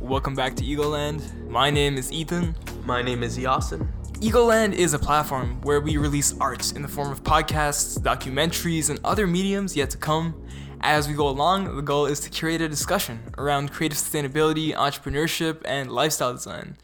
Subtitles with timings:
[0.00, 1.48] Welcome back to Eagleland.
[1.48, 2.56] My name is Ethan.
[2.84, 3.88] My name is Yasin.
[4.14, 8.98] Eagleland is a platform where we release art in the form of podcasts, documentaries, and
[9.04, 10.34] other mediums yet to come.
[10.80, 15.62] As we go along, the goal is to curate a discussion around creative sustainability, entrepreneurship,
[15.64, 16.76] and lifestyle design.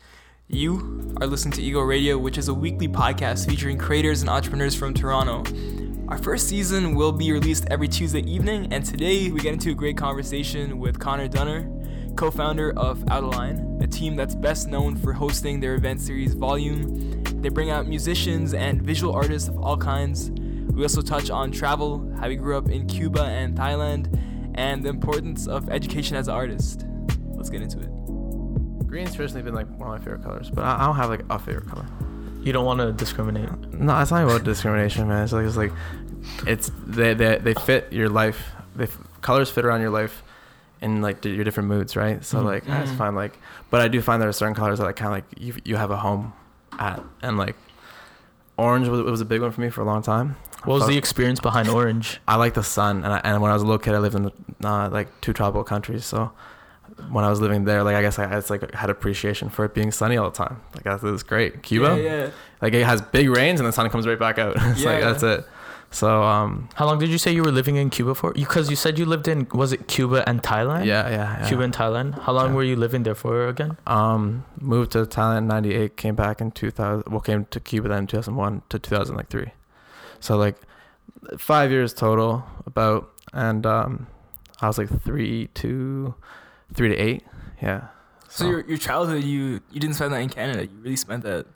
[0.46, 4.74] You are listening to Ego Radio, which is a weekly podcast featuring creators and entrepreneurs
[4.74, 5.42] from Toronto.
[6.12, 9.74] Our first season will be released every Tuesday evening, and today we get into a
[9.74, 11.66] great conversation with Connor Dunner,
[12.16, 17.22] co founder of Outline, a team that's best known for hosting their event series Volume.
[17.40, 20.30] They bring out musicians and visual artists of all kinds.
[20.30, 24.14] We also touch on travel, how he grew up in Cuba and Thailand,
[24.54, 26.84] and the importance of education as an artist.
[27.28, 28.86] Let's get into it.
[28.86, 31.38] Green's traditionally been like one of my favorite colors, but I don't have like a
[31.38, 31.86] favorite color.
[32.42, 33.48] You don't want to discriminate.
[33.72, 35.24] No, it's not about discrimination, man.
[35.24, 35.72] It's like it's like
[36.46, 38.52] it's they they, they fit your life.
[38.76, 38.88] They
[39.20, 40.22] colors fit around your life
[40.80, 42.24] in like your different moods, right?
[42.24, 42.44] So Mhm.
[42.44, 42.98] like I just Mhm.
[42.98, 43.38] find like,
[43.70, 45.76] but I do find there are certain colors that I kind of like you you
[45.76, 46.32] have a home
[46.78, 47.54] at, and like
[48.58, 50.36] orange was, was a big one for me for a long time.
[50.64, 52.20] What was the experience behind Orange?
[52.28, 54.14] I like the sun, and I, and when I was a little kid, I lived
[54.14, 54.30] in
[54.64, 56.04] uh, like two tropical countries.
[56.04, 56.30] So
[57.10, 59.74] when I was living there, like I guess I it's like had appreciation for it
[59.74, 60.60] being sunny all the time.
[60.74, 61.62] Like that was great.
[61.62, 62.30] Cuba, Yeah, yeah.
[62.60, 64.54] like it has big rains and the sun comes right back out.
[64.56, 65.12] it's like Yeah.
[65.12, 65.46] that's it.
[65.90, 68.32] So um How long did you say you were living in Cuba for?
[68.32, 70.86] Because you said you lived in was it Cuba and Thailand?
[70.86, 71.48] yeah, yeah, yeah.
[71.48, 72.18] Cuba and Thailand.
[72.22, 72.54] How long Yeah.
[72.56, 73.76] were you living there for again?
[73.86, 77.04] Um, moved to Thailand in '98, came back in 2000.
[77.10, 79.52] Well, came to Cuba then in 2001 to 2003.
[80.20, 80.56] So like
[81.36, 84.06] five years total about, and um,
[84.62, 86.14] I was like three to
[86.74, 87.24] three to eight.
[87.60, 87.88] Yeah.
[88.28, 90.64] So your, your childhood, you you didn't spend that in Canada.
[90.64, 91.46] You really spent that.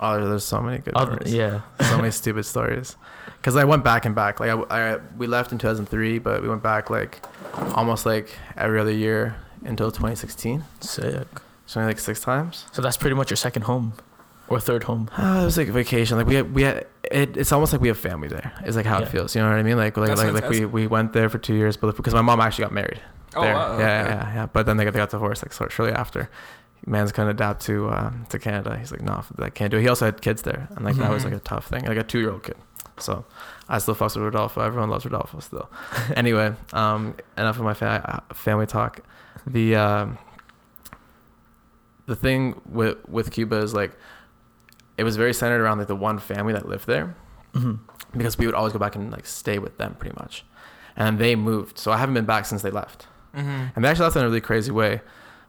[0.00, 1.32] oh, there's so many good Oh, memories.
[1.32, 1.60] yeah.
[1.80, 2.96] so many stupid stories.
[3.36, 4.40] Because I went back and back.
[4.40, 7.24] Like I, I, we left in 2003, but we went back like
[7.74, 10.64] almost like every other year until 2016.
[10.80, 11.26] Sick.
[11.66, 12.66] So like six times.
[12.72, 13.92] So that's pretty much your second home,
[14.48, 15.08] or third home.
[15.16, 16.16] Uh, it was like a vacation.
[16.18, 17.36] Like we had, we had it.
[17.36, 18.52] It's almost like we have family there.
[18.64, 19.06] It's like how Yeah.
[19.06, 19.34] it feels.
[19.36, 19.76] You know what I mean?
[19.76, 22.22] Like like That's like, like we, we went there for two years, but because my
[22.22, 23.00] mom actually got married
[23.36, 23.54] Oh there.
[23.54, 23.78] wow.
[23.78, 24.10] yeah, okay.
[24.14, 24.46] yeah, yeah.
[24.46, 26.28] But then they got, they got divorced like shortly after.
[26.86, 28.76] Man's couldn't adapt to uh, to Canada.
[28.78, 29.82] He's like, no, I can't do it.
[29.82, 31.26] He also had kids there, and like that was Mhm.
[31.32, 31.84] like a tough thing.
[31.86, 32.56] Like a two year old kid.
[32.98, 33.24] So
[33.68, 34.60] I still fucks with Rodolfo.
[34.60, 35.70] Everyone loves Rodolfo still.
[36.16, 39.00] anyway, um, enough of my fa- family talk.
[39.46, 40.18] The um,
[42.06, 43.92] the thing with with Cuba is like
[44.98, 47.16] it was very centered around like the one family that lived there
[47.52, 47.74] hmm
[48.16, 50.44] because we would always go back and like stay with them pretty much.
[50.96, 53.08] And they moved, so I haven't been back since they left.
[53.34, 53.72] Mhm.
[53.74, 55.00] And they actually left in a really crazy way.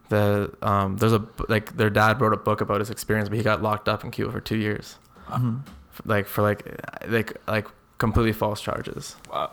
[0.09, 3.43] The um, there's a like their dad wrote a book about his experience, but he
[3.43, 4.97] got locked up in Cuba for two years,
[5.27, 5.57] hmm
[6.05, 6.61] like for like
[7.07, 9.15] like like completely false charges.
[9.31, 9.51] Wow.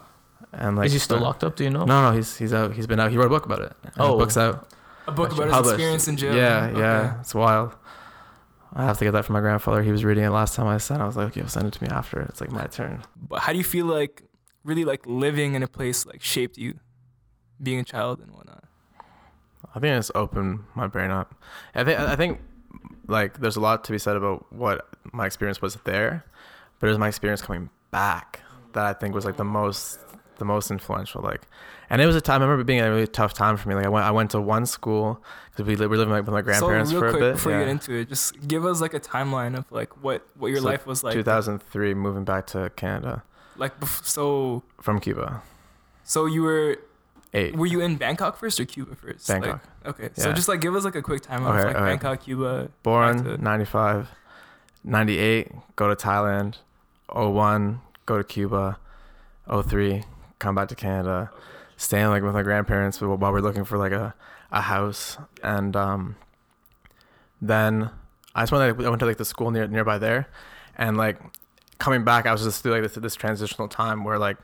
[0.53, 1.57] And like Is he still the- locked up?
[1.57, 1.85] Do you know?
[1.85, 2.73] No, no, he's he's out.
[2.75, 3.11] He's been out.
[3.13, 3.73] He wrote a book about it.
[3.85, 4.19] And Oh.
[4.19, 4.69] book's out.
[5.07, 6.35] A book about his experience in jail.
[6.35, 6.79] Yeah, Okay.
[6.81, 7.75] yeah, it's wild.
[8.75, 9.83] I have to get that from my grandfather.
[9.83, 11.01] He was reading it last time I sent.
[11.01, 11.05] It.
[11.05, 12.21] I was like, okay, send it to me after.
[12.23, 13.03] It's like my turn.
[13.29, 14.23] But how do you feel like
[14.65, 16.75] really like living in a place like shaped you,
[17.63, 18.65] being a child and whatnot?
[19.75, 21.35] I think it's opened my brain up.
[21.75, 22.41] I think I think
[23.09, 26.25] like there's a lot to be said about what my experience was there,
[26.79, 28.41] but it was my experience coming back
[28.73, 29.99] that I think was like the most
[30.39, 31.23] the most influential.
[31.23, 31.43] Like,
[31.89, 32.43] and it was a time.
[32.43, 33.75] I remember it being a really tough time for me.
[33.75, 36.43] Like I went I went to one school because we were living like with my
[36.43, 37.33] grandparents so real for a bit.
[37.35, 40.49] before you get into it, just give us like a timeline of like what what
[40.49, 41.15] your So, life was like.
[41.15, 43.23] 2003, moving back to Canada
[43.57, 45.43] Like so from Cuba.
[46.05, 46.79] so you were
[47.35, 47.57] Eight.
[47.57, 49.29] were you in Bangkok first or Cuba first?
[49.29, 49.63] Like- Bangkok.
[49.87, 50.35] okay, so Yeah.
[50.35, 51.85] just like give us like a quick timeline Okay, like okay.
[51.87, 52.69] Bangkok, Cuba.
[52.83, 54.09] Born to- 95,
[54.85, 56.57] 98, go to Thailand,
[57.09, 58.79] 01, go to Cuba,
[59.49, 60.05] 03,
[60.39, 61.31] come back to Canada,
[61.77, 64.15] staying like with my grandparents while while we're looking for like a,
[64.51, 65.17] a house.
[65.43, 66.17] And um,
[67.41, 67.91] then
[68.35, 70.29] I just went, like, I went to like the school near nearby there.
[70.77, 71.19] And like
[71.79, 74.37] coming back, I was just through like this, this transitional time where like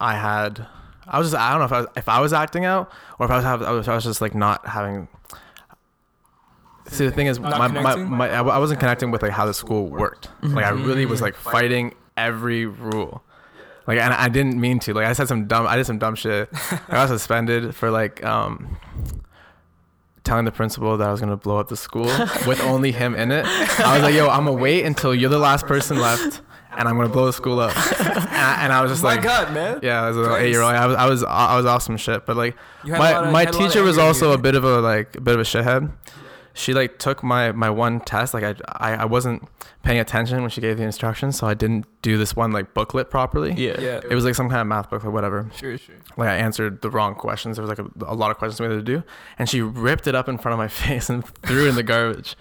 [0.00, 0.66] I had,
[1.10, 3.26] I was just, I don't know if I was, if I was acting out or
[3.26, 5.08] if I was, have, I was, I was just like not having
[6.90, 9.46] See, the thing is, Not my, my, my, I I wasn't connecting with like how
[9.46, 10.28] the school worked.
[10.42, 13.22] Like I really was like fighting every rule.
[13.86, 14.94] Like and I didn't mean to.
[14.94, 15.66] Like I said some dumb.
[15.66, 16.48] I did some dumb shit.
[16.88, 18.76] I got suspended for like um
[20.24, 22.06] telling the principal that I was gonna blow up the school
[22.46, 23.46] with only him in it.
[23.46, 26.40] I was like, yo, I'm gonna wait until you're the last person left,
[26.76, 27.72] and I'm gonna blow the school up.
[28.40, 29.80] And I, and I was just my like, my God, man.
[29.82, 32.24] yeah, as an eight year old, I was I was I was awesome shit.
[32.24, 33.98] But like You had a lot my of- my had a lot of teacher was
[33.98, 34.34] also you.
[34.34, 35.90] a bit of a like a bit of a shithead.
[36.54, 38.32] she like took my my one test.
[38.32, 39.46] Like I, I I wasn't
[39.82, 43.10] paying attention when she gave the instructions, so I didn't do this one like booklet
[43.10, 43.52] properly.
[43.52, 43.78] Yeah.
[43.80, 44.00] Yeah.
[44.08, 45.50] It was like some kind of math booklet, whatever.
[45.56, 45.96] Sure, sure.
[46.16, 47.56] Like I answered the wrong questions.
[47.56, 49.02] There was like a, a lot of questions we had to do,
[49.38, 51.82] and she ripped it up in front of my face and threw it in the
[51.82, 52.36] garbage.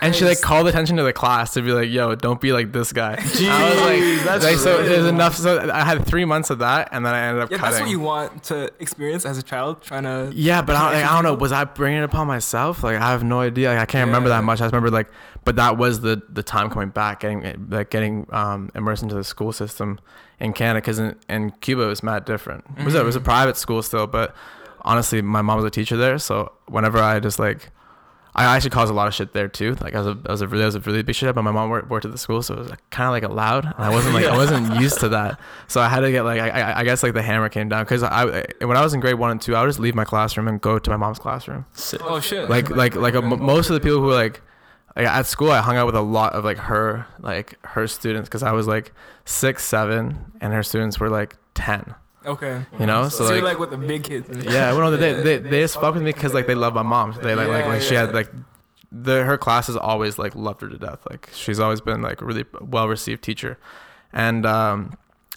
[0.00, 2.72] And she like called attention to the class to be like, "Yo, don't be like
[2.72, 5.36] this guy." I was like, that's like, so there's enough.
[5.36, 7.72] So I had three months of that, and then I ended up Yeah, cutting.
[7.72, 10.32] that's what you want to experience as a child, trying to.
[10.34, 11.34] Yeah, but I, like, I don't know.
[11.40, 12.82] Was I bringing it upon myself?
[12.82, 13.68] Like I have no idea.
[13.70, 14.60] Like I can't remember that much.
[14.60, 15.10] I just remember like,
[15.44, 19.24] but that was the the time coming back, getting like getting um, immersed into the
[19.24, 20.00] school system
[20.38, 20.80] in Canada.
[20.80, 22.64] Because in, in Cuba it was mad different.
[22.78, 23.24] It was a, it was a Mhm.
[23.24, 24.34] private school still, but
[24.82, 27.70] honestly, my mom was a teacher there, so whenever I just like.
[28.46, 29.74] I actually caused a lot of shit there too.
[29.80, 31.34] Like I was a, I was a really, I was a really big shit.
[31.34, 33.22] But my mom worked, worked at the school, so it was like, kind of like
[33.22, 33.64] allowed.
[33.64, 36.40] And I wasn't like I wasn't used to that, so I had to get like
[36.40, 39.00] I, I, I guess like the hammer came down because I when I was in
[39.00, 41.18] grade one and two, I would just leave my classroom and go to my mom's
[41.18, 41.66] classroom
[42.00, 42.48] Oh shit.
[42.50, 44.40] like like like a, m- most of the people who were like,
[44.96, 48.28] like at school i hung out with a lot of like her like her students
[48.28, 48.92] because i was like
[49.24, 51.94] six seven and her students were like 10
[52.26, 52.64] Okay.
[52.78, 54.28] you know So, so you're like, like with the big kids.
[54.44, 56.82] yeah well no, they, they they just fuck with me because like they love my
[56.82, 58.00] mom they like like, Yeah, like she yeah.
[58.06, 58.30] had like
[58.92, 62.24] the her classes always like loved her to death like she's always been like a
[62.24, 63.56] really well received teacher
[64.12, 64.92] and um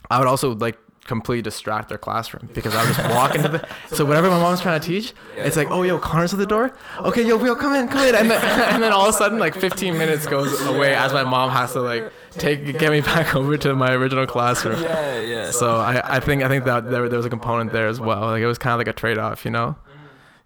[0.10, 3.68] i would also like completely distract their classroom because i would just walk into the
[3.96, 6.74] so whatever my mom's trying to teach it's like, oh, yo, Connor's at the door.
[7.00, 8.16] Okay, yo, yo, come in, come in.
[8.16, 8.42] And then,
[8.74, 11.74] and then all of a sudden, like 15 minutes goes away as my mom has
[11.74, 14.82] to like take get me back over to my original classroom.
[14.82, 15.52] Yeah, yeah.
[15.52, 18.22] So I, I think I think that there, there was a component there as well.
[18.22, 19.76] Like it was kind of like a trade off, you know.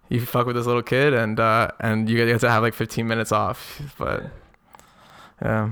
[0.08, 3.06] You fuck with this little kid, and uh, and you get to have like 15
[3.06, 3.94] minutes off.
[3.98, 4.30] But
[5.42, 5.70] yeah,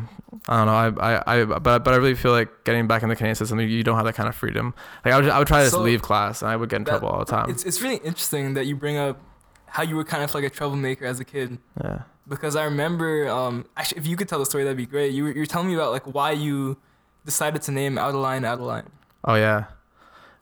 [0.49, 1.01] I don't know.
[1.03, 3.59] I, I, I but but I really feel like getting back in the Canadian system,
[3.61, 4.75] you don't have that kind of freedom.
[5.05, 6.77] Like I would I would try to just So, leave class, and I would get
[6.77, 7.49] in that- trouble all the time.
[7.51, 9.21] It's it's really interesting that you bring up
[9.69, 11.59] how you were kind of like a troublemaker as a kid.
[11.83, 12.03] Yeah.
[12.29, 15.13] Because I remember, um, actually, if you could tell the story, that'd be great.
[15.13, 16.77] You were, you telling me about like why you
[17.25, 18.91] decided to name Out of Line Adeline.
[19.25, 19.67] Oh yeah.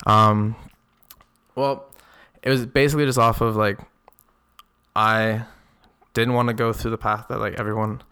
[0.06, 0.54] Um
[1.54, 1.86] well,
[2.42, 3.78] it was basically just off of like
[4.94, 5.44] I
[6.12, 8.02] didn't want to go through the path that like everyone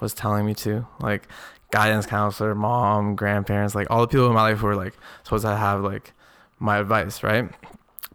[0.00, 0.86] was telling me to.
[1.00, 1.28] Like
[1.70, 5.44] guidance counselor, mom, grandparents, like all the people in my life who were like supposed
[5.44, 6.12] to have like
[6.58, 7.50] my advice, right?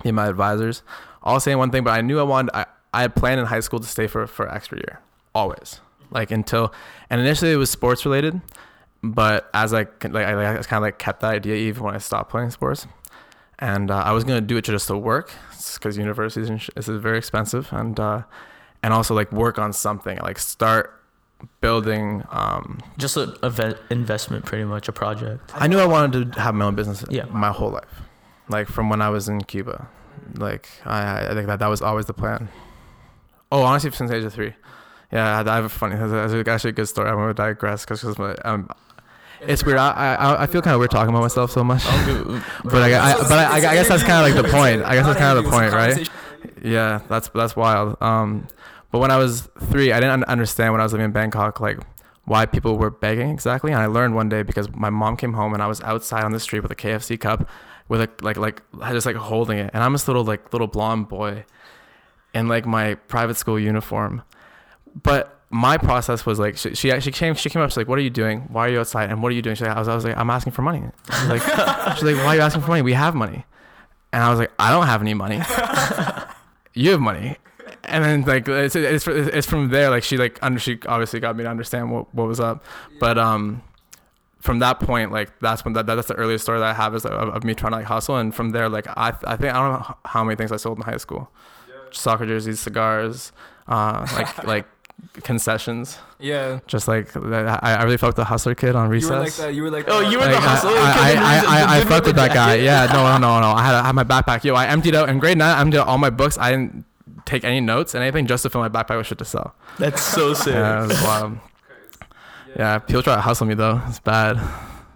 [0.03, 0.83] Be my advisors.
[1.23, 3.59] All saying one thing, but I knew I wanted I, I had planned in high
[3.59, 4.99] school to stay for for extra year.
[5.35, 5.79] Always.
[6.09, 6.73] Like until
[7.09, 8.41] and initially it was sports related
[9.03, 11.99] but as I like I, I kind of like kept that idea even when I
[11.99, 12.87] stopped playing sports,
[13.59, 15.31] and uh, I was gonna do it just to work
[15.75, 18.23] because universities and sh- is very expensive, and uh,
[18.83, 20.99] and also like work on something like start
[21.61, 22.23] building.
[22.31, 25.51] Um, Just an event investment, pretty much a project.
[25.53, 27.05] I knew I wanted to have my own business.
[27.09, 27.25] Yeah.
[27.25, 28.01] my whole life,
[28.49, 29.87] like from when I was in Cuba,
[30.35, 32.49] like I I think that that was always the plan.
[33.51, 34.53] Oh, honestly, since age of three.
[35.11, 35.95] Yeah, I have a funny.
[35.95, 37.09] That's actually a good story.
[37.09, 38.03] I'm gonna digress because
[38.43, 38.69] um,
[39.41, 39.77] it's weird.
[39.77, 41.83] I I, I feel kind of weird talking about myself so much.
[42.63, 44.83] But I, I, but I, I guess that's kind of like the point.
[44.83, 46.09] I guess that's kind of the point, right?
[46.61, 47.95] Yeah, that's that's wild.
[48.01, 48.47] Um,
[48.91, 51.79] but when I was three, I didn't understand when I was living in Bangkok, like
[52.25, 53.71] why people were begging exactly.
[53.71, 56.33] And I learned one day because my mom came home and I was outside on
[56.33, 57.49] the street with a KFC cup,
[57.87, 61.07] with a like like just like holding it, and I'm this little like little blonde
[61.07, 61.45] boy,
[62.33, 64.23] in like my private school uniform,
[65.03, 65.33] but.
[65.49, 68.01] My process was like she, she actually came she came up she's like what are
[68.01, 68.41] you doing?
[68.51, 69.09] Why are you outside?
[69.09, 69.55] And what are you doing?
[69.55, 70.83] She's like, I was I was like I'm asking for money.
[71.09, 71.41] She's like
[71.95, 72.81] she's like why are you asking for money?
[72.81, 73.45] We have money.
[74.11, 75.39] And I was like I don't have any money.
[76.77, 77.37] You have money.
[77.85, 81.35] And then like it's, it's it's from there like she like under she obviously got
[81.35, 82.63] me to understand what what was up.
[82.99, 83.63] But um
[84.39, 87.05] from that point like that's when that, that's the earliest story that i have is
[87.05, 88.17] of, of me trying to like hustle.
[88.17, 90.77] And from there like i i think i don't know how many things i sold
[90.77, 91.31] in high school.
[91.91, 93.31] Soccer jerseys cigars
[93.67, 94.76] uh like like
[95.23, 96.59] concessions Yeah.
[96.67, 99.53] just like i, I really fucked the hustler kid on recess You were like that.
[99.53, 99.85] You were like.
[99.87, 102.33] Oh, you were like, the hustler I, kid I, I, I, I fucked with that
[102.33, 102.55] guy.
[102.55, 103.51] Yeah, no, no, no, no.
[103.51, 104.43] I had, I had my backpack.
[104.43, 105.55] Yo, I emptied out in grade nine.
[105.55, 106.37] I emptied out all my books.
[106.37, 106.85] I didn't
[107.25, 109.53] take any notes, and anything, just to fill my backpack with shit to sell.
[109.77, 110.53] That's so sick.
[110.53, 111.37] Yeah, it was wild.
[112.55, 113.81] Yeah, people try to hustle me though.
[113.87, 114.37] It's bad.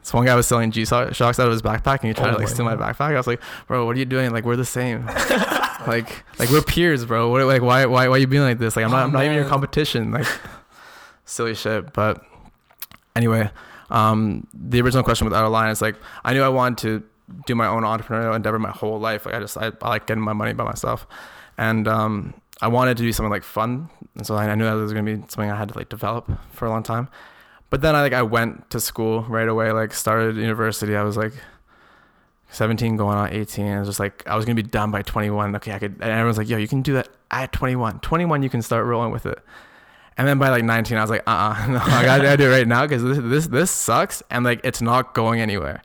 [0.01, 2.31] This one guy was selling G shocks out of his backpack, and he tried Oh
[2.31, 3.13] to like my steal my oh, backpack.
[3.13, 4.31] I was like, bro, what are you doing?
[4.31, 5.08] Like, we're the same.
[5.88, 7.30] like, like we're peers, bro.
[7.30, 8.76] What, like, why, why, why are you being like this?
[8.76, 10.12] Like, I'm not, Oh, I'm not even your competition.
[10.12, 10.28] Like,
[11.26, 11.94] silly shit.
[11.94, 12.24] But
[13.16, 13.50] anyway,
[13.90, 17.04] um, the original question with line is like, I knew I wanted to
[17.46, 19.26] do my own entrepreneurial endeavor my whole life.
[19.26, 21.08] Like, I just, I, I like getting my money by myself,
[21.58, 24.74] and um, I wanted to do something like fun, and so I, I knew that
[24.74, 27.10] was gonna be something I had to like develop for a long time.
[27.72, 29.72] But then I like I went to school right away.
[29.72, 30.96] Like started university.
[30.96, 31.34] I was like
[32.51, 33.65] 17 going on 18.
[33.65, 35.55] It was just like I was gonna be done by 21.
[35.58, 35.93] Okay, I could.
[35.93, 38.00] And everyone's like, "Yo, you can do that at 21.
[38.00, 39.39] 21, you can start rolling with it."
[40.17, 42.53] And then by like 19, I was like, uh, uh no, I gotta, do it
[42.53, 45.81] right now because this, this this sucks and like it's not going anywhere.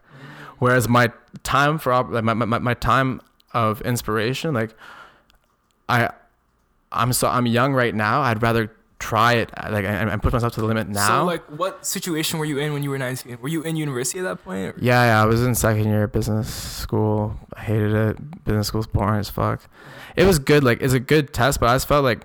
[0.59, 3.21] Whereas my time for like my, my my time
[3.55, 4.75] of inspiration, like
[5.89, 6.11] I,
[6.91, 8.23] I'm so I'm young right now.
[8.23, 11.07] I'd rather try it like and, and push myself to the limit now.
[11.21, 13.39] So like, what situation were you in when you were 19?
[13.43, 14.69] Were you in university at that point?
[14.69, 15.23] or- Yeah, yeah.
[15.23, 17.39] I was in second year business school.
[17.55, 18.45] I hated it.
[18.45, 19.61] Business school's boring as fuck.
[20.17, 20.65] It was good.
[20.65, 22.25] Like it's a good test, but I just felt like,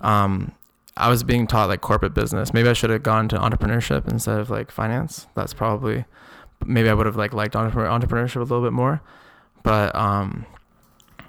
[0.00, 0.52] um,
[0.96, 2.54] I was being taught like corporate business.
[2.54, 5.26] Maybe I should have gone to entrepreneurship instead of like finance.
[5.34, 6.04] That's probably,
[6.64, 9.02] maybe I would have like liked entrepreneurship a little bit more.
[9.64, 10.46] But um,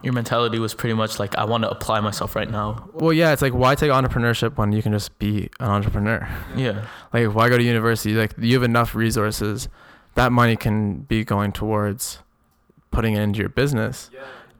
[0.06, 2.90] Your mentality was pretty much like, I want to apply myself right now.
[2.94, 6.28] well, yeah, it's like why take entrepreneurship when you can just be an entrepreneur?
[6.56, 6.86] Yeah.
[7.14, 8.14] Like why go to university?
[8.14, 9.68] Like you have enough resources.
[10.16, 12.20] That money can be going towards
[12.92, 14.10] putting it into your business.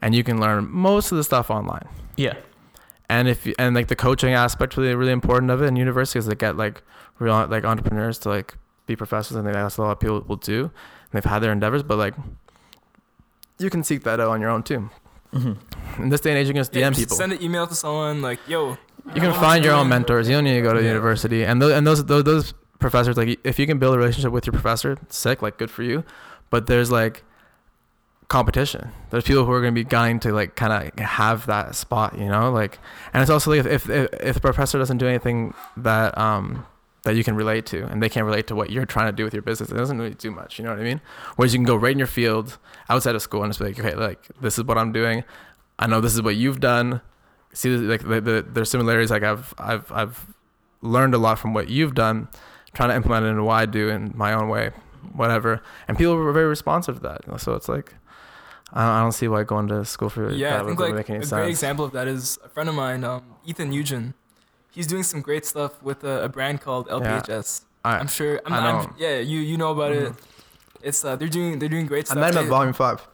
[0.02, 1.88] and you can learn most of the stuff online.
[2.18, 2.34] Yeah.
[3.10, 6.18] And if you, and like the coaching aspect really really important of it in university
[6.18, 6.82] is they get like
[7.20, 8.56] real like entrepreneurs to like
[8.88, 10.64] be professors and that's what a lot of people will do.
[10.64, 10.72] And
[11.12, 12.16] they've had their endeavors, but like
[13.60, 14.90] you can seek that out on your own too.
[15.36, 16.04] Mm-hmm.
[16.04, 17.18] In this day and age, you can just Yeah, DM just people.
[17.18, 18.78] Send an email to someone like, yo.
[19.14, 20.28] You can find your own mentors.
[20.28, 20.88] You don't need to go to Yeah.
[20.90, 21.44] university.
[21.46, 24.46] And those and those, those those professors like if you can build a relationship with
[24.48, 26.04] your professor, sick, like good for you.
[26.50, 27.24] But there's like
[28.28, 28.90] competition.
[29.12, 32.18] There's people who are going to be gunning to like kind of have that spot,
[32.18, 32.80] you know, like.
[33.14, 36.66] And it's also like if if if if the professor doesn't do anything that um
[37.06, 39.24] that you can relate to, and they can't relate to what you're trying to do
[39.24, 40.60] with your business, it doesn't really do much.
[40.60, 41.02] You know what I mean?
[41.38, 42.58] Whereas you can go right in your field
[42.90, 45.24] outside of school and just be like, okay, like this is what I'm doing.
[45.80, 47.02] I know this is what you've done
[47.56, 50.26] see like the, the there's similarities like I've I've I've
[50.82, 52.28] learned a lot from what you've done
[52.74, 54.72] trying to implement it into what I do in my own way
[55.14, 57.94] whatever and people were very responsive to that so it's like
[58.74, 61.24] I don't, see why going to school for Yeah, that I would think like make
[61.24, 64.16] a great example of that is a friend of mine, um, Ethan Nugent.
[64.76, 67.62] He's doing some great stuff with a, a brand called LPHS.
[67.84, 68.42] I, I'm sure.
[68.46, 70.12] I'm, I I'm- yeah, you you know about it.
[70.12, 70.18] Mhm.
[70.82, 72.18] It's uh, they're doing they're doing great stuff.
[72.18, 72.34] I stuff.
[72.34, 73.08] met him at They- volume five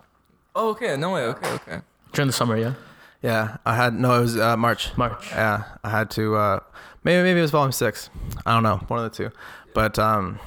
[0.55, 0.97] Oh, okay.
[0.97, 1.23] No way.
[1.25, 1.77] Okay, okay.
[2.11, 2.73] During the summer, yeah.
[3.21, 5.29] yeah I had no it was uh, March March.
[5.31, 6.59] yeah I had to uh
[7.05, 8.09] maybe maybe it was volume six
[8.45, 9.29] I don't know one of the two
[9.73, 10.39] but um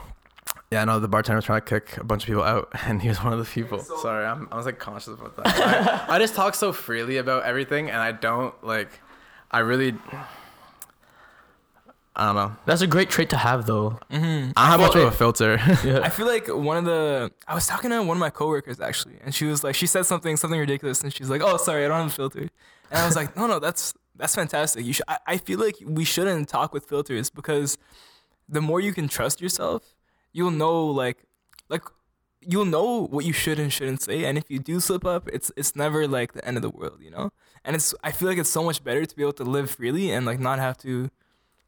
[0.70, 3.08] yeah, no, the bartender was trying to kick a bunch of people out, and he
[3.08, 3.78] was one of the people.
[3.78, 5.46] Sorry, I'm, I was like conscious about that.
[6.10, 8.88] I, I just talk so freely about everything, and I don't like.
[9.52, 9.94] I really.
[12.16, 12.56] I don't know.
[12.64, 13.98] That's a great trait to have, though.
[14.10, 14.52] Mm-hmm.
[14.56, 15.58] I don't have Well, much of a filter.
[15.60, 19.16] I feel like one of the I was talking to one of my coworkers actually,
[19.24, 21.88] and she was like, she said something something ridiculous, and she's like, "Oh, sorry, I
[21.88, 22.40] don't have a filter,"
[22.90, 24.84] and I was like, "No, no, that's that's fantastic.
[24.84, 27.78] You should." I, I feel like we shouldn't talk with filters because
[28.48, 29.82] the more you can trust yourself,
[30.32, 31.24] you'll know like
[31.68, 31.82] like
[32.46, 35.50] you'll know what you should and shouldn't say, and if you do slip up, it's
[35.56, 37.32] it's never like the end of the world, you know.
[37.64, 40.12] And it's I feel like it's so much better to be able to live freely
[40.12, 41.10] and like not have to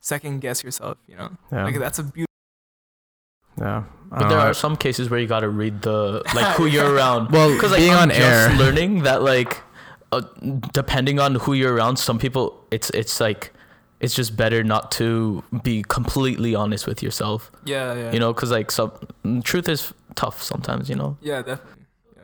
[0.00, 1.30] second guess yourself, you know.
[1.52, 2.26] yeah, Like that's a beautiful.
[3.58, 3.84] yeah.
[4.10, 4.44] But there know.
[4.46, 7.30] are some cases where you gotta read the like who you're around.
[7.32, 8.50] well, Because like being I'm on just air.
[8.56, 9.60] learning that like,
[10.12, 10.22] uh,
[10.72, 13.52] depending on who you're around, some people it's it's like,
[13.98, 17.50] it's just better not to be completely honest with yourself.
[17.64, 18.12] Yeah, yeah.
[18.12, 18.92] You know, because like some
[19.42, 20.88] truth is tough sometimes.
[20.88, 21.16] You know.
[21.20, 21.82] Yeah, definitely.
[22.14, 22.22] Yeah.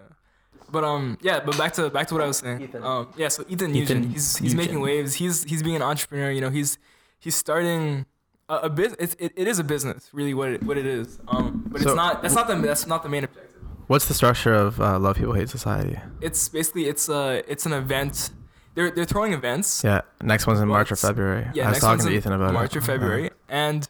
[0.70, 1.40] But um, yeah.
[1.40, 2.60] But back to back to what I was saying.
[2.60, 2.84] Ethan.
[2.84, 3.28] Um, yeah.
[3.28, 5.14] So Ethan, Ethan Nugent, he's he's making waves.
[5.14, 6.30] He's he's being an entrepreneur.
[6.30, 6.78] You know, he's
[7.22, 8.06] he's starting
[8.48, 8.94] a, a bit.
[8.98, 10.34] It's, it, it is a business, really.
[10.34, 11.18] What it what it is.
[11.28, 12.22] Um, but So- it's not.
[12.22, 13.48] That's not the that's not the main objective.
[13.86, 15.98] What's the structure of uh, Love People Hate Society?
[16.20, 18.30] It's basically it's a it's an event.
[18.74, 19.82] They're they're throwing events.
[19.84, 21.46] Yeah, next one's in March or February.
[21.54, 22.76] Yeah, I was talking to Ethan about March it.
[22.76, 23.86] March or February, and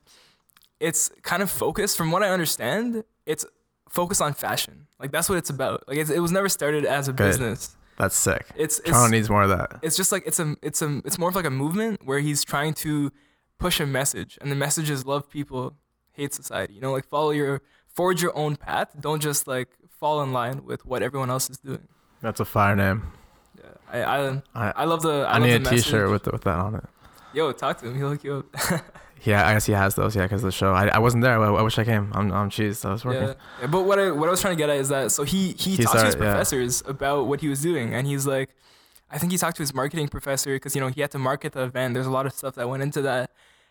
[0.80, 1.96] it's kind of focused.
[1.96, 3.44] From what I understand, it's
[3.88, 4.86] focused on fashion.
[4.98, 5.84] Like that's what it's about.
[5.86, 7.24] Like it's, it was never started as a Good.
[7.28, 7.76] business.
[8.02, 8.47] That's sick.
[8.56, 9.78] It's it's Toronto needs more of that.
[9.87, 12.42] it's just like it's a it's a it's more of like a movement where he's
[12.42, 13.12] trying to
[13.59, 15.76] push a message and the message is love people
[16.11, 19.68] hate society you know like follow your forge your own path don't just like
[20.00, 21.87] fall in line with what everyone else is doing
[22.21, 22.99] That's a fire name.
[23.56, 26.25] yeah i i, I, I love the i, I, love need a the T-shirt message.
[26.26, 26.85] with with that on it.
[27.35, 28.85] yo talk to him he'll hook you up
[29.24, 30.16] Yeah, I guess he has those.
[30.16, 30.72] Yeah, because the show.
[30.72, 31.38] I, I wasn't there.
[31.38, 32.10] I, I wish I came.
[32.14, 32.84] I'm I'm cheese.
[32.84, 33.34] I was working.
[33.60, 33.66] yeah.
[33.68, 35.76] but what i what i was trying to get at is that so he he,
[35.76, 36.30] talked to his started- yeah.
[36.32, 38.50] professors about what he was doing and he's like
[39.10, 41.52] i think he talked to his marketing professor because you know he had to market
[41.52, 43.30] the event there's a lot of stuff that went into that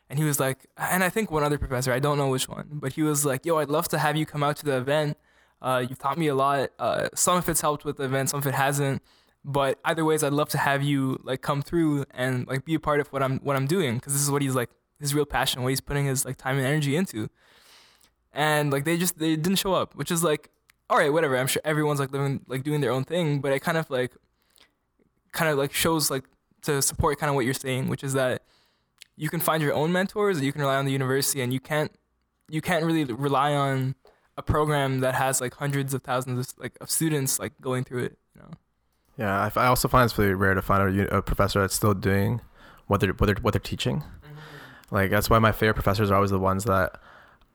[0.10, 2.68] and he was like and i think one other professor i don't know which one
[2.72, 5.18] but he was like yo i'd love to have you come out to the event
[5.62, 8.40] uh, you've taught me a lot uh, some of it's helped with the event some
[8.40, 9.02] of it hasn't
[9.46, 12.80] but either ways i'd love to have you like come through and like be a
[12.80, 14.70] part of what i'm what i'm doing because this is what he's like
[15.02, 17.30] his real passion what he's putting his like time and energy into
[18.34, 20.50] and like they just they didn't show up which is like
[20.90, 23.60] all right whatever i'm sure everyone's like living like doing their own thing but it
[23.60, 24.14] kind of like
[25.34, 26.24] kind of like shows like
[26.62, 28.44] to support kind of what you're saying which is that
[29.22, 31.60] you can find your own mentors, or you can rely on the university, and you
[31.60, 31.92] can't
[32.50, 33.94] you can't really rely on
[34.36, 38.06] a program that has like hundreds of thousands of like of students like going through
[38.06, 38.18] it.
[38.36, 38.50] You know.
[39.18, 41.94] Yeah, I, I also find it's really rare to find a, a professor that's still
[41.94, 42.42] doing
[42.88, 44.04] what they're what they're what they're teaching.
[44.92, 47.00] Like that's why my favorite professors are always the ones that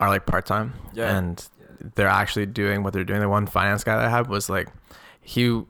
[0.01, 1.17] are like part time Yeah.
[1.17, 1.47] and
[1.95, 3.21] they're actually doing what they're doing.
[3.21, 4.69] The one finance guy that I had was like
[5.21, 5.63] he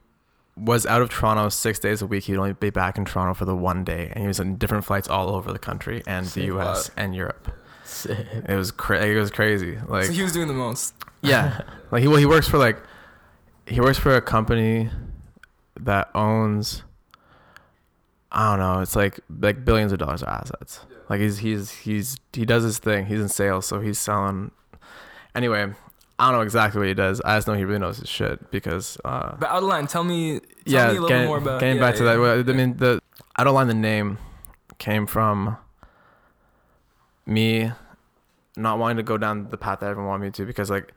[0.56, 2.24] was out of Toronto six days a week.
[2.24, 4.84] He'd only be back in Toronto for the one day, and he was on different
[4.86, 6.44] flights all over the country and the Sick.
[6.44, 6.90] U.S.
[6.96, 7.50] and Europe.
[7.84, 8.26] Sick.
[8.48, 9.76] It was cra- it was crazy.
[9.86, 10.94] Like so he was doing the most.
[11.20, 12.78] yeah, like he well, he works for like
[13.66, 14.88] he works for a company
[15.80, 16.82] that owns
[18.32, 20.80] I don't know, it's like like billions of dollars of assets.
[21.08, 23.06] Like he's he's he's he does his thing.
[23.06, 24.50] He's in sales, so he's selling.
[25.34, 25.72] Anyway,
[26.18, 27.20] I don't know exactly what he does.
[27.24, 30.48] I just know he really knows his shit because uh, But outline, tell me, tell
[30.64, 31.60] yeah, me a little getting, more about.
[31.60, 32.46] getting yeah, back to yeah, that.
[32.46, 32.52] yeah.
[32.52, 33.00] I mean, the
[33.38, 34.18] outline the name
[34.78, 35.56] came from
[37.26, 37.72] me
[38.56, 40.92] not wanting to go down the path that everyone wanted me to because like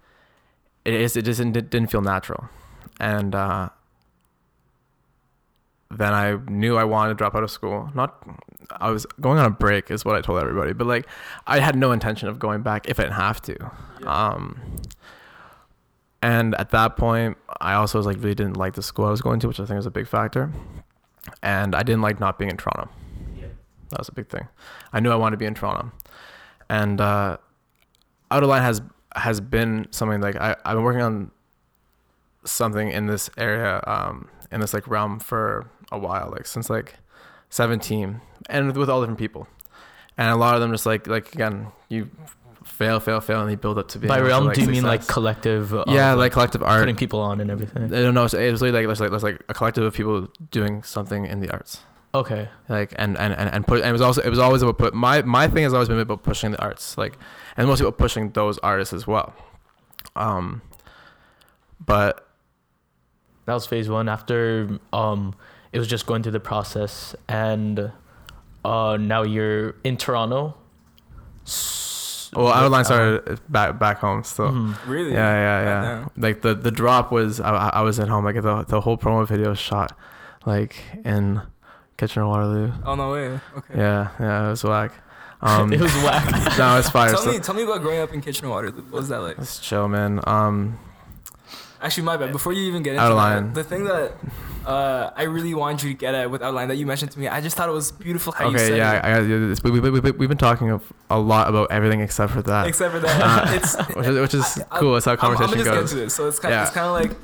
[0.85, 2.49] it is it just didn't, didn't feel natural,
[2.99, 3.69] and uh,
[5.91, 7.89] then I knew I wanted to drop out of school.
[7.93, 8.23] Not
[8.79, 11.07] I was going on a break is what I told everybody, but like
[11.47, 13.71] I had no intention of going back if I didn't have to.
[14.05, 14.77] Um,
[16.21, 19.21] and at that point, I also was like really didn't like the school I was
[19.21, 20.51] going to, which I think was a big factor.
[21.41, 22.89] And I didn't like not being in Toronto.
[23.89, 24.47] That was a big thing.
[24.93, 25.91] I knew I wanted to be in Toronto,
[26.69, 27.37] and uh,
[28.29, 28.81] Out of Line has
[29.15, 31.31] has been something like I I've been working on
[32.45, 36.95] something in this area, um, in this like realm for a while, like since like
[37.49, 39.47] seventeen, and with, all different people,
[40.17, 42.09] and a lot of them just like like again you
[42.63, 45.07] fail fail fail and they build up to be By realm, do you mean like
[45.07, 45.73] collective?
[45.73, 47.85] of, yeah like collective art putting people on and everything.
[47.85, 48.25] I don't know.
[48.25, 51.39] It's, was really like there's like there's like a collective of people doing something in
[51.39, 51.81] the arts.
[52.13, 52.49] Okay.
[52.67, 54.93] Like and and and, and put and it was also it was always about put
[54.93, 56.97] my my thing has always been about pushing the arts.
[56.97, 57.17] Like
[57.57, 59.33] and mostly about pushing those artists as well.
[60.15, 60.61] Um,
[61.83, 62.27] but
[63.45, 64.07] That was phase one.
[64.07, 65.33] After um,
[65.71, 67.91] it was just going through the process, and
[68.65, 70.55] uh, now you're in Toronto.
[71.45, 74.23] S- well, Out of Line with, uh, started back back home.
[74.23, 74.75] So mhm.
[74.87, 75.13] Really?
[75.13, 75.81] yeah, yeah, yeah.
[75.81, 76.11] Goddamn.
[76.17, 78.23] Like the the drop was I, I I was at home.
[78.25, 79.97] Like the the whole promo video was shot
[80.45, 81.41] like in
[81.97, 82.71] Kitchener Waterloo.
[82.85, 83.39] Oh no way.
[83.57, 83.73] Okay.
[83.77, 84.91] Yeah, yeah, it was whack.
[85.41, 86.57] Um, it was whack.
[86.57, 87.11] no, it's fire.
[87.11, 88.81] Tell So, me, tell me about growing up in Kitchener Waterloo.
[88.89, 89.37] What was that like?
[89.37, 90.19] it's chill, man.
[90.27, 90.77] Um,
[91.81, 92.31] Actually, my bad.
[92.31, 93.53] Before you even get into Out of that, line.
[93.53, 94.11] the thing that
[94.65, 97.27] uh, I really wanted you to get at with outline that you mentioned to me,
[97.27, 99.05] I just thought it was beautiful how you said yeah, it.
[99.05, 102.01] I, I, this- we, we, we, we, we've been talking of a lot about everything
[102.01, 104.93] except for that, Except for that, Uh, it's which is, which is I- I- cool.
[104.93, 105.93] That's how I'm, I'm gonna just goes.
[105.93, 106.09] get to it.
[106.09, 106.63] So it's kind of Yeah.
[106.63, 107.17] it's kind of like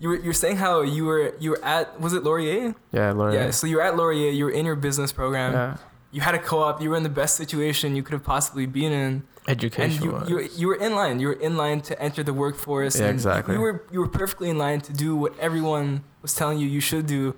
[0.00, 2.74] you were you're saying how you were you were at was it Laurier?
[2.90, 3.38] Yeah, Laurier.
[3.44, 3.50] Yeah.
[3.52, 4.30] So you were at Laurier.
[4.32, 5.52] You were in your business program.
[5.52, 5.76] yeah.
[6.10, 6.82] You had a co-op.
[6.82, 9.22] You were in the best situation you could have possibly been in.
[9.46, 10.04] And Education.
[10.04, 11.18] you, you, you were in line.
[11.18, 12.98] You were in line to enter the workforce.
[12.98, 13.54] Yeah, and exactly.
[13.54, 16.80] You were you were perfectly in line to do what everyone was telling you you
[16.80, 17.34] should do,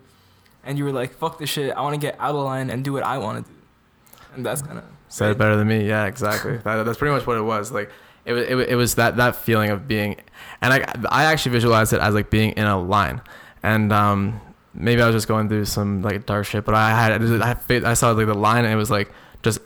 [0.65, 1.75] and you were like, "Fuck this shit!
[1.75, 3.59] I want to get out of line and do what I want to do."
[4.35, 5.87] And that's kind of Said it better than me.
[5.87, 6.57] Yeah, exactly.
[6.59, 7.71] that, that's pretty much what it was.
[7.71, 7.91] Like
[8.25, 10.17] it was, it, it was that that feeling of being,
[10.61, 13.23] and I I actually visualized it as like being in a line,
[13.63, 14.41] and um
[14.75, 17.95] maybe I was just going through some like dark shit, but I had I I
[17.95, 19.11] saw like the line and it was like
[19.43, 19.61] just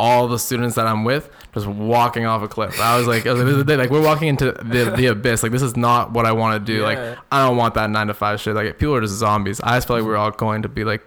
[0.00, 2.80] all the students that I'm with just walking off a cliff.
[2.80, 5.06] I was like, I was like, this is the- like we're walking into the the
[5.06, 5.42] abyss.
[5.42, 6.82] Like this is not what I want to do.
[6.82, 6.98] Like
[7.32, 8.54] I don't want that nine to five shit.
[8.54, 9.60] Like people are just zombies.
[9.62, 11.02] I just felt like we're all going to be like,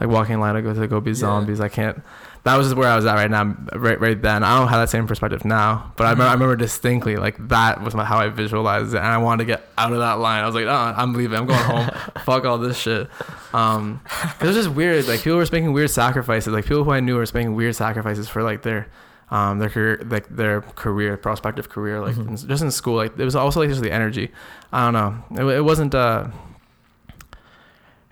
[0.00, 1.16] like walking in line to go to go be Yeah.
[1.16, 1.60] zombies.
[1.60, 2.02] I can't.
[2.44, 4.42] That was just where I was at right now, right right then.
[4.44, 7.82] I don't have that same perspective now, but I, remember, I remember distinctly like that
[7.82, 10.42] was my, how I visualized it, and I wanted to get out of that line.
[10.42, 11.38] I was like, oh, I'm leaving.
[11.38, 11.88] I'm going home.
[12.26, 13.08] Fuck all this shit.
[13.54, 14.02] Um,
[14.42, 15.08] it was just weird.
[15.08, 16.52] Like people were making weird sacrifices.
[16.52, 18.88] Like people who I knew were making weird sacrifices for like their
[19.30, 22.28] um, their career, like their career, prospective career, like Mhm.
[22.28, 22.96] in- just in school.
[22.96, 24.30] Like it was also like just the energy.
[24.72, 25.42] I don't know.
[25.50, 25.94] It, it wasn't.
[25.94, 26.28] Uh,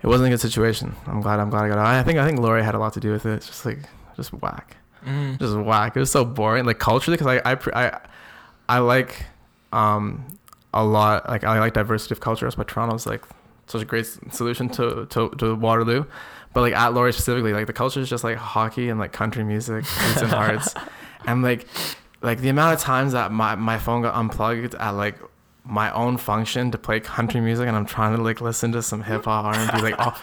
[0.01, 0.95] it wasn't a good situation.
[1.07, 1.39] I'm glad.
[1.39, 1.85] I'm glad I got out.
[1.87, 2.19] I think.
[2.19, 3.33] I think Laurier had a lot to do with it.
[3.35, 3.79] It's just like
[4.17, 5.39] just whack, mm.
[5.39, 5.95] just whack.
[5.95, 6.65] It was so boring.
[6.65, 7.99] Like culturally, because I I I
[8.67, 9.25] I like
[9.71, 10.25] um
[10.73, 11.29] a lot.
[11.29, 12.45] Like I like diversity of culture.
[12.45, 13.23] That's why Toronto's like
[13.67, 16.03] such a great solution to to, to Waterloo.
[16.53, 19.43] But like at Laurier specifically, like the culture is just like hockey and like country
[19.45, 20.75] music, beats and hearts,
[21.27, 21.67] and like
[22.21, 25.17] like the amount of times that my my phone got unplugged at like
[25.65, 29.03] my own function to play country music, and I'm trying to like listen to some
[29.03, 30.19] hip hop R and B, like oh.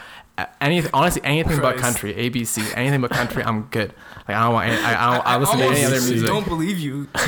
[0.59, 3.93] Anything, honestly, anything but country, ABC, anything but country, I'm good.
[4.27, 6.27] Like I don't want, any, I, I don't, I, listen to any other music.
[6.27, 7.09] Don't believe you.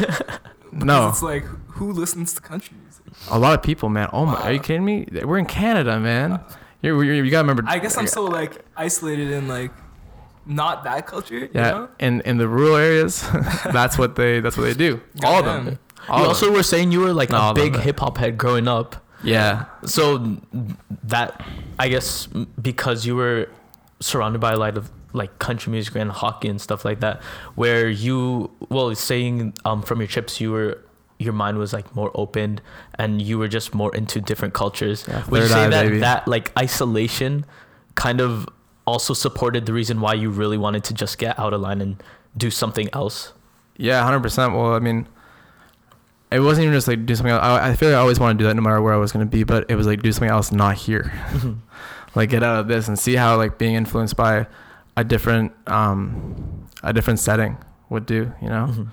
[0.73, 3.05] No, It's like who listens to country music?
[3.31, 4.09] a lot of people, man.
[4.13, 5.07] Oh my, are you uh, kidding me?
[5.23, 6.33] We're in Canada, man.
[6.33, 6.43] Uh,
[6.81, 7.65] you're, you're, you gotta remember.
[7.67, 9.71] I guess I'm so like isolated in like
[10.47, 11.39] not that culture.
[11.39, 11.89] You Yeah, know?
[11.99, 13.23] in in the rural areas,
[13.73, 15.01] that's what they that's what they do.
[15.25, 15.79] All of them.
[16.09, 16.55] All you of also them.
[16.55, 18.97] were saying you were like Not a big hip hop head growing up.
[19.25, 20.37] Yeah, So
[21.05, 21.41] that
[21.79, 22.27] I guess
[22.61, 23.49] because you were
[24.01, 27.23] surrounded by a lot of like country music and hockey and stuff like that,
[27.55, 30.79] where you well saying um from your trips you were
[31.19, 32.61] your mind was like more opened
[32.99, 35.05] and you were just more into different cultures.
[35.07, 35.99] Yeah, Would you say eye, that baby.
[36.01, 37.45] that like isolation
[37.95, 38.49] kind of
[38.87, 42.03] also supported the reason why you really wanted to just get out of line and
[42.37, 43.33] do something else?
[43.77, 44.53] yeah, hundred percent.
[44.55, 45.07] Well, I mean,
[46.31, 47.33] it wasn't even just like do something.
[47.33, 47.42] Else.
[47.42, 49.12] I, I feel like I always want to do that no matter where I was
[49.12, 51.12] gonna be, but it was like do something else not here.
[52.14, 54.47] like get out of this and see how like being influenced by
[54.97, 57.57] a different um a different setting
[57.88, 58.33] would do.
[58.42, 58.66] You know.
[58.71, 58.88] Mhm.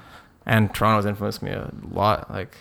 [0.46, 2.32] and Toronto's influenced me a lot.
[2.32, 2.56] Like,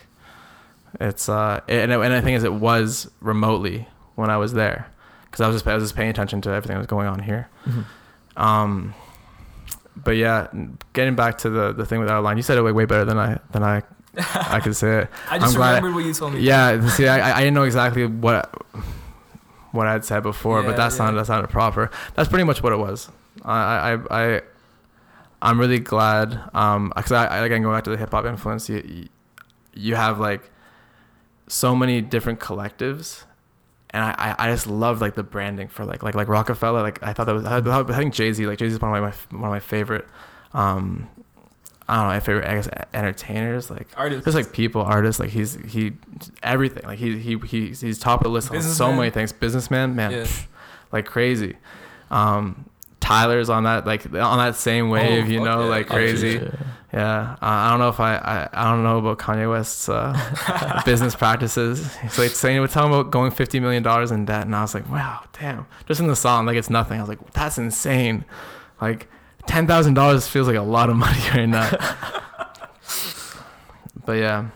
[0.99, 4.87] it's uh, and and the thing is, it was remotely when I was there,
[5.29, 7.19] because I was just I was just paying attention to everything that was going on
[7.19, 7.49] here.
[7.67, 7.85] Mhm.
[8.37, 8.93] Um,
[9.95, 10.47] but yeah,
[10.93, 13.17] getting back to the the thing with outline, you said it way way better than
[13.19, 13.83] I than I
[14.33, 15.09] I could say it.
[15.29, 16.39] I just I'm glad- remembered what you told me.
[16.41, 18.49] Yeah, see, I I didn't know exactly what
[19.71, 21.21] what I'd said before, but Yeah, that sounded yeah.
[21.21, 21.91] that sounded proper.
[22.15, 23.09] That's pretty much what it was.
[23.43, 23.97] I I
[24.35, 24.41] I
[25.41, 28.69] I'm really glad um because I, I again going back to the hip hop influence,
[28.69, 29.07] you-
[29.73, 30.49] you have like
[31.47, 33.23] so many different collectives.
[33.91, 37.13] And I, I just love like the branding for like like like Roc-A-Fella like I
[37.13, 39.45] thought that was I, think Jay Z like Jay Z is one of my one
[39.45, 40.05] of my favorite
[40.53, 41.09] um
[41.87, 45.31] I don't know my favorite I guess entertainers like artists just like people, artists, like
[45.31, 45.93] he's he
[46.43, 46.83] everything.
[46.83, 49.33] Like he he he's, he's top of the list on so many things.
[49.33, 50.17] Businessman, man, Yeah.
[50.19, 50.45] pff,
[50.91, 51.55] like crazy.
[52.11, 55.69] Um, Tyler's on that like on that same wave, you know, yeah.
[55.69, 56.33] like Oh, crazy.
[56.33, 56.51] Yeah.
[56.91, 61.13] Yeah, I don't know if I, I I don't know about Kanye West's uh, business
[61.15, 61.95] practices.
[61.97, 64.73] He's like saying we're talking about going fifty million dollars in debt, and I was
[64.73, 65.67] like, wow, damn.
[65.87, 66.97] Just in the song, like it's nothing.
[66.97, 68.25] I was like, that's insane.
[68.81, 69.07] Like
[69.45, 71.69] ten thousand dollars feels like a lot of money right now.
[74.05, 74.47] but yeah,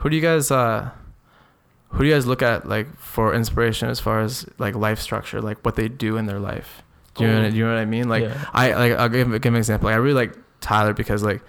[0.00, 0.90] who do you guys uh,
[1.90, 5.40] who do you guys look at like for inspiration as far as like life structure,
[5.40, 6.82] like what they do in their life?
[7.14, 7.50] Do you, know, Oh.
[7.50, 8.08] do you know what I mean?
[8.10, 8.44] Like Yeah.
[8.52, 9.86] I like I'll give, give an example.
[9.86, 11.40] Like, I really like Tyler because like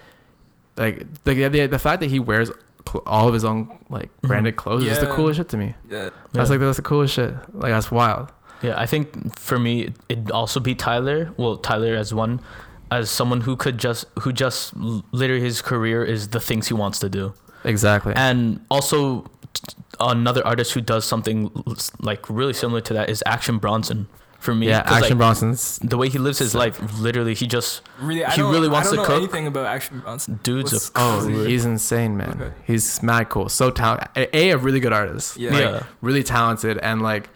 [0.78, 2.50] like the the, the fact that he wears
[2.88, 4.28] cl- all of his own like Mhm.
[4.30, 5.74] branded clothes is the coolest shit to me.
[5.90, 6.10] Yeah.
[6.34, 6.54] That's Yeah.
[6.54, 7.34] like that's the coolest shit.
[7.54, 8.32] Like that's wild.
[8.62, 11.32] Yeah, I think for me it'd also be Tyler.
[11.38, 12.40] Well, Tyler as one,
[12.92, 14.74] as someone who could just who just
[15.12, 18.14] literally his career is the things he wants to do, Exactly.
[18.16, 19.26] and also
[20.00, 21.50] another artist who does something
[22.00, 24.08] like really similar to that is Action Bronson.
[24.40, 26.60] For me, Yeah, Action like, Bronson's the way he lives his Sick.
[26.60, 29.18] life, literally, he just Really, He don't, really wants I to don't know cook.
[29.24, 30.40] anything about Action Bronson.
[30.44, 32.40] dude's What's- a oh cra- he's insane, man.
[32.42, 32.54] Okay.
[32.66, 33.50] He's mad cool.
[33.50, 34.08] So talented.
[34.34, 35.38] A, a really good artist.
[35.38, 35.52] Yeah.
[35.52, 35.84] Like, Yeah.
[36.02, 37.30] Really talented and like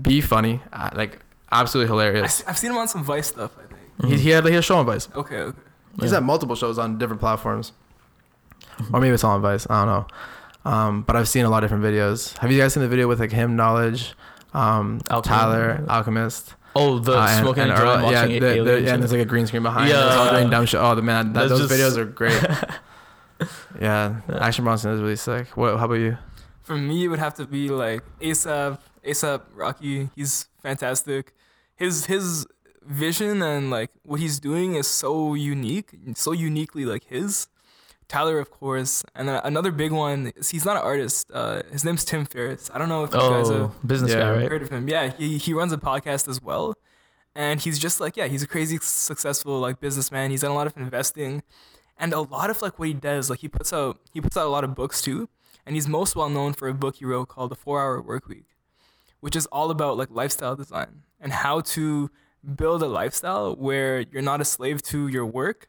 [0.00, 0.60] be funny.
[0.72, 1.20] Uh, like
[1.52, 2.14] absolutely hilarious.
[2.14, 2.40] I, hilarious.
[2.42, 3.52] have seen him on some Vice stuff.
[3.56, 4.14] I think.
[4.14, 5.08] He, he had he had a show on Vice.
[5.14, 5.36] Okay.
[5.36, 5.58] Okay.
[6.00, 6.16] He's Yeah.
[6.18, 7.72] had multiple shows on different platforms,
[8.92, 9.66] or maybe it's all on Vice.
[9.70, 10.70] I don't know.
[10.70, 12.36] Um, but I've seen a lot of different videos.
[12.38, 14.12] Have you guys seen the video with like him, Knxwledge,
[14.54, 15.24] um, Alchemist.
[15.28, 18.54] Tyler, Alchemist, oh the uh, and- smoking and, and joint, Earl- yeah, watching the, the,
[18.54, 19.90] yeah, and and- there's like a green screen behind.
[19.90, 20.04] Yeah.
[20.06, 20.80] Yeah, all doing dumb shit.
[20.80, 22.40] Oh, the man, that, those just- videos are great.
[23.80, 24.38] yeah, Yeah.
[24.40, 25.56] Action Bronson is really sick.
[25.56, 25.76] What?
[25.78, 26.16] How about you?
[26.62, 30.10] For me, it would have to be like ASAP, ASAP Rocky.
[30.14, 31.32] He's fantastic.
[31.76, 32.46] His his
[32.84, 37.48] vision and like what he's doing is so unique, so uniquely like his.
[38.08, 40.32] Tyler, of course, and then another big one.
[40.36, 41.30] He's not an artist.
[41.32, 42.70] Uh, his name's Tim Ferriss.
[42.72, 44.20] I don't know if you guys have Oh, business Yeah.
[44.20, 44.50] guy, right?
[44.50, 44.88] heard of him.
[44.88, 46.74] Yeah, he he runs a podcast as well,
[47.34, 50.30] and he's just like yeah, he's a crazy successful like businessman.
[50.30, 51.42] He's done a lot of investing,
[51.98, 54.46] and a lot of like what he does, like he puts out he puts out
[54.46, 55.28] a lot of books too,
[55.66, 58.26] and he's most well known for a book he wrote called The Four Hour Work
[58.26, 58.46] Week,
[59.20, 62.10] which is all about like lifestyle design and how to
[62.56, 65.68] build a lifestyle where you're not a slave to your work,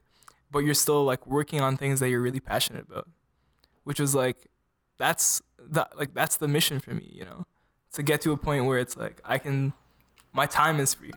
[0.52, 3.08] but you're still like working on things that you're really passionate about,
[3.84, 4.48] which was like
[4.98, 7.46] that's the like that's the mission for me, you know,
[7.94, 9.74] to get to a point where it's like I can,
[10.34, 11.12] my time is free.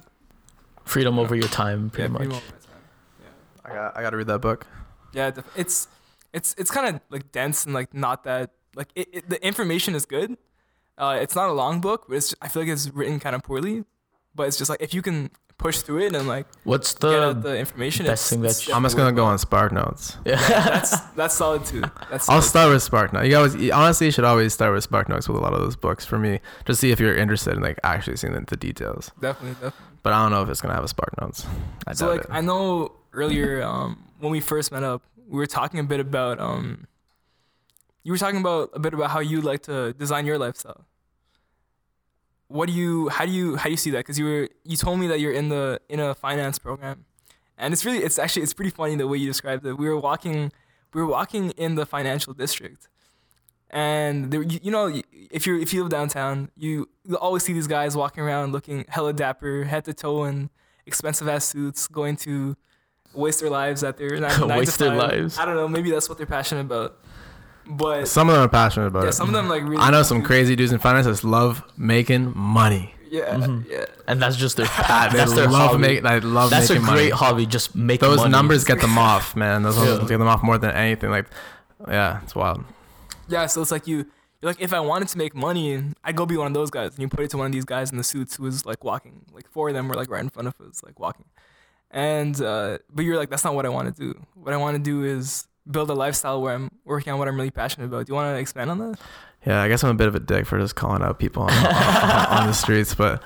[0.85, 2.19] Freedom over your time, pretty yeah, much.
[2.19, 2.73] pretty much my time.
[3.65, 4.67] I got I got to read that book.
[5.13, 5.89] Yeah, it's
[6.33, 9.95] it's it's kind of like dense and like not that like it, it, the information
[9.95, 10.37] is good.
[10.99, 13.43] Uh, it's not a long book, but it's I feel like it's written kind of
[13.43, 13.85] poorly.
[14.35, 15.31] But it's just like if you can
[15.63, 18.67] push through it and like What's get out the the information, best it's, thing it's
[18.67, 19.39] that I'm just gonna go on worthwhile.
[19.39, 20.17] Spark Notes.
[20.25, 20.37] yeah.
[20.37, 21.81] That's that's solid too.
[22.11, 22.43] That's I'll solid.
[22.43, 23.29] start with Spark Notes.
[23.29, 25.77] You always you- honestly should always start with Spark Notes with a lot of those
[25.77, 29.11] books for me, to see if you're interested in like actually seeing the, the details.
[29.21, 29.79] definitely definitely.
[30.03, 31.47] But I don't know if it's gonna have a Spark Notes.
[31.87, 32.27] I so like it.
[32.31, 36.41] I know earlier um, when we first met up, we were talking a bit about
[36.41, 36.87] um,
[38.03, 40.85] you were talking about a bit about how you like to design your lifestyle.
[42.53, 43.99] What do you how do you how do you see that?
[43.99, 47.05] Because you were you told me that you're in the in a finance program,
[47.59, 49.75] and it's really it's actually it's pretty funny the way you described it.
[49.75, 50.53] We were walking
[50.93, 52.89] we were walking in the financial district,
[53.71, 57.53] and there you, you know if you if you live downtown, you you always see
[57.53, 60.51] these guys walking around looking hella dapper, head to toe in
[60.87, 62.57] expensive ass suits, going to
[63.15, 65.39] waste their lives at their nine, nine to Waste their lives.
[65.39, 65.69] I don't know.
[65.69, 66.99] Maybe that's what they're passionate about.
[67.77, 69.13] But Some of them are passionate about yeah, it.
[69.13, 69.79] some of them like really.
[69.79, 72.95] I know some crazy dudes in finance that love making money.
[73.11, 73.69] Yeah, Mhm.
[73.69, 73.85] yeah.
[74.09, 74.65] and that's just their
[75.13, 75.81] they that's their love hobby.
[75.83, 76.05] make.
[76.05, 77.11] I love that's a great money.
[77.11, 77.45] hobby.
[77.47, 78.31] Just making Those money.
[78.31, 79.63] numbers get them off, man.
[79.63, 79.97] Those Yeah.
[79.99, 81.11] ones get them off more than anything.
[81.11, 81.27] Like,
[81.89, 82.65] yeah, it's wild.
[83.29, 83.99] Yeah, so it's like you,
[84.41, 86.91] you're like, if I wanted to make money, I'd go be one of those guys.
[86.93, 88.83] And you put it to one of these guys in the suits who was like
[88.83, 89.21] walking.
[89.33, 91.27] Like four of them were like right in front of us, like walking.
[91.91, 94.19] And uh, but you're like, that's not what I want to do.
[94.35, 97.37] What I want to do is build a lifestyle where I'm working on what I'm
[97.37, 98.07] really passionate about.
[98.07, 98.99] Do you want to expand on that?
[99.47, 101.51] Yeah, I guess I'm a bit of a dick for just calling out people on,
[101.51, 101.67] on,
[102.41, 103.23] on the streets, but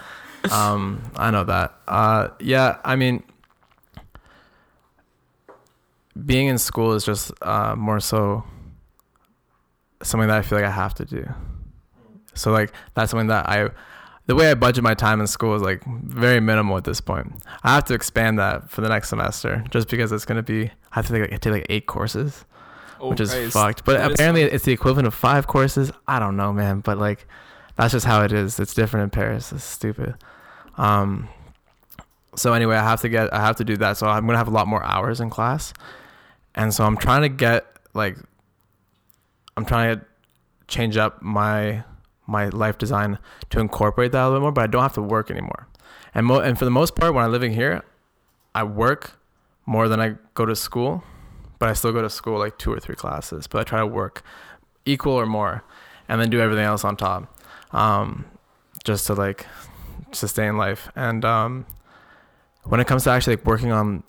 [0.51, 1.75] um, I know that.
[1.87, 3.22] Uh, yeah, I mean,
[6.25, 8.44] being in school is just uh, more so
[10.03, 11.29] something that I feel like I have to do.
[12.35, 13.70] So like that's something that I,
[14.27, 17.33] the way I budget my time in school is like very minimal at this point.
[17.62, 20.71] I have to expand that for the next semester just because it's gonna be I
[20.93, 22.45] have to take like, take like eight courses
[22.99, 23.53] Oh, which is Christ.
[23.53, 23.85] fucked.
[23.85, 25.93] But That apparently, it's the equivalent of five courses.
[26.09, 26.81] I don't know, man.
[26.81, 27.27] But like,
[27.77, 28.59] that's just how it is.
[28.59, 29.53] It's different in Paris.
[29.53, 30.15] It's stupid.
[30.79, 31.29] Um.
[32.37, 33.33] So anyway, I have to get.
[33.35, 33.99] I have to do that.
[33.99, 35.75] So I'm gonna have a lot more hours in class,
[36.55, 38.17] and so I'm trying to get like.
[39.59, 40.05] I'm trying to
[40.67, 41.85] change up my
[42.27, 43.19] my life design
[43.51, 45.69] to incorporate that a little more, but I don't have to work anymore.
[46.15, 47.83] And mo- and for the most part, when I'm living here,
[48.55, 49.19] I work
[49.67, 51.05] more than I go to school
[51.59, 53.47] but I still go to school like two or three classes.
[53.47, 54.23] But I try to work
[54.85, 55.65] equal or more,
[56.09, 57.35] and then do everything else on top,
[57.73, 58.27] um,
[58.85, 59.47] just to like
[60.12, 60.91] sustain life.
[60.95, 61.67] And um,
[62.65, 64.03] when it comes to actually like working on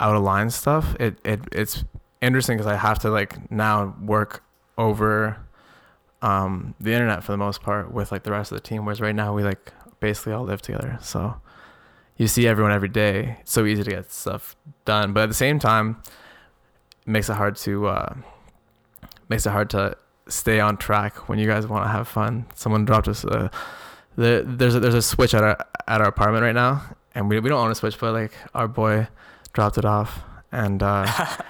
[0.00, 1.84] out of line stuff, it, it it's
[2.20, 4.42] interesting because I have to like now work
[4.78, 5.38] over
[6.22, 8.84] um, the internet for the most part with like the rest of the team.
[8.84, 11.36] Whereas right now we like basically all live together, so
[12.16, 13.38] you see everyone every day.
[13.40, 16.02] It's so easy to get stuff done, but at the same time,
[17.02, 18.14] it makes it hard to uh,
[19.28, 19.96] makes it hard to
[20.28, 22.46] stay on track when you guys want to have fun.
[22.54, 23.48] Someone dropped us uh,
[24.16, 25.58] the there's a, there's a switch at our
[25.88, 26.82] at our apartment right now,
[27.14, 29.08] and we we don't own a switch, but like our boy
[29.52, 31.06] dropped it off, and uh,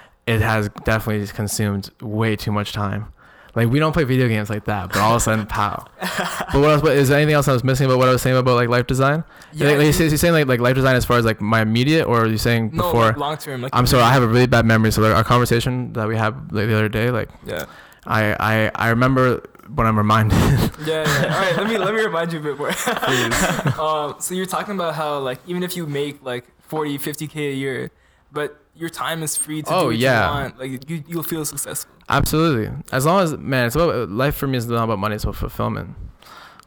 [0.27, 3.12] it has definitely consumed way too much time.
[3.55, 5.85] Like we don't play video games like that, but all of a sudden, pow.
[5.99, 6.81] But what else?
[6.81, 8.67] But is there anything else I was missing about what I was saying about like
[8.69, 9.23] life design?
[9.53, 11.25] Yeah, like, like, you- you say- you're saying like like life design as far as
[11.25, 13.05] like my immediate, or are you saying no, before?
[13.07, 13.61] like long term.
[13.61, 14.91] Like I'm sorry, I have a really bad memory.
[14.91, 17.65] So like our conversation that we had like, the other day, like Yeah.
[18.07, 19.41] I I I remember
[19.75, 20.37] when I'm reminded.
[20.85, 21.33] Yeah, yeah.
[21.33, 22.69] All right, let me let me remind you a bit more.
[23.79, 27.51] um, so you're talking about how like even if you make like 40, 50 k
[27.51, 27.91] a year,
[28.31, 30.27] but your time is free to Oh, do what yeah.
[30.27, 31.93] you want, like you you'll feel successful.
[32.09, 32.75] Absolutely.
[32.91, 35.15] As long as man, it's about life for me is not about money.
[35.15, 35.95] It's about fulfillment.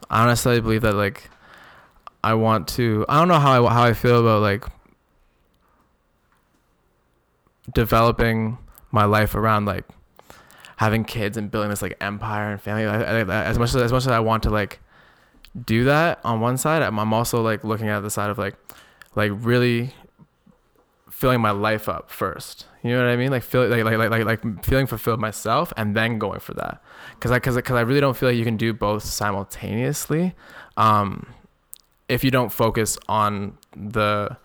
[0.08, 1.28] I don't believe that like
[2.22, 3.04] I want to.
[3.08, 4.64] I don't know how I how I feel about like
[7.72, 8.58] developing
[8.90, 9.84] my life around like
[10.76, 12.84] having kids and building this like empire and family.
[12.86, 14.80] I, I, as much as as much as I want to like
[15.64, 18.54] do that on one side, I'm, I'm also like looking at the side of like
[19.14, 19.94] like really
[21.16, 22.66] filling my life up first.
[22.83, 23.31] You know what I mean?
[23.31, 26.83] Like feel like like like like, like feeling fulfilled myself and then going for that.
[27.20, 30.35] Cuz I cuz cuz I really don't feel like you can do both simultaneously.
[30.76, 31.26] Um
[32.09, 34.37] if you don't focus on the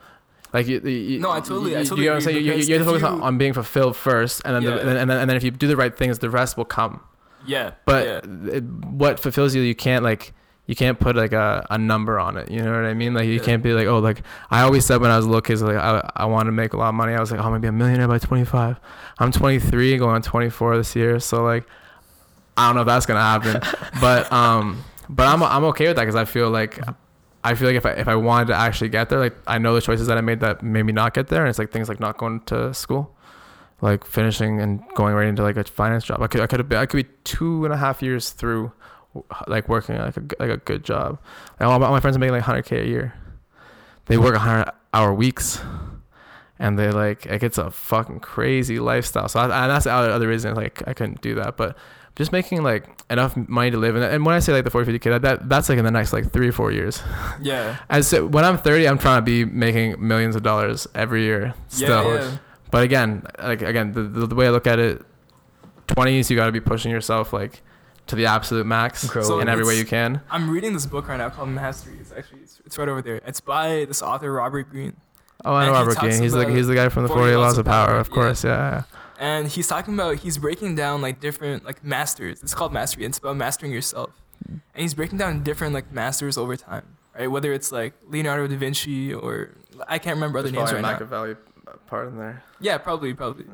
[0.53, 2.37] like you, you, No, I totally- I you, totally you know what I'm saying?
[2.37, 4.69] You, you, you have to focus on, on being fulfilled first, and then, Yeah.
[4.71, 6.57] the, and then and then and then if you do the right things, the rest
[6.57, 7.01] will come.
[7.45, 7.71] Yeah.
[7.85, 8.55] But yeah.
[8.57, 8.63] it,
[9.03, 10.33] what fulfills you, you can't like
[10.71, 12.49] you can't put like a, a number on it.
[12.49, 13.13] You know what I mean?
[13.13, 13.43] Like you Yeah.
[13.43, 16.09] can't be like, oh, like I always said when I was little kid, like I
[16.15, 17.13] I want to make a lot of money.
[17.13, 18.79] I was like, oh, I'm gonna be a millionaire by 25.
[19.19, 21.19] I'm 23, going on 24 this year.
[21.19, 21.65] So like,
[22.55, 23.59] I don't know if that's gonna happen,
[24.01, 26.79] but um, but I'm I'm okay with that because I feel like.
[27.43, 29.73] I feel like if I if I wanted to actually get there, like I know
[29.73, 31.89] the choices that I made that made me not get there, and it's like things
[31.89, 33.15] like not going to school,
[33.81, 36.21] like finishing and going right into like a finance job.
[36.21, 38.71] I could I could have been I could be two and a half years through,
[39.47, 41.19] like working like a like a good job.
[41.59, 43.13] Like all my, all my friends are making like hundred k a year.
[44.05, 45.61] They work hundred hour weeks,
[46.59, 49.27] and they like like it's a fucking crazy lifestyle.
[49.27, 51.77] So I, and that's the other other reason like I couldn't do that, but.
[52.13, 54.85] Just making like enough money to live, and, and when I say like the 40,
[54.91, 57.01] 50 k, that, that that's like in the next like three or four years.
[57.41, 57.77] yeah.
[57.89, 61.53] As so when I'm 30, I'm trying to be making millions of dollars every year
[61.69, 62.13] still.
[62.13, 62.37] Yeah, yeah.
[62.69, 65.01] But again, like again, the, the, the way I look at it,
[65.87, 67.61] 20s you got to be pushing yourself like
[68.07, 70.21] to the absolute max So in every way you can.
[70.29, 71.97] I'm reading this book right now called Mastery.
[71.99, 73.21] It's actually it's, it's right over there.
[73.25, 74.95] It's by this author Robert Greene,
[75.43, 76.21] Oh, I know And Robert Greene.
[76.21, 78.43] He's the he's the guy from the 40 Laws of Power, of course.
[78.43, 78.83] Yeah.
[79.19, 82.41] and he's talking about he's breaking down like different like masters.
[82.43, 83.05] It's called Mastery.
[83.05, 84.09] It's about mastering yourself,
[84.47, 87.27] and he's breaking down different like masters over time, right?
[87.27, 89.51] Whether it's like Leonardo da Vinci or
[89.87, 90.91] I can't remember other names right now.
[90.91, 91.35] Machiavelli
[91.67, 92.43] uh, part in there.
[92.59, 93.45] Yeah, probably, probably.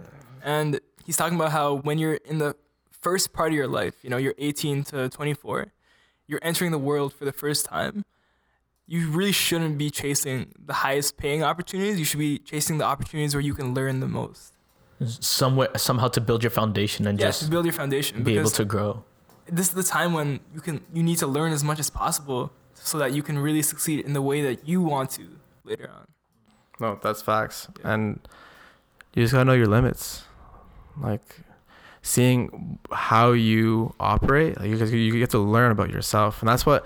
[0.44, 2.56] And he's talking about how when you're in the
[3.08, 5.72] first part of your life, you know, you're 18 to 24,
[6.30, 7.96] you're entering the world for the first time.
[8.94, 10.40] You really shouldn't be chasing
[10.70, 11.96] the highest paying opportunities.
[12.02, 14.54] You should be chasing the opportunities where you can learn the most.
[15.40, 18.24] somewhere somehow to build your foundation and Yeah, just to build your foundation.
[18.24, 18.92] be able to grow.
[19.60, 22.42] this is the time when you can you need to learn as much as possible
[22.90, 25.26] so that you can really succeed in the way that you want to
[25.70, 26.06] later on.
[26.84, 27.58] No, that's facts.
[27.80, 27.94] Yeah.
[27.94, 28.06] And
[29.14, 30.06] you just gotta know your limits.
[31.10, 31.28] Like
[32.08, 36.86] seeing how you operate, like you, you get to learn about yourself, and that's what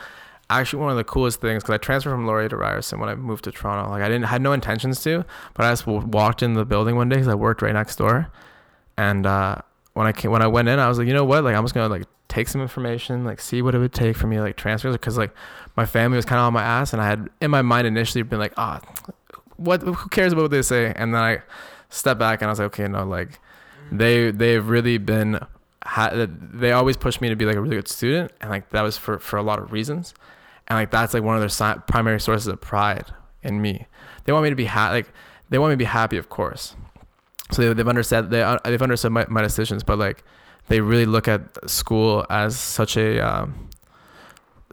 [0.50, 1.62] actually one of the coolest things.
[1.62, 3.92] Because I transferred from Laurier to Ryerson when I moved to Toronto.
[3.92, 7.08] Like I didn't had no intentions to, but I just walked in the building one
[7.08, 8.32] day because I worked right next door,
[8.98, 9.58] and uh,
[9.94, 11.44] when I came, when I went in, I was like, you know what?
[11.44, 14.26] Like I'm just gonna like take some information, like see what it would take for
[14.26, 15.34] me like transfer, because like
[15.78, 18.24] my family was kind of on my ass, and I had in my mind initially
[18.24, 18.82] been like, ah,
[19.58, 19.84] what?
[19.84, 20.92] Who cares about what they say?
[20.96, 21.42] And then I
[21.90, 23.40] stepped back and I was like, okay, no, like
[23.92, 25.40] they they've really been
[25.84, 28.82] ha- they always pushed me to be like a really good student, and like that
[28.82, 30.14] was for for a lot of reasons,
[30.68, 33.06] and like that's like one of their si- primary sources of pride
[33.44, 33.88] in me.
[34.24, 35.12] They want me to be ha- like
[35.50, 36.76] they want me to be happy, of course.
[37.52, 40.24] So they, they've understood they uh, they've understood my, my decisions, but like
[40.68, 43.70] they really look at school as such a um,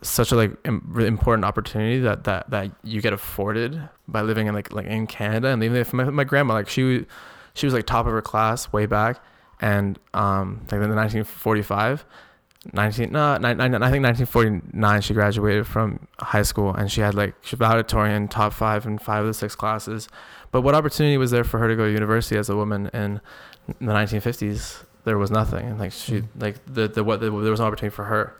[0.02, 4.54] such a like Im- important opportunity that that that you get afforded by living in
[4.54, 7.04] like like in Canada and even if my, my grandma like she
[7.58, 9.22] she was like top of her class way back
[9.60, 12.04] and um like in the 1945
[12.72, 17.54] 19 no I think 1949 she graduated from high school and she had like she
[17.56, 20.08] was valedictorian top five in five of the six classes.
[20.50, 23.20] But what opportunity was there for her to go to university as a woman in
[23.80, 26.26] the 1950s there was nothing and like she Mm.
[26.40, 28.36] like the the what the, there was no opportunity for her.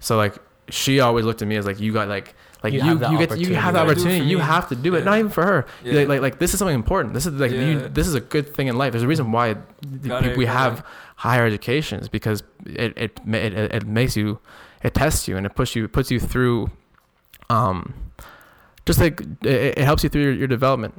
[0.00, 0.36] So like
[0.70, 3.18] she always looked at me as like you got like like You you have you,
[3.18, 3.84] get you have the opportunity.
[3.84, 4.42] You gotta do it opportunity for you me.
[4.44, 5.04] have to do it Yeah.
[5.04, 5.92] not even for her Yeah.
[6.00, 8.54] like, like like this is something important this is like you, this is a good
[8.54, 9.56] thing in life there's a reason why
[10.02, 10.84] we, it, we have it.
[11.16, 14.38] higher educations because it it, it it it makes you
[14.82, 16.70] it tests you and it puts you puts you through
[17.50, 17.94] um
[18.86, 20.94] just like it, it helps you through your, your development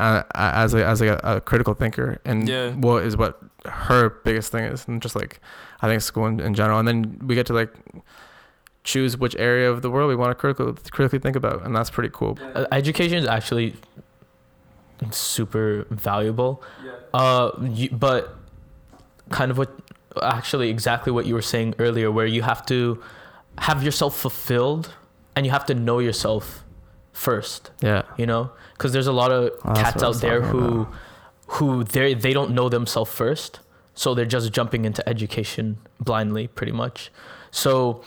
[0.00, 2.70] uh, as a as a, a critical thinker and Yeah.
[2.72, 5.40] what is what her biggest thing is and just like
[5.82, 7.72] I think school in, in general and then we get to like
[8.92, 11.90] choose which area of the world we want to critical, critically think about and that's
[11.96, 13.68] pretty cool Uh, education is actually
[15.10, 16.62] super valuable.
[17.14, 18.34] Uh, you, but
[19.30, 19.70] kind of what
[20.22, 23.00] actually exactly what you were saying earlier, where you have to
[23.58, 24.92] have yourself fulfilled
[25.36, 26.64] and you have to know yourself
[27.12, 27.70] first.
[27.80, 30.94] yeah You know, because there's a lot of Oh, cats out there who about.
[31.56, 33.60] who they they don't know themselves first,
[33.94, 37.10] so they're just jumping into education blindly, pretty much.
[37.50, 38.02] So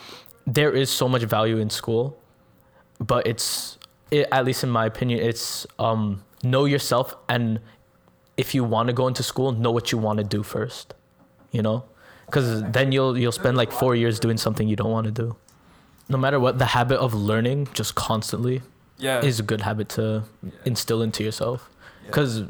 [0.48, 2.18] there is so much value in school,
[3.00, 3.78] but it's
[4.12, 7.60] it, at least in my opinion, it's um, know yourself and
[8.38, 10.94] if you want to go into school, know what you want to do first.
[11.52, 11.84] You know,
[12.26, 15.36] because then you'll you'll spend like four years doing something you don't want to do.
[16.10, 18.62] No matter what, the habit of learning just constantly
[18.98, 19.22] Yeah.
[19.24, 20.24] is a good habit to
[20.66, 21.70] instill into yourself
[22.04, 22.08] Yeah.
[22.08, 22.44] because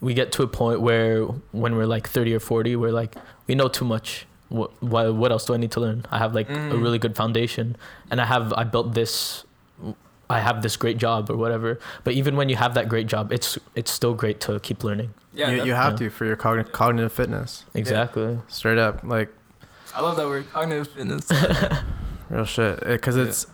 [0.00, 3.14] we get to a point where when we're like 30 or 40 we're like
[3.46, 6.34] we know too much what what, what else do i need to learn i have
[6.34, 6.82] like a Mhm.
[6.82, 7.76] really good foundation
[8.10, 9.44] and i have i built this
[10.30, 13.32] i have this great job or whatever but even when you have that great job
[13.32, 15.50] it's it's still great to keep learning yeah.
[15.50, 16.08] you, you have yeah.
[16.08, 19.30] to for your cogn- cognitive fitness exactly straight up like
[19.94, 21.28] I love that word, cognitive fitness.
[22.30, 23.24] real shit because Yeah.
[23.24, 23.46] it's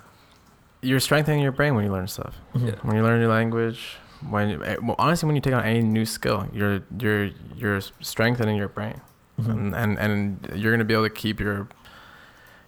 [0.83, 2.67] you're strengthening your brain when you learn stuff Mhm.
[2.69, 2.75] Yeah.
[2.83, 3.97] when you learn a new language
[4.31, 8.57] when eh, well, honestly when you take on any new skill you're you're you're strengthening
[8.57, 9.01] your brain
[9.41, 9.51] Mhm.
[9.51, 11.69] and, and and you're gonna be able to keep your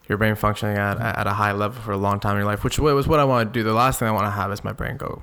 [0.08, 2.62] your brain functioning at, at a high level for a long time in your life
[2.64, 4.62] which was what i want to do the last thing i want to have is
[4.64, 5.22] my brain go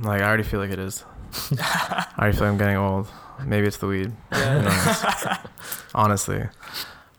[0.00, 1.04] like i already feel like it is
[1.60, 3.08] i already feel like i'm getting old
[3.44, 4.60] maybe it's the weed Who yeah.
[4.62, 5.38] knows?
[5.94, 6.44] honestly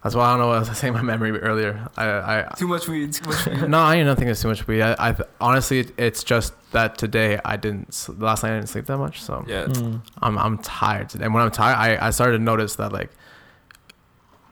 [0.03, 2.05] that's why i don't know what i was saying my memory earlier i
[2.41, 3.13] i too much weed.
[3.13, 3.69] Too much weed.
[3.69, 4.81] no, I don't think it's too much weed.
[4.81, 8.07] I, I honestly, it's just that today I didn't.
[8.17, 9.65] Last night I didn't sleep that much, so Yeah.
[9.67, 10.01] Mm.
[10.21, 11.07] I'm I'm tired.
[11.09, 11.23] today.
[11.25, 13.11] And when I'm tired, I, I started to notice that like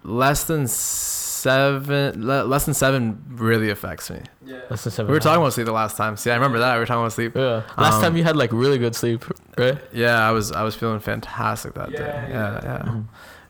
[0.03, 4.19] less than seven, le, less than seven really affects me.
[4.45, 4.59] Yeah.
[4.69, 6.17] Less than seven We were talking about sleep the last time.
[6.17, 7.35] See, I remember that we were talking about sleep.
[7.35, 9.23] yeah last um, time you had like really good sleep
[9.57, 11.97] right Yeah, I was I was feeling fantastic that day.
[11.99, 12.83] Yeah, Yeah, yeah.
[12.85, 13.01] yeah,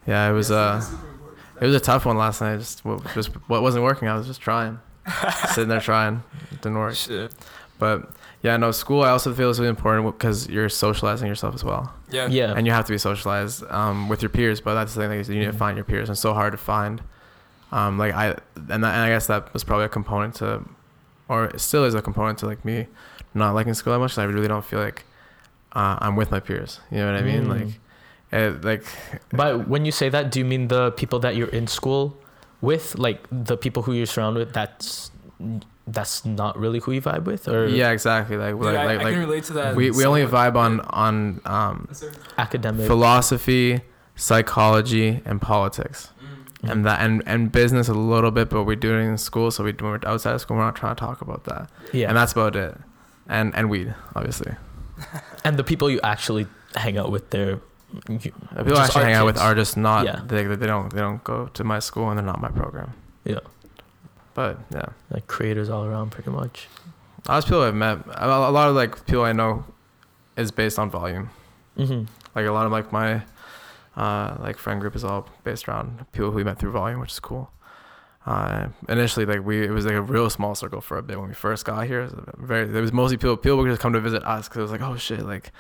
[0.08, 0.30] yeah.
[0.30, 0.82] It was uh,
[1.60, 2.58] It was a tough one last night.
[2.58, 4.08] Just what, just what wasn't working.
[4.08, 4.80] I was just trying,
[5.50, 6.24] sitting there trying.
[6.52, 6.96] It didn't work.
[6.96, 7.34] Shit.
[7.78, 8.10] But
[8.42, 9.04] yeah, no, school.
[9.04, 12.28] I also feel is really important because you're socializing yourself as well, Yeah.
[12.28, 12.54] Yeah.
[12.56, 14.62] and you have to be socialized um, with your peers.
[14.62, 15.58] But that's the thing is you need to Mhm.
[15.58, 17.02] find your peers, and it's so hard to find.
[17.72, 18.26] Um, like I
[18.56, 20.62] and, that, and I guess that was probably a component to,
[21.30, 22.88] or it still is a component to like me
[23.34, 24.12] not liking school that much.
[24.12, 25.06] 'cause I really don't feel like
[25.74, 26.82] uh, I'm with my peers.
[26.92, 27.46] You know what I mean?
[27.46, 27.50] Mm.
[27.50, 27.80] Like,
[28.34, 28.84] it, like
[29.32, 32.18] But when you say that, do you mean the people that you're in school
[32.60, 34.54] with, like the people who you're surrounded with?
[34.54, 35.12] That's
[35.88, 38.38] that's not really who you vibe with, or yeah, exactly.
[38.38, 39.76] Like Dude, like I, like, I like can relate to that.
[39.76, 40.54] we, we only somewhat.
[40.54, 42.06] vibe on on um, Yes,
[42.38, 42.88] academic.
[42.88, 43.82] philosophy,
[44.16, 46.10] psychology, and politics.
[46.64, 46.72] Mm.
[46.72, 49.50] and that and, and business a little bit, but we do it in school.
[49.50, 50.58] So we do it outside of school.
[50.58, 52.78] We're not trying to talk about that, yeah, and that's about it.
[53.28, 54.54] And and weed, obviously.
[55.44, 57.60] and the people you actually hang out with there.
[58.08, 59.44] You, people I actually art hang out with kids.
[59.44, 60.06] are just not.
[60.06, 60.22] Yeah.
[60.26, 62.94] They, they don't they don't go to my school and they're not my program.
[63.26, 63.40] Yeah.
[64.34, 66.68] But yeah, like creators all around, pretty much.
[67.28, 69.66] a lot of people I've met, a a lot of like people I know,
[70.38, 71.30] is based on volume.
[71.76, 72.04] hmm
[72.36, 73.24] Like a lot of like my,
[73.98, 77.12] uh, like friend group is all based around people who we met through volume, which
[77.12, 77.52] is cool.
[78.26, 81.28] Uh, initially, like we, it was like a real small circle for a bit when
[81.28, 82.02] we first got here.
[82.02, 83.36] It was very, there was mostly people.
[83.36, 85.52] People would just come to visit us because it was like, oh shit, like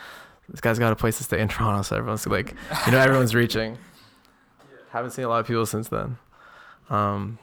[0.47, 2.55] this guy's got a place to stay in Toronto, so everyone's like,
[2.85, 3.77] you know, everyone's reaching.
[4.91, 6.17] Haven't seen a lot of people since then.
[6.89, 7.39] Um,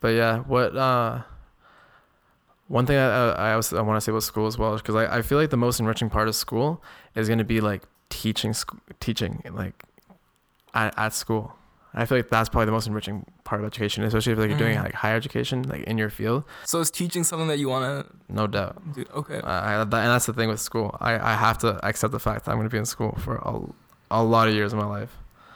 [0.00, 1.22] but yeah, what uh,
[2.68, 4.94] one thing I I, also, I want to say about school as well is because
[4.94, 6.82] I, I feel like the most enriching part of school
[7.16, 8.54] is going to be like teaching
[9.00, 9.82] teaching like
[10.74, 11.52] at, at school.
[11.92, 14.58] I feel like that's probably the most enriching part of education, especially if like you're
[14.58, 14.84] doing Mhm.
[14.84, 16.44] like higher education, like in your field.
[16.64, 18.14] So is teaching something that you want to?
[18.32, 18.80] No doubt.
[19.16, 19.40] Okay.
[19.40, 20.96] I, I, that, and that's the thing with school.
[21.00, 23.36] I, I have to accept the fact that I'm going to be in school for
[23.38, 23.58] a,
[24.12, 25.10] a lot of years of my life.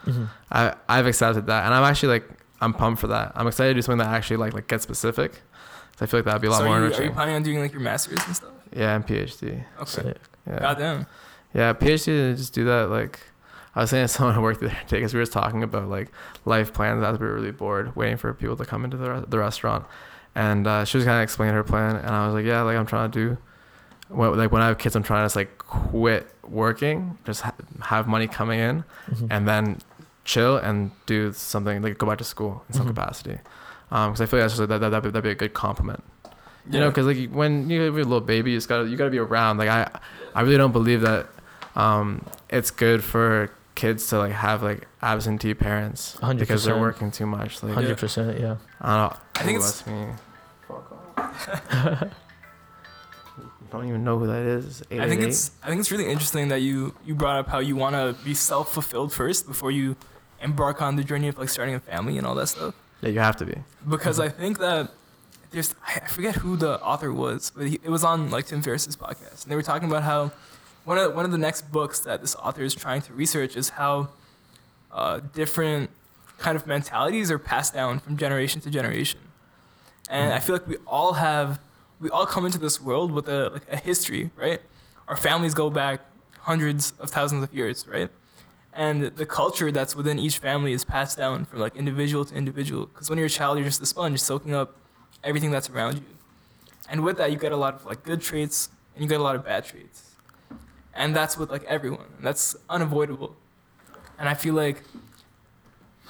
[0.05, 2.28] hmm I I've accepted that, and I'm actually like
[2.65, 3.33] I'm pumped for that.
[3.35, 5.33] I'm excited to do something that actually like like gets specific.
[5.93, 7.37] 'Cause I feel like that'd be a lot so more are you, are you planning
[7.37, 8.51] on doing like your masters and stuff?
[8.75, 9.65] yeah, and PhD.
[9.81, 10.15] Okay.
[10.49, 10.59] Yeah.
[10.61, 11.07] Goddamn.
[11.53, 12.91] Yeah, PhD just do that.
[12.91, 13.21] Like,
[13.77, 15.89] I was saying to someone who worked there today because we were just talking about
[15.89, 16.11] like
[16.45, 19.25] life plans as we were really bored, waiting for people to come into the, re-
[19.29, 19.85] the restaurant,
[20.35, 22.77] and uh, she was kind of explaining her plan, and I was like, yeah, like
[22.77, 23.39] I'm trying to do,
[24.09, 27.55] what like when I have kids, I'm trying to just like quit working, just ha-
[27.83, 28.85] have money coming in,
[29.17, 29.79] hmm and then
[30.25, 32.95] chill and do something like go back to school in some Mhm.
[32.97, 33.39] capacity,
[33.91, 36.03] because I feel like that's just, that that that'd be, that'd be a good compliment.
[36.70, 39.18] You know, because like when you're a little baby, you just gotta you gotta be
[39.18, 39.59] around.
[39.59, 39.91] Like I,
[40.35, 41.27] I really don't believe that
[41.77, 46.39] um, it's good for kids to like have like absentee parents 100%.
[46.39, 47.62] because they're working too much.
[47.62, 48.57] Like Hundred percent, yeah.
[48.81, 49.18] I don't know.
[49.35, 49.87] I think Ooh, it's- that's
[52.01, 52.09] me.
[53.70, 54.83] don't even know who that is.
[54.91, 57.77] I think it's I think it's really interesting that you you brought up how you
[57.77, 59.97] want to be self fulfilled first before you
[60.41, 62.74] embark on the journey of like starting a family and all that stuff.
[63.03, 63.55] yeah, you have to be.
[63.89, 64.91] Because I think that
[65.51, 68.97] there's I forget who the author was, but he, it was on like Tim Ferriss's
[68.97, 70.32] podcast, and they were talking about how
[70.85, 73.70] one of one of the next books that this author is trying to research is
[73.70, 74.09] how
[74.93, 75.91] uh, different
[76.39, 79.20] kind of mentalities are passed down from generation to generation,
[80.11, 81.61] and I feel like we all have
[82.01, 84.61] we all come into this world with a like a history, right?
[85.09, 86.01] Our families go back
[86.41, 88.11] hundreds of thousands of years, right?
[88.77, 92.87] And the culture that's within each family is passed down from like individual to individual.
[92.87, 94.77] Because when you're a child, you're just a sponge soaking up
[95.22, 96.05] everything that's around you.
[96.89, 99.22] And with that, you get a lot of like good traits and you get a
[99.22, 100.16] lot of bad traits.
[100.93, 102.07] And that's with like everyone.
[102.16, 103.37] And that's unavoidable.
[104.18, 104.83] And I feel like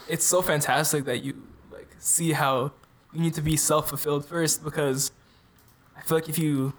[0.08, 2.72] it's so fantastic that you like see how
[3.12, 5.12] you need to be self-fulfilled first because
[5.96, 6.74] I feel like if you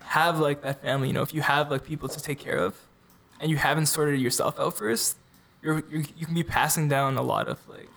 [0.00, 2.76] have like that family, you know, if you have like people to take care of
[3.40, 5.16] and you haven't sorted yourself out first,
[5.62, 7.88] you're, you're you can be passing down a lot of like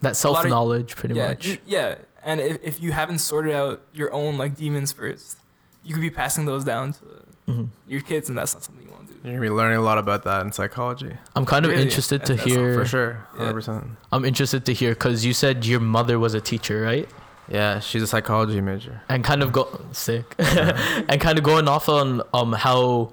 [0.00, 1.46] That self knowledge, pretty yeah, much.
[1.46, 1.96] you- yeah.
[2.24, 5.38] And if, if you haven't sorted out your own like demons first,
[5.84, 6.98] you could be passing those down to
[7.46, 9.20] hmm your kids, and that's not something you want to do.
[9.22, 11.12] You're gonna be learning a lot about that in psychology.
[11.36, 11.84] I'm kind of Really?
[11.84, 12.74] interested to hear.
[12.74, 13.38] For sure, Yeah.
[13.38, 13.84] hundred percent.
[14.10, 17.08] I'm interested to hear because you said your mother was a teacher, right?
[17.48, 19.02] Yeah, she's a psychology major.
[19.08, 23.12] And kind of go sick, and kind of going off on um how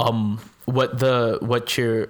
[0.00, 2.08] um what the what your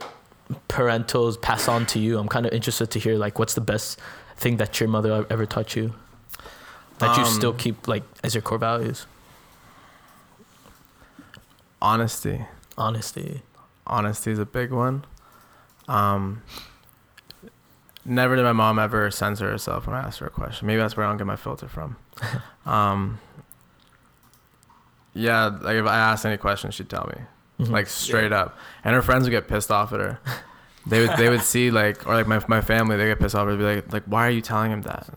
[0.69, 2.19] parentals pass on to you.
[2.19, 3.99] I'm kind of interested to hear like what's the best
[4.37, 5.95] thing that your mother ever taught you
[6.99, 9.07] that you Um, still keep like as your core values.
[11.83, 12.45] Honesty.
[12.77, 13.43] Honesty.
[13.87, 15.05] honesty is a big one.
[15.89, 16.43] Um,
[18.05, 20.67] never did my mom ever censor herself when I asked her a question.
[20.67, 21.97] Maybe that's where I don't get my filter from.
[22.67, 23.19] um,
[25.15, 27.23] yeah, like if I asked any question, she'd tell me,
[27.67, 27.71] Mhm.
[27.71, 28.59] like straight up.
[28.85, 30.19] And her friends would get pissed off at her
[30.87, 33.47] they would they would see like or like my my family they get pissed off.
[33.49, 35.09] They'd be like like why are you telling him that?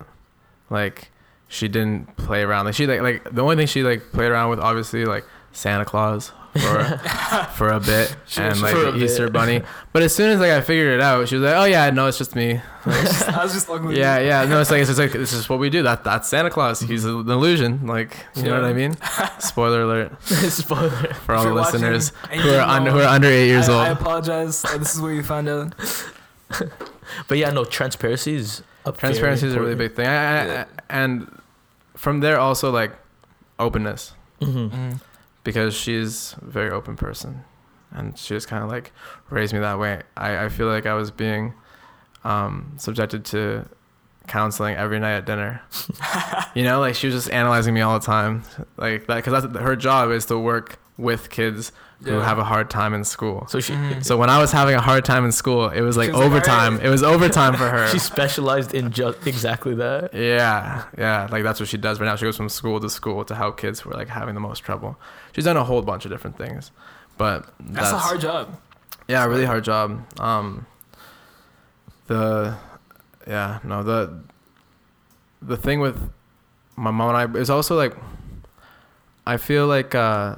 [0.69, 1.09] Like
[1.47, 2.65] she didn't play around.
[2.65, 5.85] Like she like like the only thing she like played around with obviously like Santa
[5.85, 6.97] Claus for
[7.55, 9.33] for a bit and like the Easter bit.
[9.33, 9.61] Bunny.
[9.91, 12.07] But as soon as like I figured it out, she was like, oh yeah, no,
[12.07, 12.61] it's just me.
[12.85, 14.27] I was just fucking with Yeah, you.
[14.27, 14.45] yeah.
[14.45, 15.83] No, it's like it's just like this is what we do.
[15.83, 16.79] That that's Santa Claus.
[16.81, 17.87] He's an illusion.
[17.87, 18.95] Like you know what I mean?
[19.39, 20.89] Spoiler alert Spoiler.
[21.25, 23.69] for all If the watching listeners who are didn't under who are under eight years
[23.69, 23.81] I, old.
[23.81, 24.61] I apologize.
[24.61, 25.73] this is where you found out.
[27.27, 30.65] But yeah, no, transparency is a Transparency is a really big thing, I, I, Yeah.
[30.89, 31.39] and
[31.95, 32.91] from there also like
[33.59, 34.69] openness Mhm.
[34.71, 35.01] Mm.
[35.43, 37.43] Because she's a very open person,
[37.91, 38.91] and she just kind of like
[39.29, 40.01] raised me that way.
[40.15, 41.53] I, I feel like I was being
[42.23, 43.67] um, subjected to
[44.27, 45.61] counseling every night at dinner.
[46.55, 48.43] you know, like she was just analyzing me all the time,
[48.77, 51.71] like that because that's her job is to work with kids
[52.03, 53.45] who have a hard time in school.
[53.47, 54.03] So she Mhm.
[54.03, 56.19] So when I was having a hard time in school, it was like She was
[56.19, 56.79] like, overtime.
[56.81, 57.87] It was overtime for her.
[57.91, 60.13] she specialized in just exactly that.
[60.13, 62.15] Yeah, yeah, like that's what she does right now.
[62.15, 64.59] She goes from school to school to help kids who are like having the most
[64.59, 64.97] trouble.
[65.33, 66.71] She's done a whole bunch of different things,
[67.17, 68.59] but That's, a hard job.
[69.07, 70.05] Yeah, really hard job.
[70.19, 70.65] Um,
[72.07, 72.55] the,
[73.27, 74.19] yeah, no the,
[75.41, 76.11] the thing with
[76.75, 77.95] my mom and I is also like,
[79.25, 80.35] I feel like uh,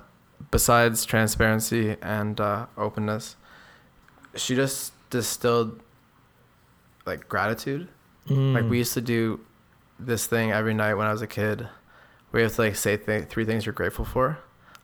[0.56, 3.36] besides transparency and uh, openness,
[4.36, 5.82] she just distilled
[7.06, 7.82] like gratitude.
[8.28, 8.70] Like Mm.
[8.70, 9.42] we used to do
[10.00, 11.68] this thing every night when I was a kid.
[12.32, 14.40] We have to like say th- three things you're grateful for,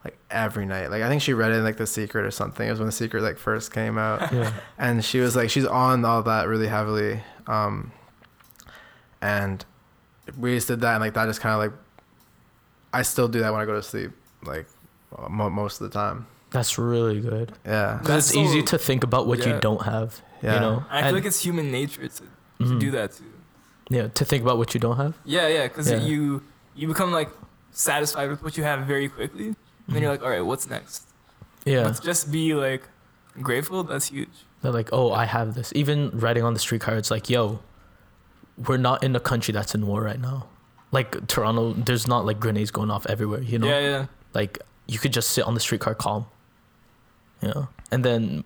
[0.05, 0.91] like every night.
[0.91, 2.67] Like I think she read it in like The Secret or something.
[2.67, 4.51] It was when The Secret like first came out, Yeah.
[4.77, 7.21] and she was like she's on all that really heavily.
[7.47, 7.91] Um,
[9.21, 9.63] and
[10.37, 11.73] we just did that, and like that just kind of like
[12.93, 14.11] I still do that when I go to sleep,
[14.43, 14.67] like
[15.29, 16.27] most of the time.
[16.51, 17.53] That's really good.
[17.65, 19.53] Yeah, Because That's it's easy to think about what yeah.
[19.55, 20.21] you don't have.
[20.41, 20.55] yeah.
[20.55, 20.83] You know.
[20.89, 22.25] I feel And- like it's human nature to, to
[22.59, 22.79] Mhm.
[22.79, 23.23] do that too.
[23.89, 25.13] Yeah, to think about what you don't have.
[25.25, 25.97] Yeah, yeah, because Yeah.
[26.01, 26.43] you
[26.75, 27.29] you become like
[27.71, 29.55] satisfied with what you have very quickly, and
[29.87, 31.03] then you're like, all right, what's next?
[31.03, 31.69] Mm-hmm.
[31.69, 31.85] Yeah.
[31.85, 32.83] Let's just be like
[33.41, 33.83] grateful.
[33.83, 34.45] That's huge.
[34.61, 35.71] They're like, oh, I have this.
[35.75, 37.59] Even writing on the streetcar, it's like, yo,
[38.67, 40.47] we're not in a country that's in war right now.
[40.91, 43.41] Like Toronto, there's not like grenades going off everywhere.
[43.41, 44.05] You know, Yeah, yeah.
[44.33, 44.59] like
[44.91, 46.25] you could just sit on the streetcar calm.
[47.41, 48.43] You know, and then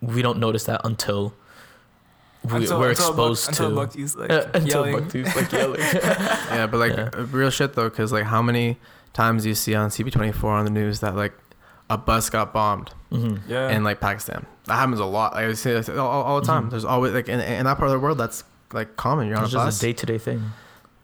[0.00, 1.34] we don't notice that until
[2.44, 5.08] we, Until- we're until Buck- exposed until to like Uh, until yelling.
[5.08, 5.80] Like yelling.
[5.80, 7.10] yeah, but like Yeah.
[7.16, 8.76] uh, real shit though, because like how many
[9.14, 11.32] times do you see on CP24 on the news that like
[11.90, 13.70] a bus got bombed hmm yeah.
[13.70, 14.46] in like Pakistan?
[14.66, 15.34] That happens a lot.
[15.34, 16.66] Like, I see it all, all the time.
[16.66, 16.70] Mhm.
[16.70, 19.26] There's always like in, in that part of the world that's like common.
[19.26, 19.74] You're on It's a bus.
[19.74, 20.52] just a day to day thing.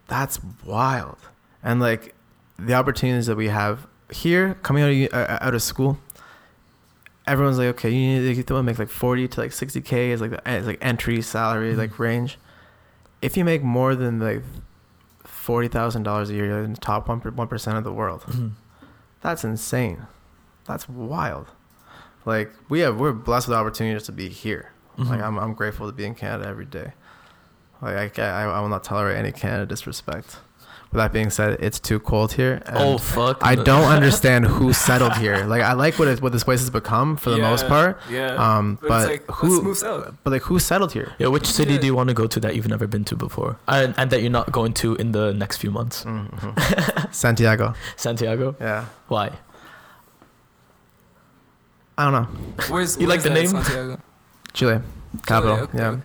[0.07, 1.19] that's wild.
[1.63, 2.15] And like
[2.57, 5.99] the opportunities that we have here coming out of uh, out of school,
[7.27, 10.31] everyone's like, okay, you need to make like forty to like sixty k is like
[10.31, 11.79] the is like entry salary Mhm.
[11.79, 12.39] like range.
[13.21, 14.43] If you make more than like
[15.25, 18.23] forty thousand dollars a year, you're in the top one one percent of the world.
[18.23, 18.53] Mhm.
[19.21, 20.07] That's insane.
[20.67, 21.47] That's wild.
[22.25, 24.71] Like we have we're blessed with the opportunity just to be here.
[24.99, 25.25] Like Mhm.
[25.25, 26.93] I'm I'm grateful to be in Canada every day.
[27.81, 30.39] Like I I, I will not tolerate any Canada disrespect.
[30.93, 32.61] With that being said, it's too cold here.
[32.67, 33.39] oh fuck!
[33.41, 35.45] I don't understand who settled here.
[35.47, 37.99] Like I like what it, what this place has become for the most part.
[38.11, 38.35] Yeah.
[38.37, 39.53] Um, but, but, it's like, who?
[39.55, 40.15] let's move south.
[40.23, 41.15] But like who settled here?
[41.19, 41.81] Yeah, which city Yeah.
[41.81, 44.21] do you want to go to that you've never been to before, and, and that
[44.21, 46.05] you're not going to in the next few months?
[46.05, 47.13] Mhm.
[47.15, 47.73] Santiago.
[47.97, 48.55] Santiago.
[48.61, 48.85] Yeah.
[49.09, 49.31] Why?
[51.97, 52.29] I don't know.
[52.69, 53.47] Where's You like the name?
[53.47, 54.01] Santiago?
[54.53, 54.81] Chile,
[55.27, 55.57] capital.
[55.61, 55.89] okay, yeah.
[55.89, 56.03] okay.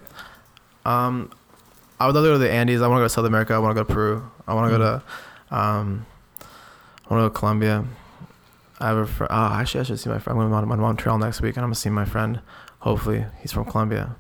[0.86, 1.30] Um,
[2.00, 2.82] I would love to go to the Andes.
[2.82, 3.54] I want to go to South America.
[3.54, 4.32] I want to go to Peru.
[4.48, 5.02] I want to go Mm.
[5.50, 6.06] to, um,
[7.10, 7.84] I want to go to Colombia.
[8.80, 10.40] I have a fr- oh, actually, I should see my friend.
[10.40, 12.40] I'm going to Montreal next week, and I'm gonna see my friend.
[12.80, 14.16] Hopefully, he's from Colombia.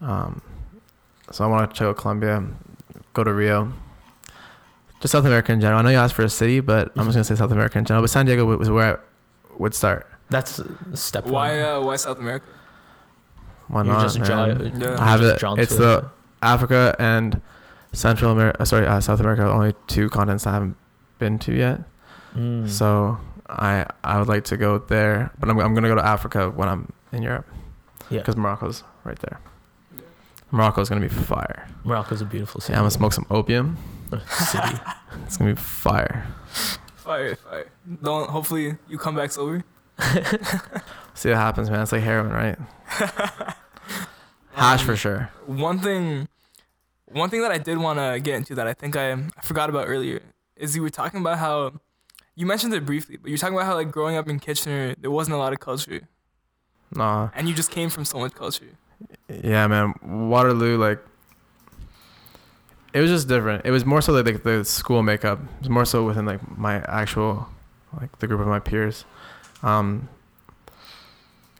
[0.00, 0.40] Um,
[1.30, 2.42] so I want to check out Colombia,
[3.12, 3.72] go to Rio.
[5.00, 5.78] Just South America in general.
[5.80, 7.84] I know you asked for a city, but I'm just gonna say South America in
[7.84, 8.02] general.
[8.02, 8.98] But Santiago was where I
[9.58, 10.06] would start.
[10.30, 10.60] That's
[10.94, 11.58] step Why?
[11.60, 11.62] one.
[11.68, 12.46] Uh, why South America?
[13.68, 14.02] Why You're not?
[14.02, 14.72] just draw- man?
[14.80, 14.96] Yeah.
[15.00, 15.38] I have just it.
[15.40, 16.04] drawn It's the it.
[16.42, 17.40] Africa and
[17.92, 18.64] Central America.
[18.66, 19.42] Sorry, uh, South America.
[19.42, 20.76] are Only two continents I haven't
[21.18, 21.80] been to yet.
[22.34, 22.68] Mm.
[22.68, 23.18] So
[23.48, 26.68] I I would like to go there, but I'm I'm gonna go to Africa when
[26.68, 27.46] I'm in Europe
[28.08, 29.40] yeah, because Morocco's right there.
[30.52, 31.68] Morocco's gonna be fire.
[31.84, 32.72] Morocco's a beautiful city.
[32.72, 33.76] Yeah, I'm gonna smoke some opium.
[34.28, 34.76] city.
[35.26, 36.26] It's gonna be fire.
[36.96, 37.66] Fire, fire.
[38.02, 38.30] Don't.
[38.30, 39.64] Hopefully, you come back sober.
[41.14, 41.80] See what happens, man.
[41.82, 42.56] It's like heroin, right?
[44.52, 45.30] Hash Um, for sure.
[45.46, 46.28] One thing,
[47.12, 49.68] one thing that I did want to get into that I think I, I forgot
[49.70, 50.20] about earlier
[50.56, 51.72] is you were talking about how
[52.36, 55.10] you mentioned it briefly, but you're talking about how like growing up in Kitchener there
[55.10, 56.02] wasn't a lot of culture,
[56.94, 57.30] Nah.
[57.34, 58.66] and you just came from so much culture.
[59.28, 59.94] Yeah, man.
[60.02, 60.98] Waterloo, like,
[62.92, 63.64] it was just different.
[63.64, 65.38] It was more so like, like the school makeup.
[65.40, 67.48] It was more so within like my actual,
[68.00, 69.04] like the group of my peers.
[69.62, 70.08] Um,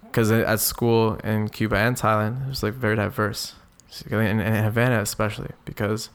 [0.02, 3.54] because at school in Cuba and Thailand, it was like very diverse,
[4.10, 6.10] in, in Havana especially because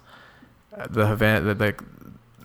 [0.90, 1.82] the Havana, the, like,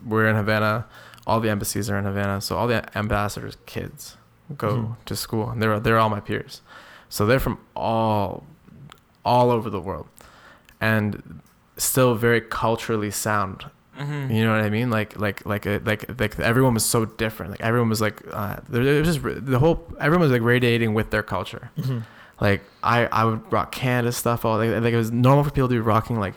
[0.04, 0.86] we're in Havana.
[1.26, 4.16] All the embassies are in Havana, so all the ambassadors' kids
[4.56, 4.96] go Mhm.
[5.04, 6.62] to school, and they're they're all my peers,
[7.08, 8.44] so they're from all
[9.24, 10.06] all over the world,
[10.80, 11.40] and
[11.76, 13.66] still very culturally sound.
[13.98, 14.32] Mm-hmm.
[14.32, 14.90] You know what I mean?
[14.90, 17.50] Like like like a, like like everyone was so different.
[17.52, 21.10] Like everyone was like uh, there- was just the whole everyone was like radiating with
[21.10, 21.70] their culture.
[21.78, 22.02] Mhm.
[22.40, 25.68] Like I I would rock Canada stuff all like, like it was normal for people
[25.68, 26.34] to be rocking like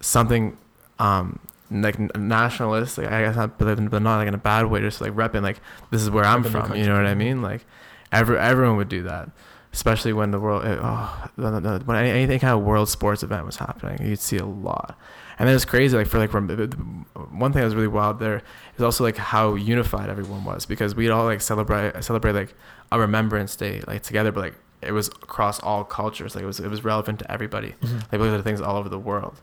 [0.00, 0.56] something
[0.98, 1.38] um
[1.70, 5.00] like nationalist like I guess not but, but not like in a bad way just
[5.00, 7.42] like repping like this is where I'm Repping from you know what I mean?
[7.42, 7.64] Like
[8.12, 9.30] every everyone would do that
[9.72, 13.56] especially when the world it, oh when any, anything kind of world sports event was
[13.56, 14.98] happening you'd see a lot.
[15.38, 18.42] And then it's crazy like for like one thing that was really wild there
[18.76, 22.54] is also like how unified everyone was because we'd all like celebrate celebrate like
[22.90, 26.60] a remembrance day like together but like it was across all cultures like it was
[26.60, 28.00] it was relevant to everybody Mhm.
[28.12, 29.40] like look at things all over the world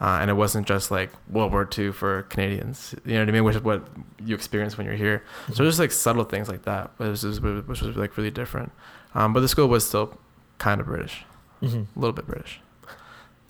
[0.00, 3.32] uh, and it wasn't just like World War II for Canadians you know what I
[3.32, 3.86] mean which is what
[4.24, 5.22] you experience when you're here
[5.52, 8.72] so just like subtle things like that which was, which was like really different
[9.14, 10.16] um, but the school was still
[10.58, 11.24] kind of British
[11.62, 11.86] Mhm.
[11.94, 12.60] a little bit British.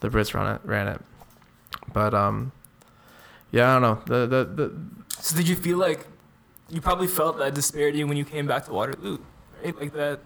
[0.01, 1.01] The Brits ran it, ran it.
[1.93, 2.51] But um,
[3.53, 4.03] yeah, I don't know.
[4.07, 4.73] The the the
[5.23, 6.07] So did you feel like
[6.69, 9.19] you probably felt that disparity when you came back to Waterloo,
[9.63, 9.79] right?
[9.79, 10.21] Like that.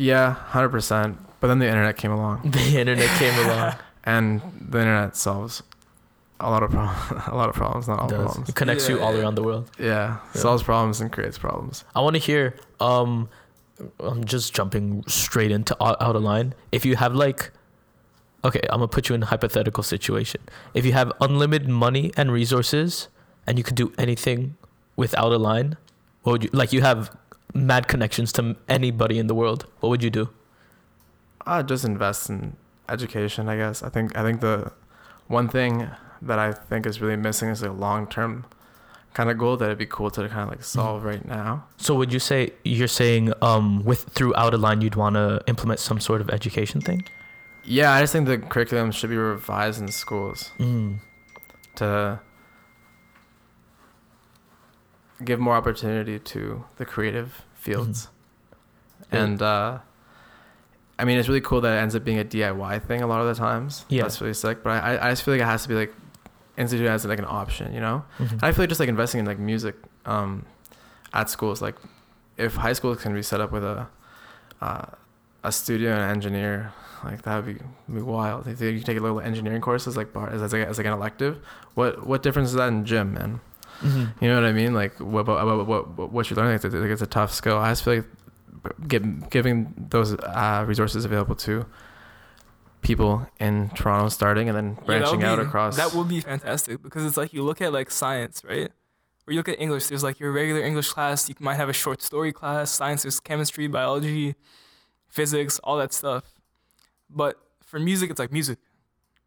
[0.00, 1.18] Yeah, hundred percent.
[1.40, 3.74] But then the internet came along, The internet came along.
[4.04, 4.40] and
[4.72, 5.62] the internet solves
[6.38, 7.24] a lot of problems.
[7.26, 8.24] a lot of problems, not all Does.
[8.24, 8.48] problems.
[8.48, 9.70] It connects you all around the world.
[9.78, 10.40] Yeah, Yeah.
[10.40, 11.84] solves problems and creates problems.
[11.94, 12.54] I want to hear.
[12.80, 13.28] Um,
[14.00, 16.54] I'm just jumping straight into out, out of line.
[16.72, 17.50] If you have like,
[18.44, 20.40] okay, I'm gonna put you in a hypothetical situation.
[20.74, 23.08] If you have unlimited money and resources,
[23.46, 24.56] and you could do anything
[24.96, 25.76] without a line,
[26.22, 26.72] what would you like?
[26.74, 27.10] You have
[27.54, 29.66] mad connections to anybody in the world.
[29.80, 30.30] What would you do?
[31.46, 32.56] I just invest in
[32.88, 33.48] education.
[33.48, 33.82] I guess.
[33.82, 34.16] I think.
[34.16, 34.72] I think the
[35.28, 35.88] one thing
[36.22, 38.44] that I think is really missing is a long term
[39.14, 41.64] kind of goal that it'd be cool to kind of like solve right now.
[41.78, 45.42] So would you say you're saying um with through out of line you'd want to
[45.48, 47.04] implement some sort of education thing?
[47.64, 50.98] Yeah, I just think the curriculum should be revised in schools Mm.
[51.76, 52.20] to
[55.24, 58.08] give more opportunity to the creative fields.
[59.12, 59.22] Yeah.
[59.24, 59.78] And uh,
[60.98, 63.20] I mean, it's really cool that it ends up being a DIY thing a lot
[63.20, 63.84] of the times.
[63.88, 64.02] Yeah.
[64.02, 64.62] That's really sick.
[64.62, 65.94] But I, I just feel like it has to be like
[66.56, 68.04] instituted as like an option, you know?
[68.18, 68.32] Mhm.
[68.32, 70.44] And I feel like just like investing in like music um,
[71.12, 71.76] at schools, like
[72.36, 73.86] if high schools can be set up with a
[74.60, 74.86] uh,
[75.42, 77.64] a studio and an engineer, like that would be,
[77.94, 78.46] be wild.
[78.46, 80.92] If you take a little engineering courses like bar- as, as, like, as like an
[80.92, 81.38] elective,
[81.74, 83.40] what what difference is that in gym, man?
[83.80, 84.12] Mhm.
[84.20, 84.74] You know what I mean?
[84.74, 87.56] Like what what what, what, you're learning, it's, a- like it's a tough skill.
[87.58, 88.06] I just feel like
[88.88, 91.64] give, giving those uh, resources available to
[92.82, 95.76] people in Toronto starting and then branching would out be- across.
[95.76, 98.70] That would be fantastic because it's like you look at like science, right?
[99.26, 99.86] Or you look at English.
[99.86, 101.28] There's like your regular English class.
[101.28, 102.70] You might have a short story class.
[102.70, 104.34] Science, there's chemistry, biology,
[105.08, 106.24] physics, all that stuff.
[107.08, 108.58] But for music, it's like music.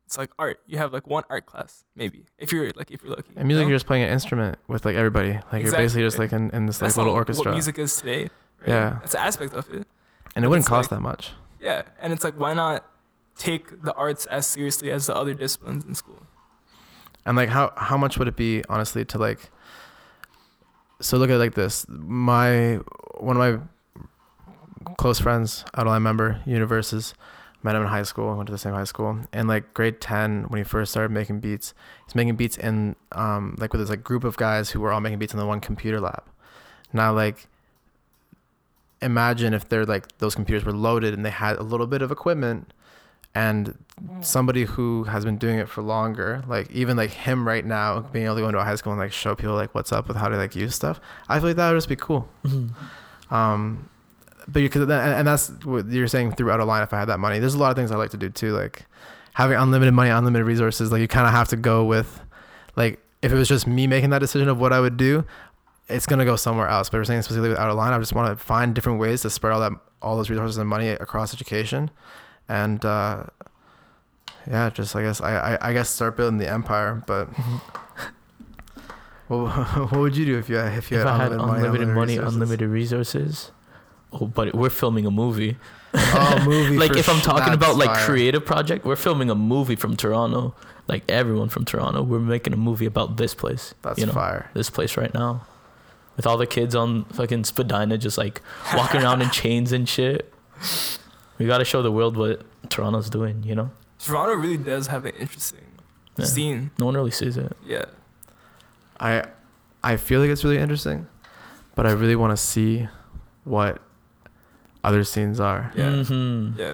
[0.05, 0.59] It's like art.
[0.67, 3.31] You have like one art class, maybe if you're like if you're lucky.
[3.35, 3.69] And music, you know?
[3.69, 5.39] you're just playing an instrument with like everybody.
[5.51, 7.51] Like you're basically just like in, in this like That's little orchestra.
[7.51, 8.23] What music is today.
[8.59, 8.67] right?
[8.67, 8.97] Yeah.
[9.01, 9.87] That's an aspect of it.
[10.35, 11.31] and it wouldn't cost like- that much.
[11.59, 12.85] Yeah, and it's like why not
[13.37, 16.21] take the arts as seriously as the other disciplines in school?
[17.25, 19.49] And like how how much would it be honestly to like
[20.99, 21.85] so look at it like this.
[21.87, 22.79] My
[23.17, 23.61] one of
[24.85, 27.13] my close friends, out of line member, Universes,
[27.63, 29.19] met him in high school, went to the same high school.
[29.31, 31.73] And like grade ten, when he first started making beats,
[32.05, 34.99] he's making beats in um like with this like group of guys who were all
[35.01, 36.23] making beats in the one computer lab.
[36.91, 37.47] Now like
[39.01, 42.11] imagine if they're like those computers were loaded and they had a little bit of
[42.11, 42.73] equipment
[43.35, 43.77] and
[44.21, 48.25] somebody who has been doing it for longer like even like him right now being
[48.25, 50.15] able to go into a high school and like show people like what's up with
[50.15, 52.69] how to like use stuff i feel like that would just be cool Mhm.
[53.29, 53.89] um
[54.47, 57.19] but you could and that's what you're saying throughout a line if i had that
[57.19, 57.39] money.
[57.39, 58.85] There's a lot of things i like to do too like
[59.33, 62.21] having unlimited money unlimited resources like you kind of have to go with
[62.75, 65.25] like if it was just me making that decision of what i would do
[65.89, 66.89] it's gonna go somewhere else.
[66.89, 69.21] But we're saying specifically with out of line i just want to find different ways
[69.23, 71.89] to spread all that all those resources and money across education.
[72.47, 73.25] And uh
[74.49, 77.29] yeah just i guess i i, I guess start building the empire but
[79.29, 79.47] well,
[79.89, 81.87] what would you do if you had, if you If had I had unlimited, unlimited
[81.89, 82.33] money, resources?
[82.35, 83.51] unlimited resources,
[84.13, 85.57] oh, but we're filming a movie.
[85.93, 86.77] Oh, movie.
[86.83, 88.05] like if I'm talking about like fire.
[88.05, 90.55] creative project, we're filming a movie from Toronto.
[90.87, 93.73] Like everyone from Toronto, we're making a movie about this place.
[93.83, 94.49] That's you know, fire.
[94.53, 95.45] this place right now,
[96.17, 98.41] with all the kids on fucking Spadina just like
[98.75, 100.31] walking around in chains and shit.
[101.37, 103.43] We got to show the world what Toronto's doing.
[103.43, 105.61] You know, Toronto really does have an interesting
[106.17, 106.25] Yeah.
[106.25, 106.71] scene.
[106.79, 107.55] no one really sees it.
[107.65, 107.85] Yeah.
[108.99, 109.23] I
[109.83, 111.07] I feel like it's really interesting,
[111.75, 112.87] but I really want to see
[113.45, 113.81] what
[114.83, 115.71] other scenes are.
[115.75, 115.89] Yeah.
[115.89, 116.57] Mhm.
[116.57, 116.73] Yeah.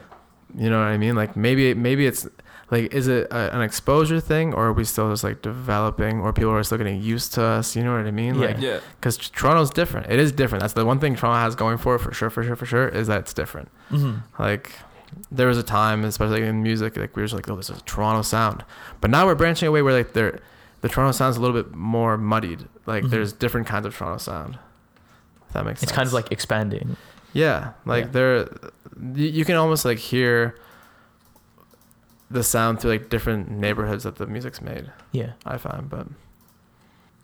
[0.55, 1.15] You know what I mean?
[1.15, 2.27] Like maybe maybe it's
[2.71, 6.33] like is it a, an exposure thing or are we still just like developing or
[6.33, 7.75] people are still getting used to us?
[7.75, 8.35] You know what I mean?
[8.35, 8.47] Yeah.
[8.47, 8.79] Like Yeah.
[8.99, 10.07] because Toronto's different.
[10.11, 10.61] It is different.
[10.61, 12.87] That's the one thing Toronto has going for it for sure, for sure, for sure
[12.87, 13.69] is that it's different.
[13.91, 14.23] Mhm.
[14.39, 14.71] Like
[15.31, 17.77] there was a time, especially in music, like we were just like, oh, this is
[17.79, 18.63] a Toronto sound.
[19.01, 20.39] But now we're branching away where like they're
[20.81, 22.67] the Toronto sound's a little bit more muddied.
[22.87, 23.09] Like Mhm.
[23.11, 24.57] there's different kinds of Toronto sound.
[25.47, 25.91] If that makes It's sense.
[25.91, 26.95] It's kind of like expanding.
[27.33, 28.11] Yeah, like Yeah.
[28.11, 28.49] there,
[29.15, 30.55] you, can almost like hear
[32.31, 34.91] the sound through like different neighborhoods that the music's made.
[35.11, 35.33] Yeah.
[35.45, 36.07] I find, but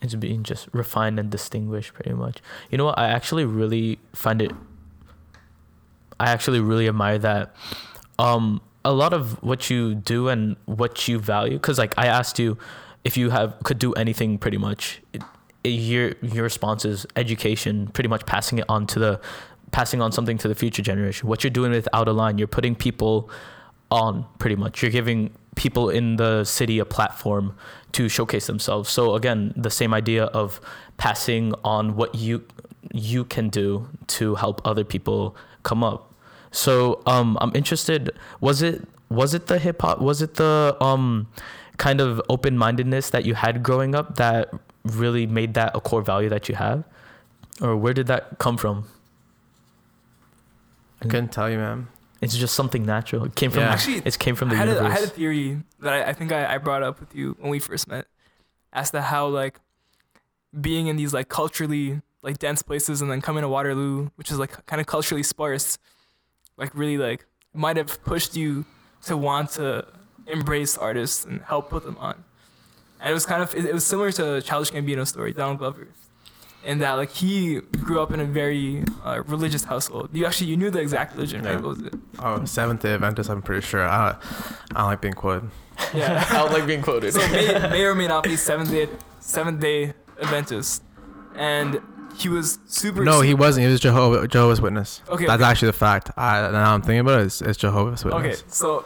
[0.02, 2.38] it's being just refined and distinguished pretty much
[2.70, 4.52] you know what i actually really find it
[6.20, 7.56] i actually really admire that
[8.20, 12.38] um a lot of what you do and what you value because like i asked
[12.38, 12.56] you
[13.04, 15.24] if you have could do anything pretty much it-
[15.64, 19.20] your your response is education pretty much passing it on to the
[19.76, 21.28] passing on something to the future generation.
[21.28, 23.30] What you're doing with out of line you're putting people
[23.92, 24.82] on pretty much.
[24.82, 27.58] You're giving people in the city a platform
[27.92, 28.90] to showcase themselves.
[28.90, 30.62] So again the same idea of
[30.96, 32.46] passing on what you
[32.94, 36.14] you can do to help other people come up.
[36.52, 41.28] So um i'm interested was it was it the hip hop was it the um
[41.76, 44.54] kind of open-mindedness that you had growing up that
[45.02, 46.86] really made that a core value that you have?
[47.62, 48.86] Or where did that come from
[51.02, 51.88] I couldn't tell you, man.
[52.22, 53.74] it's just something natural it came from Yeah.
[53.74, 54.80] Actually, it came from the universe.
[54.80, 57.00] I had, a, I had a theory that I, I think I, I brought up
[57.00, 58.08] with you when we first met
[58.74, 59.60] as to how like
[60.60, 64.40] being in these like culturally like dense places and then coming to Waterloo, which is
[64.40, 65.78] like kind of culturally sparse,
[66.58, 68.66] like really like might have pushed you
[69.04, 69.86] to want to
[70.28, 72.24] embrace artists and help put them on.
[73.00, 75.88] And it was kind of it, it was similar to Childish Gambino's story, Donald Glover,
[76.66, 80.10] in that like he grew up in a very uh, religious household.
[80.14, 81.56] You actually you knew the exact religion, right?
[81.56, 81.94] What was it?
[82.20, 83.30] Oh, Seventh Day Adventist.
[83.30, 83.84] I'm pretty sure.
[83.88, 84.22] I don't,
[84.72, 85.50] I don't like being quoted.
[85.94, 86.26] Yeah.
[86.30, 87.14] I don't like being quoted.
[87.14, 88.90] so may, may or may not be seventh day
[89.20, 90.84] seventh day Adventist,
[91.36, 91.82] and
[92.18, 93.04] he was super.
[93.04, 93.66] No, he wasn't.
[93.66, 95.02] He was Jehovah, Jehovah's Witness.
[95.10, 95.50] Okay, That's okay.
[95.52, 96.12] actually the fact.
[96.18, 97.26] I now I'm thinking about it.
[97.26, 98.40] It's, it's Jehovah's Witness.
[98.40, 98.86] Okay, so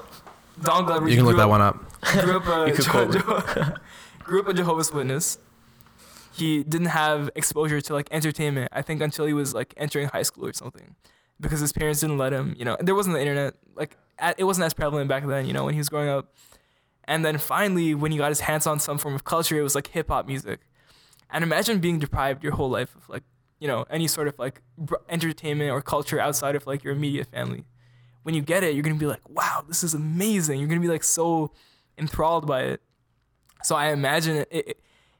[0.61, 1.07] Don Glover.
[1.07, 1.77] You can look that up, one up.
[2.21, 3.19] Grew up a You could Je- quote me.
[3.21, 3.71] Je-
[4.23, 5.37] grew up a Jehovah's Witness.
[6.31, 8.69] He didn't have exposure to like entertainment.
[8.71, 10.95] I think until he was like entering high school or something,
[11.39, 12.55] because his parents didn't let him.
[12.57, 13.55] You know, there wasn't the internet.
[13.75, 13.97] Like
[14.37, 15.45] it wasn't as prevalent back then.
[15.45, 16.33] You know, when he was growing up.
[17.05, 19.73] And then finally, when he got his hands on some form of culture, it was
[19.73, 20.59] like hip hop music.
[21.31, 23.23] And imagine being deprived your whole life of like,
[23.59, 24.61] you know, any sort of like
[25.09, 27.65] entertainment or culture outside of like your immediate family.
[28.23, 30.59] When you get it, you're gonna be like, wow, this is amazing.
[30.59, 31.51] You're gonna be like so
[31.97, 32.81] enthralled by it.
[33.63, 34.79] So I imagine it, it,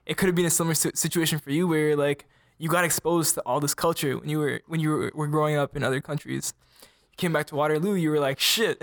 [0.09, 2.25] it could have been a similar situation for you where like
[2.57, 5.55] you got exposed to all this culture when you were when you were, were growing
[5.55, 6.53] up in other countries.
[7.11, 8.81] You came back to Waterloo, you were like, shit.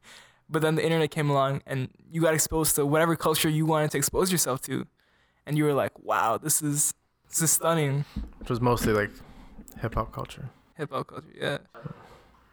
[0.48, 3.90] but then the internet came along and you got exposed to whatever culture you wanted
[3.90, 4.86] to expose yourself to.
[5.44, 6.94] And you were like, wow, this is
[7.28, 8.04] this is stunning
[8.38, 9.10] Which was mostly like
[9.80, 10.48] hip hop culture.
[10.76, 11.26] hip hop culture.
[11.36, 11.58] Yeah.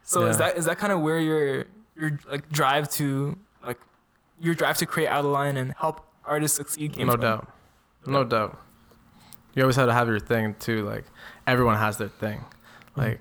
[0.04, 1.66] So is that is that kind of where your
[1.96, 3.80] your like drive to like
[4.40, 7.22] your drive to create out of line and help artists succeed came no from?
[7.22, 7.54] doubt.
[8.08, 8.60] No doubt.
[9.54, 10.86] You always have to have your thing too.
[10.86, 11.06] Like
[11.46, 12.40] everyone has their thing.
[12.40, 12.98] Mm.
[12.98, 13.20] Like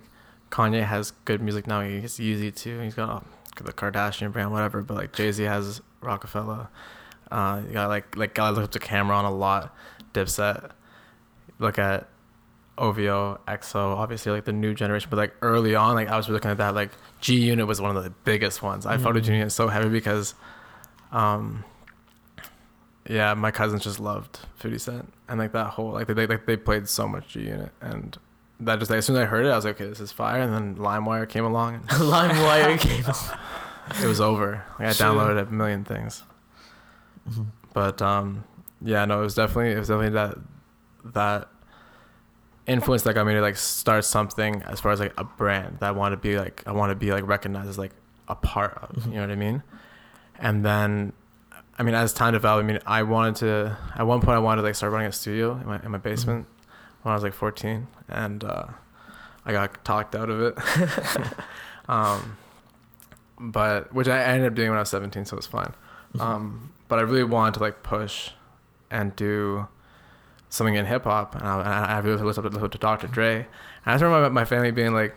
[0.51, 1.80] Kanye has good music now.
[1.80, 2.80] He's Yeezy too.
[2.80, 3.20] He's got uh,
[3.62, 4.82] the Kardashian brand, whatever.
[4.82, 6.68] But like Jay Z has Roc-A-Fella.
[7.30, 9.74] Uh, you got like like gotta look up to Cam'ron a lot.
[10.14, 10.70] Dipset.
[11.59, 12.09] Look at
[12.78, 15.09] OVO, XO, obviously like the new generation.
[15.11, 16.74] But like early on, like I was looking at that.
[16.74, 18.87] Like G Unit was one of the biggest ones.
[18.87, 19.32] I followed G.
[19.32, 20.34] Unit so heavy because,
[21.12, 21.64] um,
[23.09, 26.47] yeah, my cousins just loved 50 Cent and like that whole like they they, like
[26.47, 28.17] they played so much G Unit and
[28.61, 30.13] that just like, as soon as I heard it, I was like, okay, this is
[30.13, 30.41] fire.
[30.41, 33.05] And then LimeWire came along and LimeWire came.
[34.03, 34.65] it was over.
[34.79, 35.07] Like I Sure.
[35.09, 36.23] downloaded a million things,
[37.31, 37.47] Mhm.
[37.75, 38.45] but um,
[38.81, 40.39] yeah, no, it was definitely it was definitely that
[41.13, 41.49] that
[42.67, 45.89] influence that got me to like start something as far as like a brand that
[45.89, 47.93] I want to be like I want to be like recognized as like
[48.29, 48.97] a part of.
[49.05, 49.07] Mhm.
[49.09, 49.63] You know what I mean?
[50.39, 51.13] And then,
[51.79, 53.77] I mean, as time developed, I mean, I wanted to.
[53.97, 55.99] At one point, I wanted to like start running a studio in my in my
[55.99, 56.47] basement
[57.03, 58.66] when I was like 14, and uh,
[59.45, 60.59] I got talked out of it.
[61.89, 62.39] um,
[63.39, 65.74] but which I ended up doing when I was 17, so it was fine.
[66.14, 66.20] Mm-hmm.
[66.20, 68.31] Um, but I really wanted to like push
[68.91, 69.68] and do
[70.49, 73.07] something in hip hop, and I, and I really listened to, to Dr.
[73.09, 73.37] Dre.
[73.37, 73.47] And
[73.85, 75.14] I just remember my, my family being like,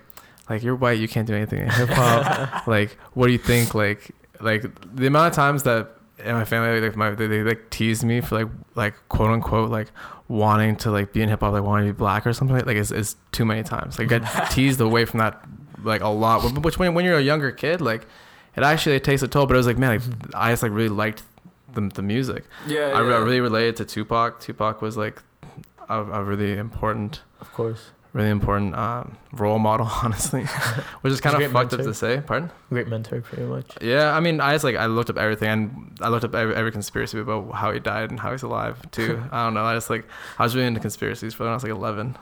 [0.50, 2.68] like you're white, you can't do anything in hip hop.
[2.68, 3.74] like, what do you think?
[3.74, 7.70] Like, like the amount of times that in my family, like my they, they like
[7.70, 9.88] teased me for like like quote unquote like
[10.28, 12.66] wanting to like be in hip hop, like wanting to be black or something like
[12.66, 13.98] like is is too many times.
[13.98, 15.44] Like I get teased away from that
[15.84, 16.44] like a lot.
[16.64, 18.06] Which when when you're a younger kid, like
[18.56, 19.46] it actually takes a toll.
[19.46, 21.24] But it was like man, like, I just like really liked
[21.74, 22.46] the the music.
[22.68, 23.16] Yeah, I, yeah.
[23.16, 24.40] I really related to Tupac.
[24.40, 25.22] Tupac was like
[25.90, 27.92] a, a really important, Of course.
[28.14, 30.44] Really important um, role model, honestly,
[31.02, 32.22] which is kind of fucked up to say.
[32.26, 32.52] Pardon?
[32.70, 33.78] Great mentor, pretty much.
[33.82, 36.56] Yeah, I mean, I just like I looked up everything, and I looked up every,
[36.56, 39.24] every conspiracy about how he died and how he's alive too.
[39.32, 39.64] I don't know.
[39.64, 40.06] I just like
[40.38, 42.18] I was really into conspiracies for when I was like 11.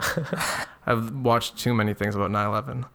[0.85, 2.85] I've watched too many things about 9/11.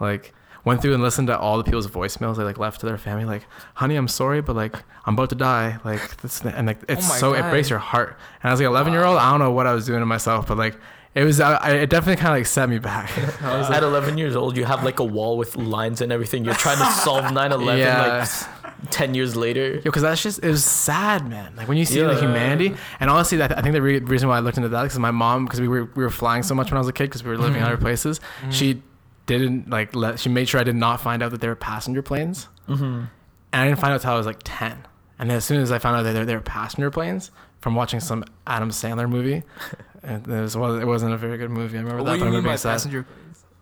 [0.00, 0.34] Like
[0.64, 3.24] went through and listened to all the people's voicemails they like left to their family.
[3.24, 5.78] Like, honey, I'm sorry, but like I'm about to die.
[5.84, 8.16] Like this and like oh it's Oh my so it breaks your heart.
[8.42, 9.18] And I was like 11 year old.
[9.18, 10.76] I don't know what I was doing to myself, but like
[11.14, 11.40] it was.
[11.40, 13.10] I, I it definitely kind of like set me back.
[13.42, 16.10] I was like, At 11 years old, you have like a wall with lines and
[16.10, 16.44] everything.
[16.44, 18.18] You're trying to solve 9/11 Yeah.
[18.20, 19.74] like 10 years later.
[19.74, 21.54] Yo, because that's just it was sad, man.
[21.56, 24.38] Like when you see the humanity, and honestly, that, I think the re- reason why
[24.38, 26.70] I looked into that because my mom, because we were we were flying so much
[26.70, 27.72] when I was a kid, because we were living in mm-hmm.
[27.72, 28.20] other places.
[28.50, 28.88] She mm-hmm.
[29.26, 30.18] Didn't like let.
[30.18, 32.84] She made sure I did not find out that they were passenger planes, Mm-hmm.
[32.84, 33.08] and
[33.52, 34.86] I didn't find out until I was like ten.
[35.18, 37.74] And as soon as I found out that they were, they were passenger planes from
[37.74, 39.42] watching some Adam Sandler movie,
[40.02, 41.78] and it, was, it wasn't a very good movie.
[41.78, 43.06] I remember What that, do but you I mean remember by passenger?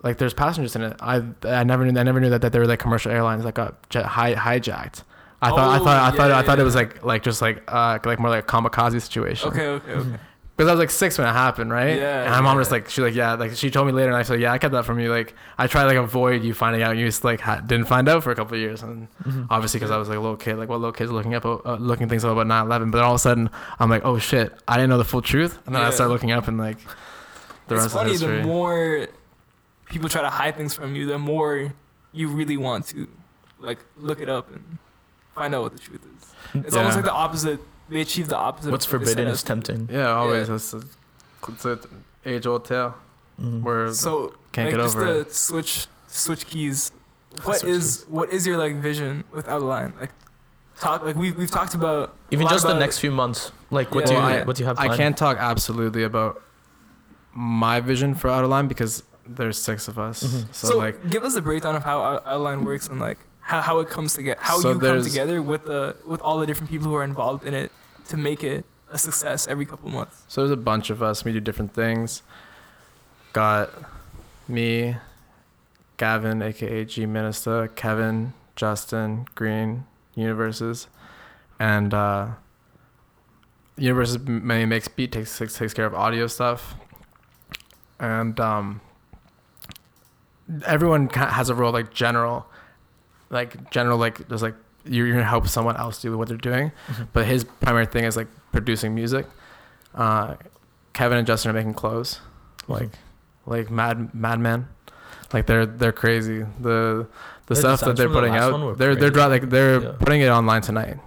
[0.03, 0.97] like there's passengers in it.
[1.01, 3.55] I I never knew I never knew that, that they were like commercial airlines that
[3.55, 5.03] got jet, hi, hijacked.
[5.43, 7.23] I thought I Oh, thought I yeah, thought I yeah, thought it was like like
[7.23, 9.49] just like uh like more like a kamikaze situation.
[9.51, 10.17] Okay, okay, okay.
[10.61, 11.97] Because I was like six when it happened, right?
[11.97, 12.59] Yeah, And my mom yeah.
[12.59, 14.59] was like, she like yeah, like she told me later, and I said yeah, I
[14.59, 15.11] kept that from you.
[15.11, 18.11] Like I tried like avoid you finding out, and you just like ha- didn't find
[18.11, 19.45] out for a couple of years, and Mm-hmm.
[19.49, 21.77] obviously because I was like a little kid, like what little kids looking up uh,
[21.77, 22.91] looking things up about 9/11.
[22.91, 23.49] But then all of a sudden
[23.79, 25.91] I'm like, oh shit, I didn't know the full truth, and then I Yeah.
[25.93, 26.77] started looking up and like
[27.69, 28.11] the it's rest funny.
[28.11, 28.41] of history.
[28.43, 29.09] The more
[29.87, 31.73] people try to hide things from you, the more
[32.13, 33.09] you really want to
[33.61, 34.77] like look it up and
[35.35, 36.65] find out what the truth is.
[36.67, 37.61] It's almost like the opposite.
[37.91, 38.71] They achieve the opposite.
[38.71, 39.89] What's of what forbidden is tempting.
[39.91, 40.49] Yeah, always.
[40.49, 40.55] Yeah.
[40.55, 40.83] It's, a,
[41.49, 41.79] it's an
[42.25, 42.95] age old tale
[43.41, 43.63] Mhm.
[43.63, 45.35] where So can't like, get just over to it.
[45.35, 46.93] switch switch keys.
[47.45, 49.93] What Switch is what is your like vision with Out of Line?
[50.01, 50.11] Like
[50.79, 53.53] talk like we we've talked about Even lot just the about- next few months.
[53.71, 54.45] Like, what Yeah, do you yeah, yeah.
[54.45, 56.43] what do you have I can't talk absolutely about
[57.33, 60.23] my vision for Out of Line because there's six of us.
[60.25, 60.47] Mhm.
[60.53, 63.61] So, So, like, give us a breakdown of how Out- Outline works and like how,
[63.61, 66.69] how it comes together, how So you come together with the with all the different
[66.71, 67.71] people who are involved in it
[68.11, 70.25] to make it a success every couple months.
[70.29, 71.25] so there's a bunch of us.
[71.25, 72.23] We do different things.
[73.33, 73.71] Got
[74.49, 74.97] me,
[75.97, 79.85] Gavin, aka G Minister, Kevin, Justin, Green,
[80.17, 80.89] Universes,
[81.59, 82.31] and uh,
[83.77, 86.75] Universes mainly makes beat takes takes, care of audio stuff,
[88.01, 88.81] and um,
[90.67, 92.47] everyone has a role like general,
[93.31, 96.73] like general like there's like you're, you're gonna help someone else do what they're doing,
[96.89, 97.09] Mhm.
[97.13, 99.27] but his primary thing is like producing music.
[99.95, 100.37] Uh,
[100.93, 102.21] Kevin and Justin are making clothes,
[102.69, 102.91] like
[103.47, 104.69] like Mad Madman,
[105.33, 106.45] like they're they're crazy.
[106.61, 107.07] The
[107.47, 109.29] the The stuff that they're from the putting out, they're they're crazy.
[109.29, 109.93] like they're Yeah.
[109.99, 110.99] putting it online tonight.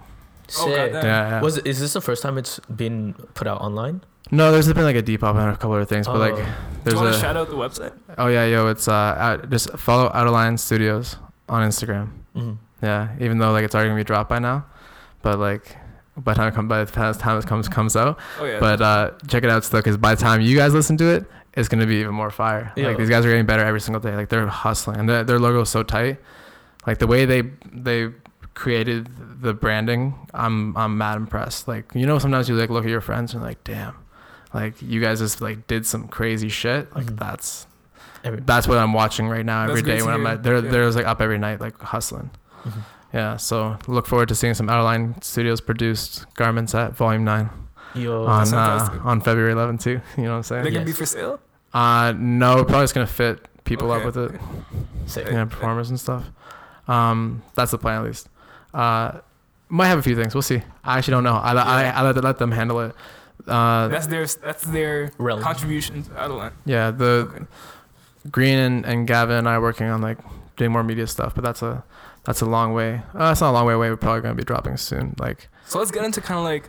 [0.58, 0.92] Oh, Sick.
[0.92, 1.04] goddamn.
[1.04, 1.40] Yeah, yeah.
[1.40, 4.02] Was is this the first time it's been put out online?
[4.30, 6.36] no, there's been like a Depop and a couple other things, but like Oh.
[6.84, 7.92] Do there's you a shout out the website?
[8.18, 11.16] oh yeah, yo, it's uh out, just follow Out of Line Studios
[11.48, 12.08] on Instagram.
[12.36, 12.56] Mhm.
[12.84, 14.66] Yeah, even though like it's already gonna be dropped by now,
[15.22, 15.76] but like
[16.16, 18.60] by the time it comes by the time it comes comes out, Oh yeah.
[18.60, 21.24] but uh check it out still because by the time you guys listen to it,
[21.54, 22.72] it's gonna be even more fire.
[22.76, 22.88] Yeah.
[22.88, 24.14] Like these guys are getting better every single day.
[24.14, 26.18] Like they're hustling and their their logo is so tight.
[26.86, 28.10] Like the way they they
[28.54, 29.08] created
[29.42, 31.66] the branding, I'm I'm mad impressed.
[31.68, 33.94] Like you know sometimes you like look at your friends and you're like damn,
[34.52, 36.94] like you guys just like did some crazy shit.
[36.94, 37.18] Like Mhm.
[37.18, 37.66] that's
[38.46, 40.28] that's what I'm watching right now every That's day when I'm hear.
[40.34, 40.70] at they're Yeah.
[40.70, 42.30] they're like up every night like hustling.
[42.64, 42.82] Mhm.
[43.12, 47.22] Yeah, so look forward to seeing some Out of Line Studios produced garments at Volume
[47.24, 47.48] Nine
[47.94, 50.00] Yo, on uh, on February 11th too.
[50.16, 50.62] You know what I'm saying?
[50.64, 51.38] They're gonna be for sale.
[51.72, 54.32] Uh, no, we're probably just gonna fit people up with it.
[54.34, 54.38] okay.
[55.06, 55.28] sick.
[55.30, 56.24] Yeah, performers and stuff.
[56.88, 58.28] Um, that's the plan at least.
[58.72, 59.20] Uh,
[59.68, 60.34] might have a few things.
[60.34, 60.62] We'll see.
[60.84, 61.34] I actually don't know.
[61.36, 62.00] I I, Yeah.
[62.00, 62.94] I let let them handle it.
[63.46, 65.40] Uh, That's their that's their Realm.
[65.40, 66.52] contribution to Out of Line.
[66.64, 67.44] yeah, the Okay.
[68.30, 70.18] Green and, and Gavin and I are working on like
[70.56, 71.84] doing more media stuff, but that's a
[72.24, 73.02] that's a long way.
[73.14, 73.90] Uh, it's not a long way away.
[73.90, 75.14] We're probably gonna be dropping soon.
[75.18, 76.68] Like So let's get into kind of like,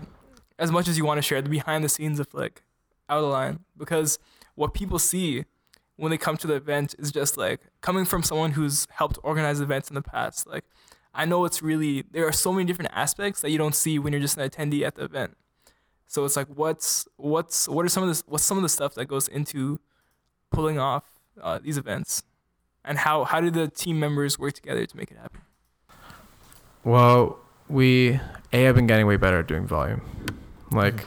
[0.60, 2.64] as much as you want to share the behind the scenes of like
[3.10, 4.20] Out of Line, because
[4.56, 5.46] what people see
[5.98, 9.62] when they come to the event is just like coming from someone who's helped organize
[9.62, 10.48] events in the past.
[10.48, 10.66] Like,
[11.14, 14.12] I know it's really there are so many different aspects that you don't see when
[14.12, 15.38] you're just an attendee at the event.
[16.08, 18.94] So it's like, what's what's what are some of the what's some of the stuff
[18.96, 19.80] that goes into
[20.52, 21.04] pulling off
[21.42, 22.24] uh, these events,
[22.84, 25.42] and how how do the team members work together to make it happen?
[26.86, 28.20] Well, we
[28.54, 30.02] a have been getting way better at doing volume.
[30.72, 31.04] Like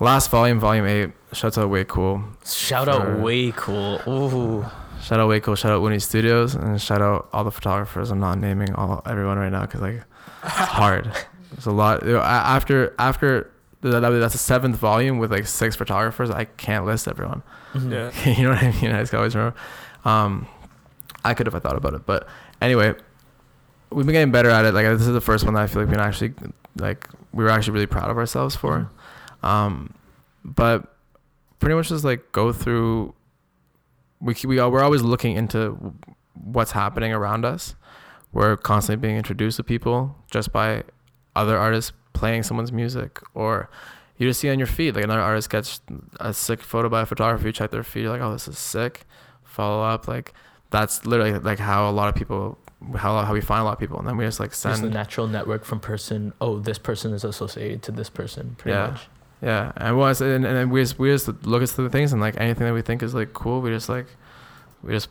[0.00, 1.10] last volume, volume eight.
[1.32, 2.24] Shout out way cool.
[2.44, 4.00] Shout For- out, way cool.
[4.08, 4.66] Ooh,
[5.02, 5.54] Shout out way cool.
[5.54, 8.10] Shout out Winnie Studios and shout out all the photographers.
[8.10, 10.02] I'm not naming all everyone right now because like
[10.42, 11.10] it's hard.
[11.52, 12.04] There's a lot.
[12.04, 13.50] you know, a- After after
[13.82, 16.30] that, that's the seventh volume with like six photographers.
[16.30, 17.42] I can't list everyone.
[17.74, 17.92] Mhm.
[17.92, 18.30] Yeah.
[18.36, 18.90] you know what I mean?
[18.92, 19.56] I just always remember.
[20.04, 20.46] Um,
[21.24, 22.26] I could if I thought about it, but
[22.62, 22.94] anyway,
[23.90, 24.74] we've been getting better at it.
[24.74, 26.34] Like this is the first one that I feel like we actually
[26.76, 28.90] like we were actually really proud of ourselves for.
[29.42, 29.94] Um,
[30.44, 30.96] but
[31.58, 33.14] pretty much just like go through.
[34.20, 35.94] We we are, we're always looking into
[36.34, 37.74] what's happening around us.
[38.32, 40.84] We're constantly being introduced to people just by
[41.34, 43.70] other artists playing someone's music or
[44.16, 45.80] you just see on your feed like another artist gets
[46.18, 48.58] a sick photo by a photographer you check their feed you're like oh this is
[48.58, 49.02] sick
[49.42, 50.34] follow up like
[50.70, 52.58] that's literally like how a lot of people
[52.96, 54.82] how, how we find a lot of people and then we just like send Just
[54.82, 56.32] the natural network from person.
[56.40, 58.54] Oh, this person is associated to this person.
[58.58, 58.88] Pretty Yeah.
[58.88, 59.08] much.
[59.42, 62.20] yeah and was and, and then we just we just look at the things and
[62.20, 64.06] like anything that we think is like cool we just like
[64.82, 65.08] we just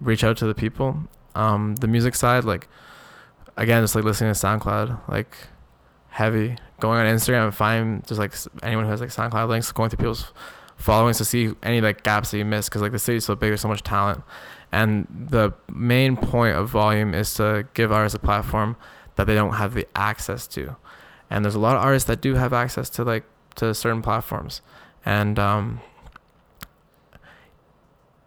[0.00, 0.96] reach out to the people
[1.34, 2.68] um the music side like
[3.56, 5.36] again just like listening to soundcloud like
[6.08, 9.88] heavy going on instagram and find just like anyone who has like soundcloud links going
[9.90, 10.32] through people's
[10.76, 13.50] followings to see any like gaps that you miss because like the city's so big
[13.50, 14.22] there's so much talent
[14.72, 18.76] and the main point of volume is to give artists a platform
[19.16, 20.76] that they don't have the access to.
[21.30, 23.24] And there's a lot of artists that do have access to like
[23.56, 24.62] to certain platforms.
[25.04, 25.80] And um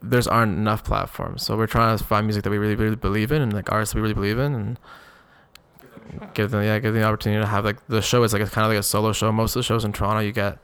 [0.02, 1.44] there's aren't enough platforms.
[1.44, 3.94] So we're trying to find music that we really really believe in and like artists
[3.94, 4.80] we really believe in and
[6.34, 8.52] give them yeah give them the opportunity to have like the show is like it's
[8.52, 9.32] kind of like a solo show.
[9.32, 10.58] Most of the shows in toronto you get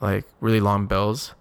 [0.00, 1.34] like really long bills.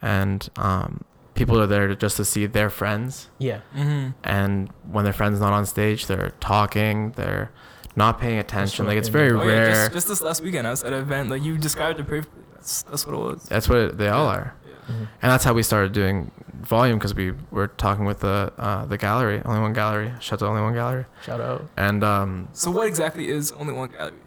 [0.00, 1.04] And um
[1.34, 3.60] people are there just to see their friends Yeah.
[3.76, 4.10] Mm-hmm.
[4.24, 7.50] and when their friends not on stage they're talking they're
[7.96, 10.70] not paying attention like it's very Oh, yeah, rare just, just this last weekend, I
[10.70, 11.30] was at an event.
[11.30, 12.42] Like you described it perfectly.
[12.54, 13.42] That's that's what it was.
[13.44, 14.54] that's what it, they all are
[14.86, 15.08] Mhm.
[15.22, 16.30] and that's how we started doing
[16.60, 20.48] volume because we were talking with the uh, the gallery only one gallery shout out
[20.50, 21.60] only one gallery Shout out.
[21.76, 24.18] and um So what exactly is only one gallery?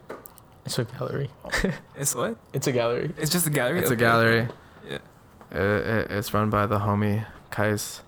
[0.65, 1.29] It's a gallery.
[1.95, 2.35] It's what?
[2.53, 3.13] It's a gallery.
[3.17, 3.79] It's just a gallery.
[3.79, 4.47] it's a gallery Yeah.
[5.51, 8.01] It, it, it's run by the homie Kais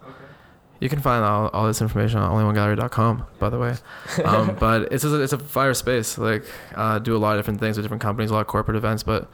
[0.80, 3.76] you can find all, all this information on onlyOneGallery.com, by the way.
[4.24, 6.18] Um, but it's a, it's a fire space.
[6.18, 8.78] Like, uh, do a lot of different things with different companies, a lot of corporate
[8.78, 9.04] events.
[9.04, 9.30] But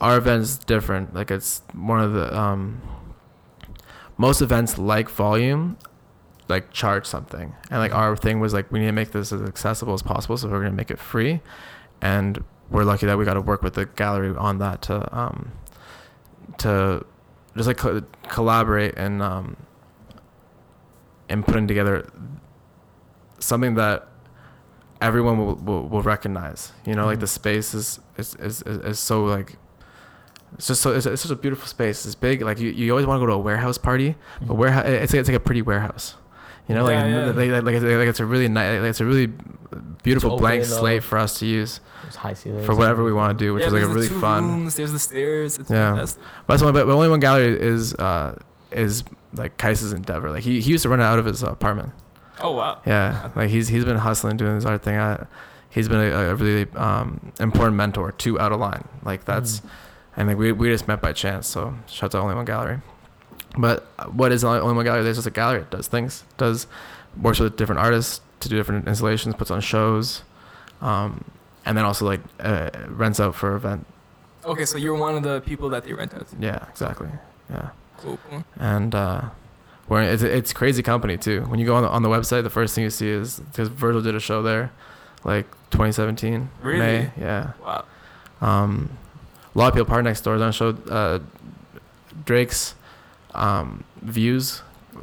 [0.00, 1.14] our event's different.
[1.14, 2.80] Like, it's one of the um,
[4.16, 5.78] most events like Volume,
[6.48, 9.42] like charge something, and like our thing was like we need to make this as
[9.42, 10.36] accessible as possible.
[10.36, 11.40] So we're gonna make it free,
[12.00, 15.52] and we're lucky that we got to work with the gallery on that to um,
[16.58, 17.04] to
[17.56, 19.56] just like co- collaborate and um,
[21.28, 22.08] and putting together
[23.38, 24.06] something that
[25.00, 26.72] everyone will, will, will recognize.
[26.84, 27.20] You know, like Mhm.
[27.22, 29.56] the space is is, is, is, is so like
[30.54, 32.06] it's just so it's, it's such a beautiful space.
[32.06, 32.42] It's big.
[32.42, 34.56] Like you, you always want to go to a warehouse party, but Mhm.
[34.56, 36.14] warehouse it's like, it's like a pretty warehouse.
[36.68, 37.26] You know, like, Yeah, yeah.
[37.26, 39.32] like, like, like, it's, like it's a really nice, like it's a really
[40.02, 41.80] beautiful open, blank slate for us to use
[42.16, 42.64] high ceilings.
[42.66, 44.44] for whatever we want to do, which yeah, is like a there's the really fun.
[44.48, 45.58] Rooms, there's the stairs.
[45.58, 45.90] It's Yeah.
[45.92, 46.22] fantastic.
[46.46, 46.72] But that's one.
[46.72, 48.36] But only one gallery is uh
[48.72, 49.04] is
[49.34, 50.30] like Kais's endeavor.
[50.30, 51.92] Like he, he used to run it out of his apartment.
[52.40, 52.80] Oh wow.
[52.86, 54.96] Yeah, like he's he's been hustling doing his art thing.
[54.98, 55.26] I,
[55.70, 58.86] he's been a, a really um, important mentor to Out of Line.
[59.04, 59.64] Like that's, Mhm.
[60.16, 61.46] and like we we just met by chance.
[61.46, 62.78] So shout out to Only One Gallery.
[63.56, 65.02] But what is Only One Gallery?
[65.02, 65.62] There's just a gallery.
[65.62, 66.24] It does things.
[66.36, 66.66] Does
[67.20, 69.34] works with different artists to do different installations.
[69.34, 70.22] Puts on shows,
[70.80, 71.24] um,
[71.64, 73.86] and then also like uh, rents out for event.
[74.44, 76.28] Okay, so you're one of the people that they rent out.
[76.28, 76.36] to.
[76.38, 77.08] Yeah, exactly.
[77.50, 77.70] Yeah.
[77.98, 78.18] Cool.
[78.28, 78.44] cool.
[78.58, 79.22] and uh,
[79.88, 81.42] where it's it's crazy company too.
[81.42, 83.68] When you go on the, on the website, the first thing you see is because
[83.68, 84.70] Virgil did a show there,
[85.24, 86.78] like 2017 Really?
[86.78, 87.10] May.
[87.18, 87.52] Yeah.
[87.64, 87.84] Wow.
[88.42, 88.90] Um,
[89.54, 90.38] a lot of people part next door.
[90.38, 91.20] Then showed uh,
[92.26, 92.74] Drake's
[93.36, 94.62] um, views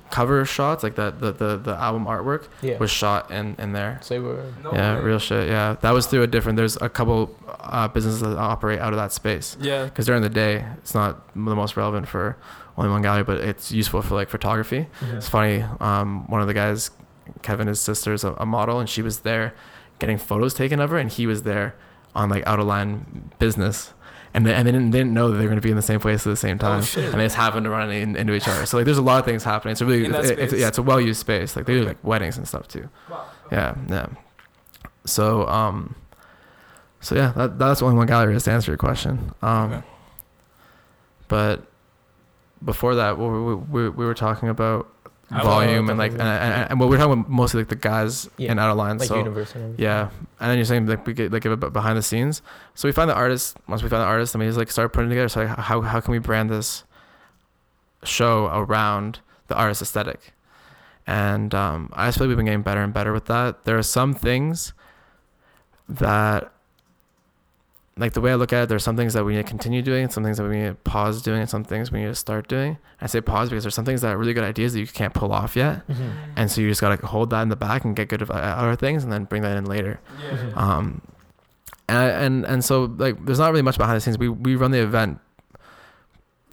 [0.09, 2.77] cover shots, like that the, the the album artwork Yeah.
[2.79, 3.99] was shot in in there.
[4.01, 4.53] Say word.
[4.63, 5.03] No yeah, way.
[5.03, 5.47] real shit.
[5.47, 6.57] Yeah, that was through a different.
[6.57, 9.85] There's a couple uh, businesses that operate out of that space Yeah.
[9.85, 12.37] because during the day it's not the most relevant for
[12.75, 14.87] only one gallery, but it's useful for like photography.
[15.13, 15.63] It's funny.
[15.79, 16.89] Um, one of the guys,
[17.43, 19.53] Kevin, his sister is a, a model, and she was there
[19.99, 21.75] getting photos taken of her, and he was there
[22.15, 23.93] on like out of line business,
[24.33, 25.75] and they, and they didn't, they didn't know that they were going to be in
[25.75, 27.11] the same place at the same time, Oh, shit.
[27.11, 28.65] and they just happened to run in, into each other.
[28.65, 29.73] So like, there's a lot of things happening.
[29.73, 31.55] It's a really, it- it's, yeah, it's a well used space.
[31.55, 32.89] Like they do like weddings and stuff too.
[33.09, 33.25] Wow.
[33.51, 34.07] Yeah, yeah.
[35.05, 35.95] So um,
[37.01, 39.33] so yeah, that, that's the only one gallery to answer your question.
[39.41, 39.83] Um, Okay.
[41.27, 41.65] but
[42.63, 44.92] before that, we, we, we, we were talking about Oh,
[45.41, 48.51] volume and like and, and, and well, we're talking about mostly like the guys Yeah,
[48.51, 48.97] in out of line.
[48.97, 50.09] like so universe and yeah,
[50.39, 52.41] and then you're saying like we get like give it behind the scenes.
[52.75, 53.57] So we find the artist.
[53.67, 55.29] Once we find the artist, then we just like start putting together.
[55.29, 56.83] So like, how how can we brand this
[58.03, 60.33] show around the artist aesthetic?
[61.07, 63.65] And um, I just feel like we've been getting better and better with that.
[63.65, 64.71] There are some things
[65.89, 66.52] that,
[67.95, 69.81] like the way I look at it, there's some things that we need to continue
[69.83, 72.15] doing, some things that we need to pause doing, and some things we need to
[72.15, 72.77] start doing.
[72.99, 75.13] I say pause because there's some things that are really good ideas that you can't
[75.13, 76.11] pull off yet, Mhm.
[76.35, 78.75] and so you just gotta hold that in the back and get good at other
[78.75, 79.99] things, and then bring that in later.
[80.23, 80.51] Yeah.
[80.55, 81.01] Um,
[81.87, 84.17] and and and so like there's not really much behind the scenes.
[84.17, 85.19] We we run the event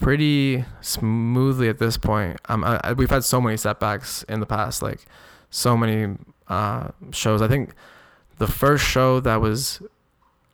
[0.01, 2.38] pretty smoothly at this point.
[2.49, 5.07] Um, I, I- we've had so many setbacks in the past, like
[5.51, 6.16] so many
[6.49, 7.41] uh shows.
[7.43, 7.72] I think
[8.38, 9.80] the first show that was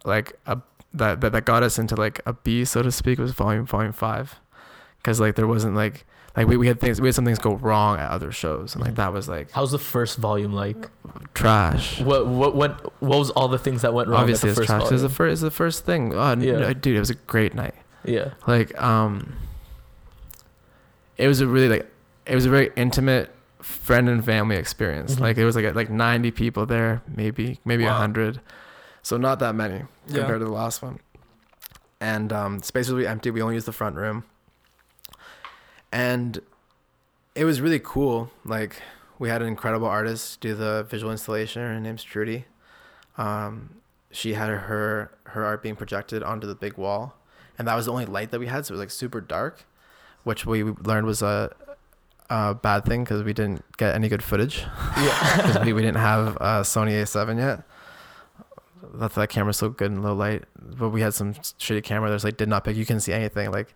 [0.05, 0.59] like a
[0.99, 3.93] that that, that got us into like a B so to speak was volume volume
[3.93, 4.39] five,
[4.99, 6.05] because like there wasn't like
[6.37, 8.85] like we, we had things we had some things go wrong at other shows and
[8.85, 10.91] like that was like How's the first volume like?
[11.35, 12.01] trash.
[12.01, 12.75] What what went?
[13.01, 14.21] What was all the things that went wrong?
[14.21, 14.83] Obviously, it's trash.
[14.85, 15.33] It was the first.
[15.33, 16.13] It's the first thing.
[16.15, 16.59] Oh, Yeah.
[16.59, 17.75] no, dude, it was a great night.
[18.05, 18.35] Yeah.
[18.47, 19.35] Like, um,
[21.17, 21.91] it was a really like,
[22.27, 23.31] it was a very intimate
[23.61, 25.17] friend and family experience.
[25.17, 25.21] Mhm.
[25.21, 27.97] Like, it was like like ninety people there, maybe maybe a Wow.
[27.99, 28.41] hundred,
[29.07, 30.19] so not that many Yeah.
[30.19, 30.99] compared to the last one.
[32.01, 33.31] And um, space was really empty.
[33.31, 34.25] We only used the front room,
[35.93, 36.41] and
[37.37, 38.33] it was really cool.
[38.45, 38.83] Like,
[39.21, 41.63] we had an incredible artist do the visual installation.
[41.63, 42.47] Her name's Trudy.
[43.17, 43.77] Um,
[44.11, 47.15] she had her her art being projected onto the big wall,
[47.57, 48.67] and that was the only light that we had.
[48.67, 49.65] So it was like super dark,
[50.25, 51.55] which we learned was a,
[52.29, 54.65] a bad thing because we didn't get any good footage.
[54.99, 55.37] Yeah.
[55.47, 57.63] because we, we didn't have a Sony A7 yet.
[58.95, 62.09] That's that camera's so good in low light, but we had some shitty camera.
[62.09, 62.77] There's like did not pick.
[62.77, 63.51] You couldn't see anything.
[63.51, 63.75] Like,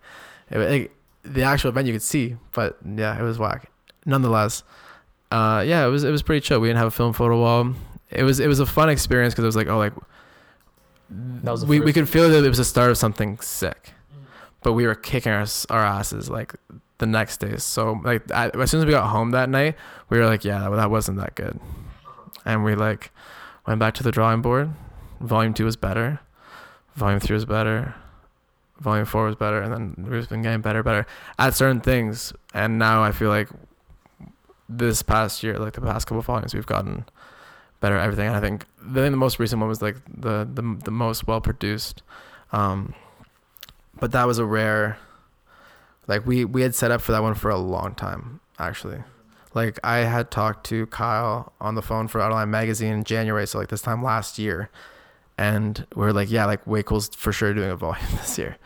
[0.49, 0.91] it, like
[1.23, 3.69] the actual event you could see, but yeah, it was whack.
[4.05, 4.63] Nonetheless,
[5.31, 6.59] uh, yeah, it was it was pretty chill.
[6.59, 7.73] We didn't have a film photo wall.
[8.09, 9.93] It was it was a fun experience because it was like oh like
[11.09, 13.93] That was we we could feel that it was the start of something sick,
[14.61, 16.55] but we were kicking our our asses like
[16.97, 17.57] the next day.
[17.57, 19.75] So like I, as soon as we got home that night,
[20.09, 21.59] we were like, yeah, that, that wasn't that good,
[22.45, 23.11] and we like
[23.67, 24.71] went back to the drawing board.
[25.21, 26.19] Volume two was better,
[26.95, 27.95] volume three was better,
[28.79, 31.05] volume four was better, and then we've been getting better, better
[31.37, 32.33] at certain things.
[32.53, 33.49] And now I feel like
[34.67, 37.05] this past year, like the past couple volumes, we've gotten
[37.79, 38.27] better at everything.
[38.27, 42.01] And I think the most recent one was like the the the most well produced.
[42.51, 42.93] Um,
[43.99, 44.97] but that was a rare.
[46.07, 49.03] Like we we had set up for that one for a long time actually.
[49.53, 53.59] Like I had talked to Kyle on the phone for Outline Magazine in January, so
[53.59, 54.69] like this time last year,
[55.41, 58.57] and we are like, yeah, like way cool's for sure doing a volume this year,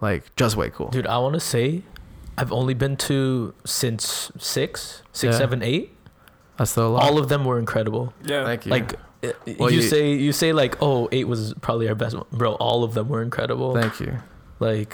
[0.00, 0.88] like just way cool.
[0.88, 1.82] Dude, I want to say,
[2.38, 5.38] I've only been to since six, six, Yeah.
[5.38, 5.90] seven, eight.
[6.56, 7.02] That's still a lot.
[7.04, 8.12] All of them were incredible.
[8.24, 8.44] Yeah.
[8.44, 8.70] Thank you.
[8.70, 12.14] Like, uh, Well, you, you- say you say like, oh, eight was probably our best
[12.16, 12.54] one, bro.
[12.54, 13.74] All of them were incredible.
[13.74, 14.18] Thank you.
[14.60, 14.92] Like,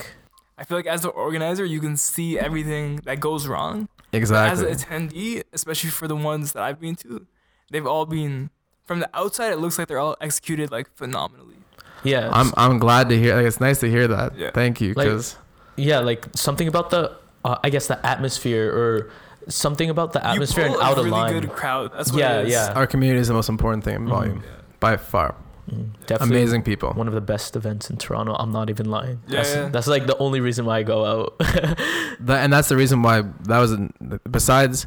[0.58, 3.88] I feel like as the organizer, you can see everything that goes wrong.
[4.12, 4.68] Exactly.
[4.70, 7.26] As an attendee, especially for the ones that I've been to,
[7.70, 8.50] they've all been
[8.90, 9.52] from the outside.
[9.52, 11.54] It looks like they're all executed like phenomenally.
[12.02, 13.36] yeah, I'm I'm glad to hear.
[13.36, 14.36] Like, it's nice to hear that.
[14.36, 14.50] Yeah.
[14.52, 15.36] Thank you, Like- because
[15.76, 17.12] yeah, like something about the,
[17.44, 19.10] uh, I guess the atmosphere or
[19.48, 21.32] something about the atmosphere you and pull out a of really line.
[21.40, 21.92] good crowd.
[21.96, 22.52] That's what Yeah, it is.
[22.52, 22.72] yeah.
[22.74, 24.08] our community is the most important thing in Mhm.
[24.10, 24.42] volume
[24.80, 25.36] by far.
[25.70, 26.90] Mm, definitely Amazing people.
[26.94, 28.34] one of the best events in Toronto.
[28.34, 29.20] I'm not even lying.
[29.28, 29.68] Yeah, that's, yeah.
[29.68, 31.28] that's like the only reason why I go out.
[32.28, 33.70] That, and that's the reason why that was
[34.30, 34.86] besides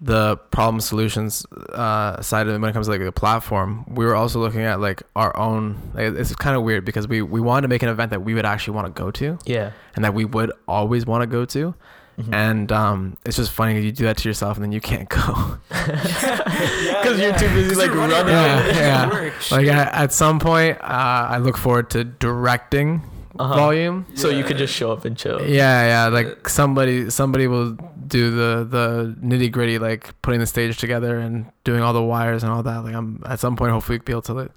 [0.00, 3.84] the problem solutions uh, side of it when it comes to like the platform.
[3.88, 5.76] We were also looking at like our own.
[5.94, 8.34] Like, it's kind of weird because we we wanted to make an event that we
[8.34, 9.70] would actually want to go to yeah.
[9.94, 11.74] and that we would always want to go to.
[12.18, 12.32] Mhm.
[12.34, 15.58] And um, it's just funny you do that to yourself and then you can't go.
[15.70, 19.30] Because you're too busy, like, running Yeah, yeah.
[19.50, 23.02] Like at, at some point, uh, I look forward to directing
[23.38, 23.54] Uh-huh.
[23.54, 24.06] volume.
[24.14, 24.46] So you Yeah.
[24.48, 25.42] could just show up and chill.
[25.46, 26.08] Yeah, yeah.
[26.08, 27.76] Like somebody, somebody will
[28.06, 32.42] do the the nitty gritty, like putting the stage together and doing all the wires
[32.42, 32.84] and all that.
[32.84, 34.50] Like I'm at some point, hopefully, be able to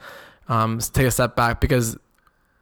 [0.48, 1.98] um take a step back because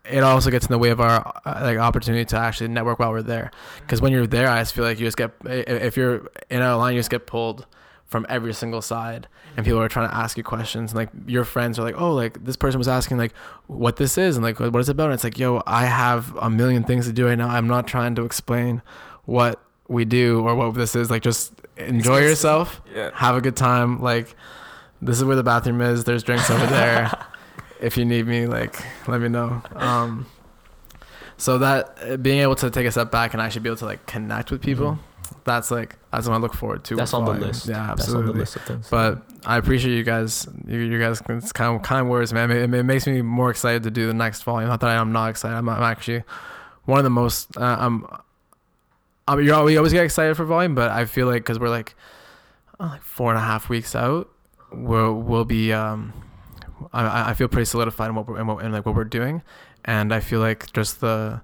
[0.10, 3.12] it also gets in the way of our uh, like opportunity to actually network while
[3.12, 3.52] we're there.
[3.82, 6.78] Because when you're there, I just feel like you just get if you're in a
[6.78, 7.66] line, you just get pulled
[8.08, 9.28] from every single side
[9.58, 12.14] and people are trying to ask you questions and like your friends are like oh
[12.14, 13.36] like this person was asking like
[13.68, 16.34] what this is and like what is it about and it's like yo i have
[16.38, 18.82] a million things to do right now i'm not trying to explain
[19.26, 23.12] what we do or what this is like just enjoy yourself Yeah.
[23.14, 24.36] have a good time like
[25.02, 27.12] this is where the bathroom is there's drinks over there
[27.82, 30.26] if you need me like let me know um
[31.38, 33.86] so that uh, being able to take a step back and actually be able to
[33.86, 34.98] like connect with people
[35.44, 37.00] that's like that's what i look forward to Mm-hmm.
[37.00, 37.68] That's on the list.
[37.68, 38.90] yeah That's absolutely on the list of things.
[38.90, 40.46] but I appreciate you guys.
[40.68, 42.52] You, you guys, it's kind of kind of words, man.
[42.52, 44.68] It, it makes me more excited to do the next volume.
[44.68, 45.56] Not that I'm not excited.
[45.56, 46.24] I'm, I'm actually
[46.84, 47.56] one of the most.
[47.56, 48.06] Uh, I'm.
[49.28, 51.70] I you're, al- we always get excited for volume, but I feel like because we're
[51.70, 51.96] like,
[52.80, 54.30] uh, like four and a half weeks out,
[54.72, 55.74] we'll we'll be.
[55.74, 56.14] Um,
[56.94, 59.42] I- I feel pretty solidified in what we're in, what, in like what we're doing,
[59.84, 61.42] and I feel like just the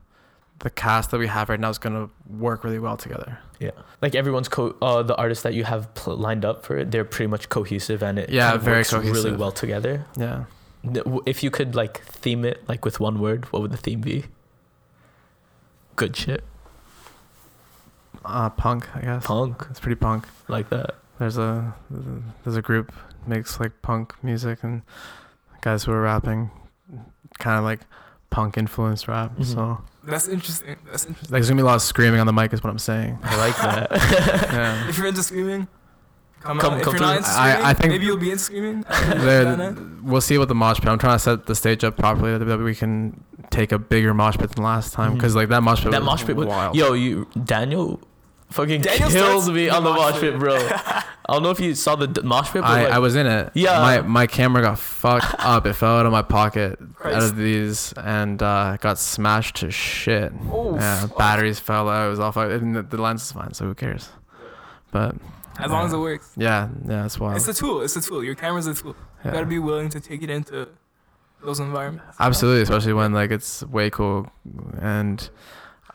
[0.60, 3.38] the cast that we have right now is gonna work really well together.
[3.60, 6.92] yeah, like everyone's co- uh, the artists that you have pl- lined up for it,
[6.92, 10.06] they're pretty much cohesive and it Yeah, very works really well together.
[10.16, 10.46] Yeah.
[11.26, 14.26] If you could like theme it like with one word, what would the theme be?
[15.96, 16.44] Good shit,
[18.26, 19.26] Uh, punk, I guess.
[19.26, 20.26] punk, It's pretty punk.
[20.48, 20.96] like that.
[21.20, 21.74] there's a
[22.44, 22.92] there's a group
[23.28, 24.82] makes like punk music and
[25.62, 26.50] guys who are rapping
[27.40, 27.80] kind of like
[28.30, 29.46] punk influenced rap Mhm.
[29.46, 30.76] so That's interesting.
[30.92, 31.34] That's interesting.
[31.34, 33.18] like there's gonna be a lot of screaming on the mic is what i'm saying
[33.24, 33.88] I like that.
[34.52, 35.68] yeah If you're into screaming,
[36.42, 36.80] come, Come- out.
[36.80, 38.84] If come you're not into I- screaming, I think- maybe you'll be into screaming.
[40.04, 42.60] We'll see what the mosh pit i'm trying to set the stage up properly that
[42.60, 45.92] we can take a bigger mosh pit than last time because like that mosh pit
[45.92, 48.02] that was mosh pit was wild yo you Daniel
[48.54, 50.32] fucking Daniel killed me on the mosh mosh pit.
[50.34, 50.56] pit, bro.
[51.26, 53.16] I don't know if you saw the d- mosh pit, but I, like, I was
[53.16, 53.52] in it.
[53.54, 53.80] Yeah.
[53.80, 55.66] My my camera got fucked up.
[55.66, 60.32] It fell out of my pocket out of these and uh, got smashed to shit.
[60.52, 61.18] Oh, yeah, fuck.
[61.18, 62.08] batteries fell out.
[62.08, 62.52] It was all fucked.
[62.52, 64.10] And the, the lens is fine, so who cares?
[64.92, 65.16] But
[65.60, 66.32] As long as it works.
[66.36, 67.38] yeah, yeah, that's wild.
[67.38, 67.82] It's a tool.
[67.82, 68.24] It's a tool.
[68.24, 68.96] Your camera's a tool.
[69.26, 70.68] You gotta be willing to take it into
[71.42, 72.16] those environments.
[72.20, 74.30] Absolutely, especially when like it's way cool.
[74.80, 75.30] And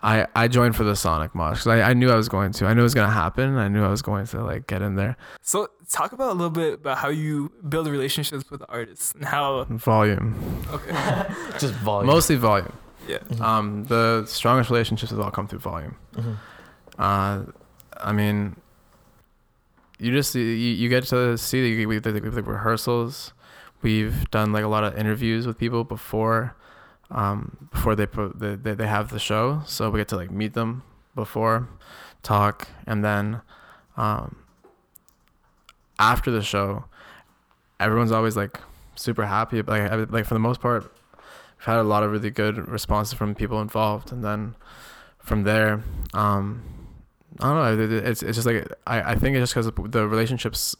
[0.02, 2.66] I I joined for the Sonic mosh 'cause I, I knew I was going to.
[2.66, 3.56] I knew it was gonna happen.
[3.56, 5.16] I knew I was going to like get in there.
[5.42, 9.64] So talk about a little bit about how you build relationships with artists and how.
[9.64, 10.34] Volume,
[10.72, 10.92] Okay.
[11.58, 12.06] just volume.
[12.06, 12.72] mostly volume.
[13.08, 13.18] Yeah.
[13.18, 13.40] Mhm.
[13.40, 15.96] Um, the strongest relationships have all come through volume.
[16.14, 16.36] Mhm.
[16.98, 17.42] Uh,
[18.00, 18.54] I mean,
[19.98, 23.32] you just you, you get to see the, we, the, the rehearsals.
[23.82, 26.54] We've done like a lot of interviews with people before,
[27.10, 29.62] um, before they put they, they they have the show.
[29.66, 30.82] So we get to like meet them
[31.14, 31.68] before,
[32.22, 33.40] talk, and then,
[33.96, 34.36] um,
[35.98, 36.84] after the show,
[37.80, 38.60] everyone's always like
[38.94, 39.62] super happy.
[39.62, 40.82] Like like for the most part,
[41.16, 44.54] we've had a lot of really good responses from people involved, and then
[45.18, 45.82] from there,
[46.14, 46.62] um,
[47.40, 47.84] I don't know.
[47.84, 50.76] it- it- It's it's just like I I think it's just because the relationships.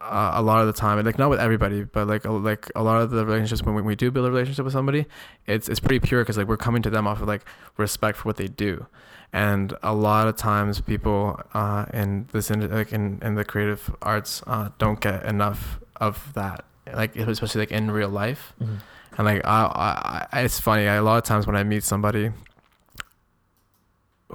[0.00, 2.82] Uh, a lot of the time, like not with everybody, but like a, like a
[2.84, 5.06] lot of the relationships when we, we do build a relationship with somebody,
[5.46, 7.44] it's it's pretty pure because like we're coming to them off of like
[7.76, 8.86] respect for what they do,
[9.32, 13.92] and a lot of times people uh, in this in, like in, in the creative
[14.00, 16.64] arts uh, don't get enough of that,
[16.94, 18.52] like especially like in real life.
[18.62, 18.78] Mhm.
[19.16, 20.86] And like I, I, it's funny.
[20.86, 22.30] I, a lot of times when I meet somebody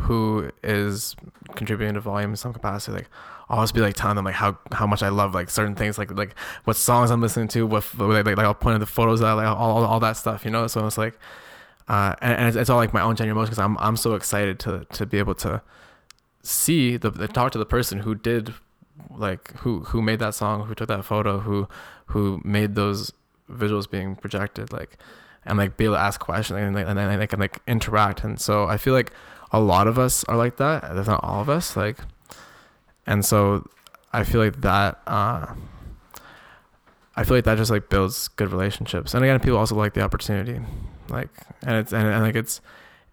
[0.01, 1.15] who is
[1.55, 3.09] contributing to volume in some capacity, like
[3.49, 5.97] I'll just be like telling them like how, how much I love like certain things,
[5.97, 8.85] like like what songs I'm listening to, what like like, like I'll point at the
[8.85, 10.67] photos that I like all, all, all that stuff, you know.
[10.67, 11.17] So it's like,
[11.87, 14.15] uh, and, and it's, it's all like my own genuine emotion because I'm I'm so
[14.15, 15.61] excited to to be able to
[16.41, 18.53] see the, the talk to the person who did
[19.15, 21.67] like who who made that song, who took that photo, who
[22.07, 23.11] who made those
[23.51, 24.97] visuals being projected like
[25.45, 28.23] and like be able to ask questions and like and then they can like interact
[28.23, 29.11] and so i feel like
[29.51, 31.97] a lot of us are like that if not all of us like
[33.05, 33.67] and so
[34.11, 35.47] i feel like that uh
[37.15, 39.13] i feel like that just like builds good relationships.
[39.13, 40.59] And again people also like the opportunity.
[41.09, 41.29] Like
[41.61, 42.61] and it's and, and like it's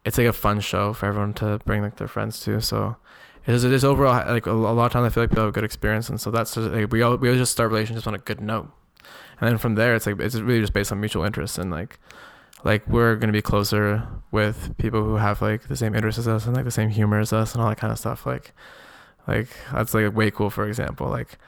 [0.04, 2.60] it's like a fun show for everyone to bring like their friends to.
[2.60, 2.96] So
[3.46, 5.44] it is, it is overall like a, a lot of times i feel like people
[5.44, 6.08] have a good experience.
[6.08, 8.40] And so that's just, like, we all we always just start relationships on a good
[8.40, 8.70] note.
[9.40, 11.98] And then from there it's like it's really just based on mutual interests and like
[12.64, 16.46] like we're gonna be closer with people who have like the same interests as us
[16.46, 18.24] and like the same humor as us and all that kind of stuff.
[18.24, 18.52] Like
[19.30, 21.38] like that's like way cool for example like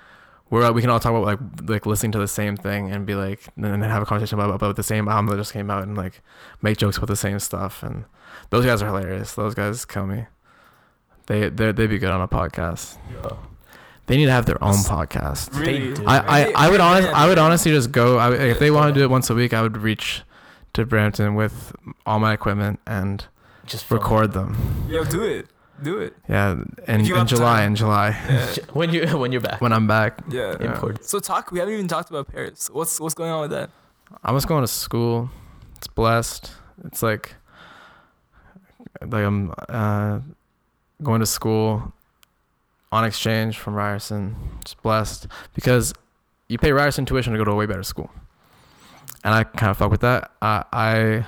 [0.50, 1.38] we're we can all talk about like
[1.68, 4.54] like listening to the same thing and be like and then have a conversation about
[4.54, 6.20] about the same album that just came out and like
[6.60, 8.04] make jokes about the same stuff and
[8.50, 10.26] those guys are hilarious those guys kill me
[11.26, 13.36] they they they'd be good on a podcast yeah.
[14.06, 15.94] they need to have their own podcast Really?
[15.94, 16.04] do.
[16.06, 17.08] I, I, I would honest.
[17.08, 18.18] I would honestly just go.
[18.18, 20.22] I, if they want to do it once a week, I would reach
[20.74, 21.72] to Brampton with
[22.04, 23.24] all my equipment and
[23.66, 24.56] just record them.
[24.88, 25.46] Yeah, do it.
[25.82, 26.14] Do it.
[26.28, 26.52] Yeah,
[26.86, 27.66] in, If you in July, time.
[27.68, 28.54] in July, Yeah.
[28.72, 29.60] When you when you're back.
[29.60, 30.56] when I'm back, yeah.
[30.60, 30.80] Yeah.
[31.00, 31.50] So talk.
[31.50, 32.70] We haven't even talked about Paris.
[32.72, 33.70] What's what's going on with that?
[34.22, 35.30] I was going to school.
[35.76, 36.52] It's blessed.
[36.84, 37.34] It's like
[39.00, 40.20] like I'm uh,
[41.02, 41.92] going to school
[42.92, 44.36] on exchange from Ryerson.
[44.60, 45.92] It's blessed because
[46.48, 48.10] you pay Ryerson tuition to go to a way better school,
[49.24, 50.30] and I kind of fuck with that.
[50.42, 51.26] I I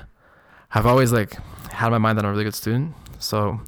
[0.69, 1.35] have always like
[1.71, 3.59] had in my mind that I'm a really good student, so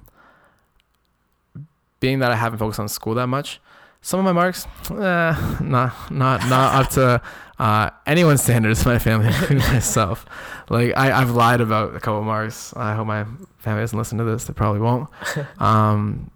[2.00, 3.60] being that I haven't focused on school that much,
[4.02, 7.22] some of my marks, eh, not not not up to
[7.60, 10.26] uh, anyone's standards, my family, myself.
[10.70, 12.74] Like I, I've lied about a couple marks.
[12.76, 13.26] I hope my
[13.58, 14.46] family doesn't listen to this.
[14.46, 15.10] They probably won't.
[15.60, 16.32] Um,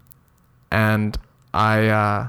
[0.70, 1.18] and
[1.52, 2.28] I, uh,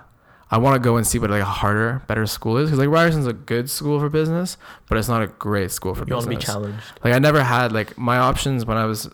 [0.52, 2.90] I want to go and see what like a harder, better school is because like
[2.90, 4.58] Ryerson's a good school for business,
[4.90, 6.26] but it's not a great school for business.
[6.26, 6.84] You want to be challenged.
[7.04, 9.10] Like I never had like my options when I was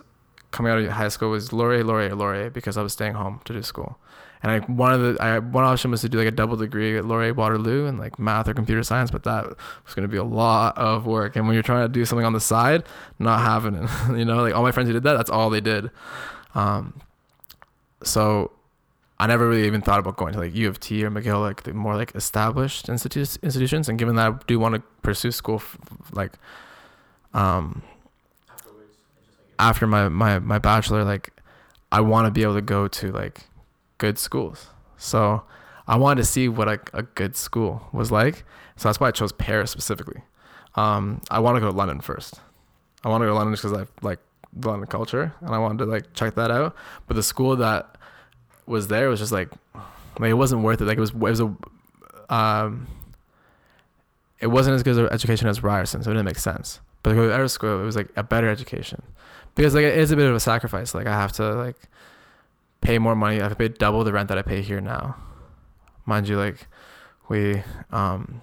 [0.52, 3.54] coming out of high school was Laurier, Laurier, Laurier because I was staying home to
[3.54, 4.00] do school.
[4.42, 6.98] And I one of the I one option was to do like a double degree
[6.98, 10.18] at Laurier Waterloo in like math or computer science, but that was going to be
[10.18, 11.36] a lot of work.
[11.36, 12.84] And when you're trying to do something on the side,
[13.20, 15.60] not having it, you know, like all my friends who did that, that's all they
[15.62, 15.92] did.
[16.56, 17.02] Um,
[18.02, 18.52] so
[19.20, 21.64] I never really even thought about going to like U of T or McGill, like
[21.64, 23.90] the more like established institutes institutions.
[23.90, 25.78] And given that I do want to pursue school, f-
[26.14, 26.34] like,
[27.34, 27.82] um,
[29.60, 31.32] after my my my bachelor, like,
[31.92, 33.42] I want to be able to go to like
[34.00, 34.68] good schools.
[34.98, 35.44] So
[35.88, 38.44] I wanted to see what a, a good school was like.
[38.76, 40.24] So that's why I chose Paris specifically.
[40.76, 42.40] Um, I want to go to London first.
[43.04, 44.20] I want to go to London just because I like
[44.52, 46.76] the London culture and I wanted to like check that out.
[47.08, 47.98] But the school that
[48.66, 49.50] was there was just like,
[50.20, 50.86] like it wasn't worth it.
[50.86, 51.56] Like it was, it was a,
[52.34, 52.88] um,
[54.40, 56.80] it wasn't as good of education as Ryerson, so it didn't make sense.
[57.04, 59.02] But to go to School, it was like a better education
[59.56, 60.94] because like it is a bit of a sacrifice.
[60.94, 61.78] Like I have to like
[62.82, 63.40] pay more money.
[63.40, 65.16] I have to pay double the rent that I pay here now.
[66.06, 66.68] Mind you, like
[67.28, 68.42] we um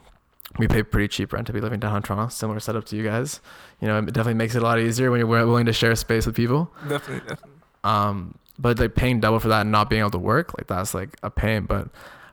[0.58, 2.28] we pay pretty cheap rent to be living downtown Toronto.
[2.28, 3.40] Similar setup to you guys.
[3.80, 6.26] You know, it definitely makes it a lot easier when you're willing to share space
[6.26, 6.70] with people.
[6.88, 7.52] Definitely, definitely.
[7.84, 10.94] Um, but like paying double for that and not being able to work, like that's
[10.94, 11.64] like a pain.
[11.64, 11.88] But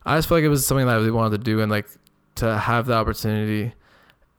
[0.05, 1.87] I just feel like it was something that I really wanted to do, and like
[2.35, 3.73] to have the opportunity,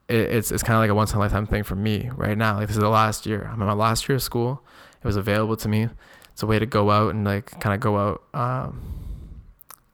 [0.07, 2.37] it, it's it's kind of like a once in a lifetime thing for me right
[2.37, 2.57] now.
[2.57, 3.49] Like this is the last year.
[3.51, 4.63] I'm in my last year of school.
[5.03, 5.89] It was available to me.
[6.35, 8.81] It's a way to go out and like kind of go out, um,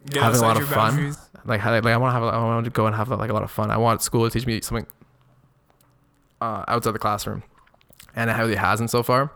[0.09, 1.15] Get Having a lot of fun.
[1.45, 3.43] like like I want to have I want to go and have like a lot
[3.43, 3.69] of fun.
[3.69, 4.87] I want school to teach me something
[6.41, 7.43] uh, outside the classroom,
[8.15, 9.31] and it really hasn't so far.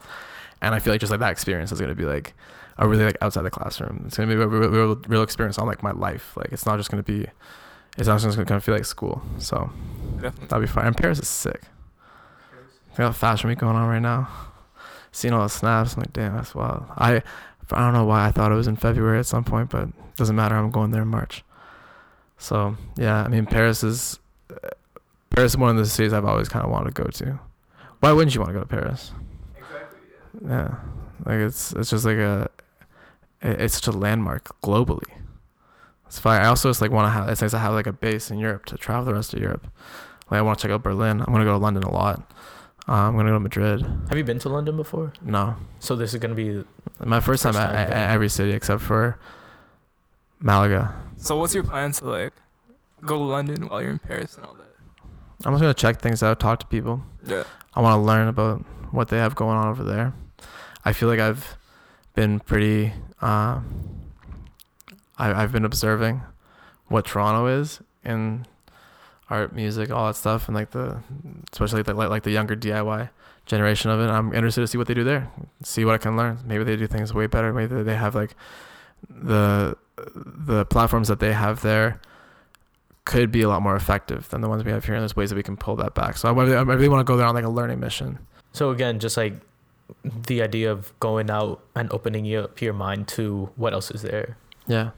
[0.64, 2.34] And I feel like just like that experience is gonna be like
[2.80, 4.06] a really like outside the classroom.
[4.07, 6.36] It's gonna be a real, real, real experience on like my life.
[6.36, 7.27] Like it's not just gonna be,
[7.99, 9.22] it's not just gonna kind of feel like school.
[9.38, 9.69] So
[10.15, 10.48] Definitely.
[10.48, 10.88] that'll be fine.
[10.88, 11.61] And Paris is sick.
[12.98, 14.27] They got fashion week going on right now.
[15.16, 16.84] Seeing all the snaps, I'm like, damn, that's wild.
[16.98, 17.24] I
[17.72, 20.16] I don't know why I thought it was in February at some point, but it
[20.18, 20.56] doesn't matter.
[20.56, 21.44] I'm going there in March.
[22.38, 24.20] So yeah, I mean Paris is
[24.52, 24.70] uh,
[25.30, 27.40] Paris is one of the cities I've always kind of wanted to go to.
[28.02, 29.12] Why wouldn't you want to go to Paris?
[29.56, 30.00] Exactly.
[30.50, 30.76] Yeah,
[31.26, 32.50] like it's it's just like a
[33.42, 35.10] it- it's such a landmark globally.
[36.08, 36.42] It's fine.
[36.42, 38.38] I also just like want to have it's nice to have like a base in
[38.38, 39.66] Europe to travel the rest of Europe.
[40.30, 41.22] Like I want to check out Berlin.
[41.22, 42.30] I'm gonna go to London a lot.
[42.88, 43.82] Uh, I'm gonna go to Madrid.
[44.10, 45.12] Have you been to London before?
[45.22, 46.64] No, So this is gonna be
[47.03, 48.10] my first time First at, time at there.
[48.10, 49.18] every city except for
[50.40, 50.94] Malaga.
[51.18, 52.34] So what's your plan to like
[53.02, 54.66] go to London while you're in Paris and all that?
[55.45, 57.03] I'm just gonna check things out, talk to people.
[57.26, 57.44] Yeah.
[57.74, 60.14] I want to learn about what they have going on over there.
[60.86, 61.57] I feel like I've
[62.14, 62.94] been pretty.
[63.22, 63.60] Uh,
[65.18, 66.22] I, I've been observing
[66.88, 68.45] what Toronto is in
[69.30, 71.00] art, music, all that stuff, and like the,
[71.52, 73.10] especially the, like like the younger DIY
[73.46, 74.10] generation of it.
[74.10, 75.32] I'm interested to see what they do there,
[75.64, 76.40] see what I can learn.
[76.46, 77.54] Maybe they do things way better.
[77.54, 78.36] Maybe they have like
[79.10, 82.00] the the platforms that they have there
[83.06, 84.96] could be a lot more effective than the ones we have here.
[84.96, 86.18] And there's ways that we can pull that back.
[86.18, 88.20] So I really, I really want to go there on like a learning mission.
[88.52, 89.34] so again just like
[90.04, 94.02] the idea of going out and opening your, up your mind to what else is
[94.02, 94.38] there.
[94.66, 94.92] Yeah.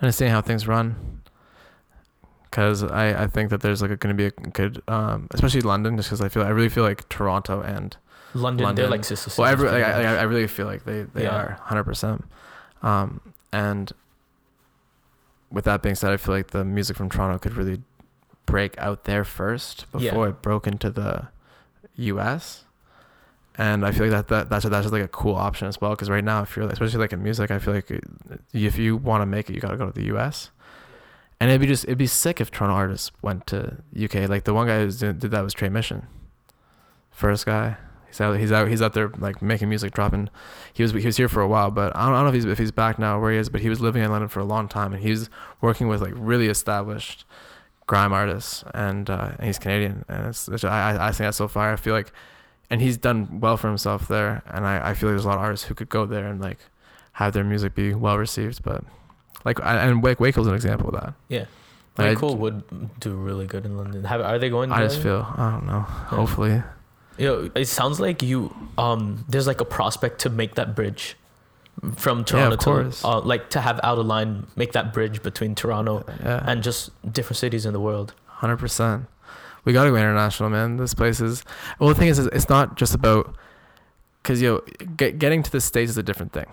[0.00, 1.15] And seeing how things run.
[2.56, 5.94] Because I, I think that there's like going to be a good, um, especially London,
[5.98, 7.94] just because I feel I really feel like Toronto and
[8.32, 8.82] London, London.
[8.82, 9.38] they're like sister cities.
[9.38, 10.16] well, every, pretty like, I.
[10.16, 11.36] I really feel like they, they Yeah.
[11.36, 11.84] are 100.
[11.84, 12.24] percent
[12.82, 13.20] Um,
[13.52, 13.92] and
[15.50, 17.82] with that being said, I feel like the music from Toronto could really
[18.46, 20.10] break out there first Yeah.
[20.12, 21.28] before it broke into the
[21.96, 22.64] U.S.
[23.58, 25.90] And I feel like that, that that's that's just like a cool option as well.
[25.90, 27.90] Because right now, if you're especially like in music, I feel like
[28.54, 30.50] if you want to make it, you got to go to the U.S.
[31.38, 34.28] And it'd be just it'd be sick if Toronto artists went to UK.
[34.28, 36.06] Like the one guy who did, that was Tre Mission.
[37.10, 37.76] First guy,
[38.16, 40.30] He's out, he's out, he's out there like making music, dropping.
[40.72, 42.34] He was he was here for a while, but I don't, I don't know if
[42.34, 43.50] he's if he's back now where he is.
[43.50, 45.28] But he was living in London for a long time, and he's
[45.60, 47.26] working with like really established
[47.86, 51.46] grime artists, and, uh, and he's Canadian, and it's, it's I I think that's so
[51.46, 51.72] fire.
[51.72, 52.10] I feel like,
[52.70, 55.36] and he's done well for himself there, and I I feel like there's a lot
[55.36, 56.58] of artists who could go there and like
[57.12, 58.82] have their music be well received, but
[59.46, 61.14] like and Wake Wakel's an example of that.
[61.28, 61.46] Yeah.
[61.96, 64.04] Like, Like, cool would do really good in London.
[64.04, 64.70] Have, are they going?
[64.70, 65.80] I just feel I don't know.
[65.80, 66.62] Hopefully,
[67.16, 71.16] You know, it sounds like you um there's like a prospect to make that bridge
[71.94, 73.02] from Toronto course.
[73.02, 76.42] to uh, like to have out of line make that bridge between Toronto yeah.
[76.46, 78.12] and just different cities in the world.
[78.26, 79.06] Hundred percent.
[79.64, 80.76] We gotta go international, man.
[80.76, 81.44] This place is.
[81.78, 83.34] Well, the thing is, is it's not just about.
[84.22, 84.58] Cause yo,
[84.96, 86.46] get, getting to the states is a different thing.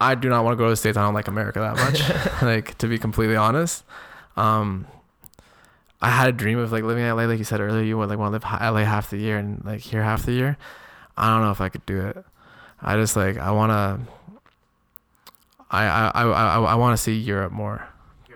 [0.00, 0.96] I do not want to go to the states.
[0.96, 2.42] I don't like America that much.
[2.42, 3.84] like to be completely honest,
[4.36, 4.86] um,
[6.00, 7.82] I had a dream of like living in LA, like you said earlier.
[7.82, 10.32] You would like want to live LA half the year and like here half the
[10.32, 10.56] year.
[11.16, 12.24] I don't know if I could do it.
[12.80, 14.00] I just like I wanna.
[15.70, 17.86] I I I I, I want to see Europe more.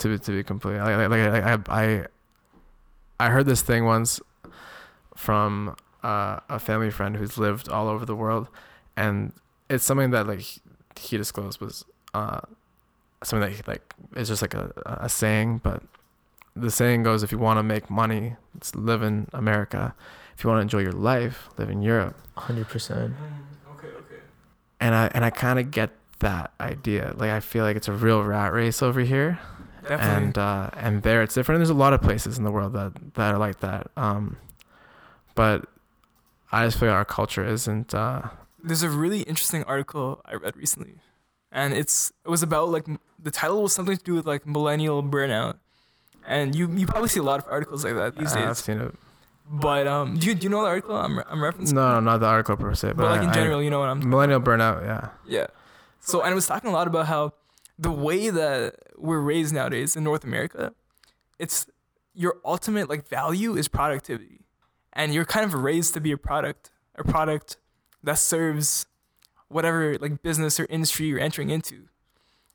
[0.01, 2.07] To be to be completely like like, like I I
[3.19, 4.21] I heard this thing once
[5.17, 8.49] from uh, a family friend who's lived all over the world,
[8.97, 9.33] and
[9.71, 10.45] it's something that like
[10.97, 11.85] he- he disclosed was
[12.15, 12.41] uh,
[13.23, 15.83] something that he, like is just like a, a saying, but
[16.57, 19.95] the saying goes: if you want to make money, it's live in America.
[20.37, 22.17] If you want to enjoy your life, live in Europe.
[22.37, 23.15] Hundred percent.
[23.77, 24.21] Okay, okay.
[24.81, 25.91] And I and I kind of get
[26.21, 27.13] that idea.
[27.17, 29.39] Like I feel like it's a real rat race over here,
[29.83, 30.07] Definitely.
[30.27, 31.59] and uh, and there it's different.
[31.61, 33.91] There's a lot of places in the world that that are like that.
[33.97, 34.37] Um,
[35.35, 35.67] but
[36.53, 37.95] I just feel like our culture isn't.
[37.95, 38.23] Uh,
[38.65, 40.95] There's a really interesting article I read recently,
[41.53, 42.87] and it's it was about like
[43.19, 45.57] the title was something to do with like millennial burnout,
[46.27, 48.45] and you you probably see a lot of articles like that these days.
[48.45, 48.95] I've seen it.
[49.51, 51.75] But um, do you do you know the article I'm I'm referencing?
[51.75, 53.71] No, no, not the article per se, but, but like in I- I- general, you
[53.71, 54.83] know what I'm millennial burnout.
[54.85, 55.47] Yeah, Yeah.
[56.01, 57.33] So and it was talking a lot about how
[57.79, 60.73] the way that we're raised nowadays in North America,
[61.39, 61.67] it's
[62.15, 64.41] your ultimate like value is productivity.
[64.95, 67.57] And you're kind of raised to be a product, a product
[68.05, 68.87] that serves
[69.49, 71.89] whatever like business or industry you're entering into.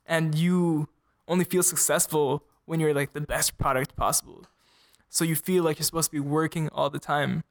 [0.06, 0.88] And you
[1.28, 4.44] only feel successful when you're like the best product possible.
[5.08, 7.44] So you feel like you're supposed to be working all the time.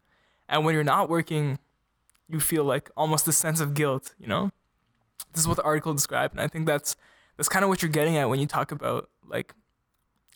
[0.48, 1.60] And when you're not working,
[2.28, 4.52] you feel like almost a sense of guilt, you know?
[5.34, 6.96] This is what the article described, and I think that's
[7.38, 9.54] that's kind of what you're getting at when you talk about like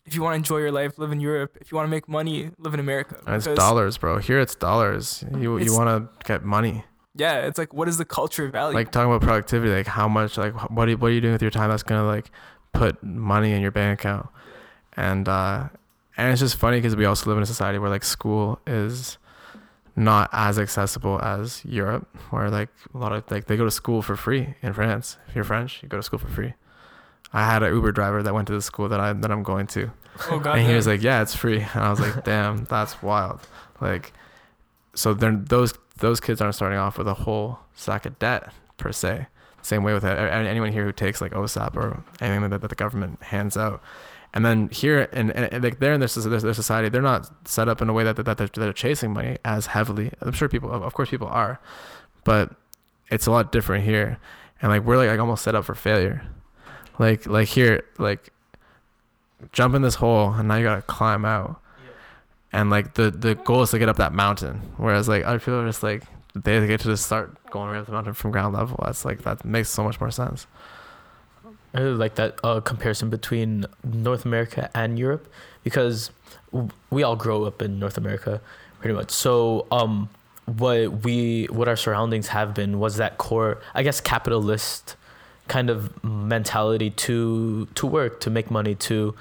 [0.06, 1.56] if you want to enjoy your life, live in Europe.
[1.60, 3.16] If you want to make money, live in America.
[3.26, 4.18] It's dollars, bro.
[4.18, 5.24] Here it's dollars.
[5.36, 6.84] You you want to get money.
[7.14, 8.74] Yeah, it's like what is the culture of value?
[8.74, 11.32] Like talking about productivity, like how much, like what are you, what are you doing
[11.32, 12.30] with your time that's gonna like
[12.72, 14.28] put money in your bank account,
[14.96, 15.68] and uh,
[16.16, 19.18] and it's just funny because we also live in a society where like school is
[19.96, 24.02] not as accessible as Europe, where like a lot of like they go to school
[24.02, 25.16] for free in France.
[25.28, 26.54] If you're French, you go to school for free.
[27.32, 29.66] I had an Uber driver that went to the school that I that I'm going
[29.68, 29.90] to,
[30.30, 33.02] oh god, and he was like, "Yeah, it's free." And I was like, "Damn, that's
[33.02, 33.40] wild."
[33.80, 34.12] Like,
[34.94, 38.92] so then those those kids aren't starting off with a whole sack of debt per
[38.92, 39.26] se.
[39.62, 43.22] Same way with anyone here who takes like OSAP or anything that, that the government
[43.22, 43.82] hands out.
[44.34, 47.68] And then here and, and like they're in their, their their society, they're not set
[47.68, 50.10] up in a way that that that they're, they're chasing money as heavily.
[50.20, 51.60] I'm sure people, of of course, people are,
[52.24, 52.54] but
[53.10, 54.18] it's a lot different here.
[54.60, 56.26] And like we're like, like almost set up for failure.
[56.98, 58.30] Like like here, like
[59.52, 61.60] jump in this hole and now you gotta climb out.
[62.54, 64.62] And like the the goal is to get up that mountain.
[64.76, 66.04] Whereas like other people are just like
[66.34, 68.80] they get to just start going right up the mountain from ground level.
[68.84, 70.46] That's like that makes so much more sense.
[71.74, 75.28] I really like that uh, comparison between North America and Europe
[75.64, 76.10] because
[76.90, 78.40] we all grow up in North America
[78.78, 79.10] pretty much.
[79.10, 80.08] So um,
[80.46, 84.94] what we what our surroundings have been was that core, I guess, capitalist
[85.48, 89.14] kind of mentality to to work to make money to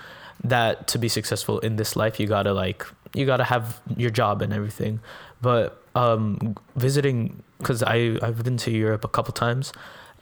[0.43, 4.41] that to be successful in this life you gotta like you gotta have your job
[4.41, 4.99] and everything.
[5.41, 9.71] But um visiting because i i've been to europe a couple times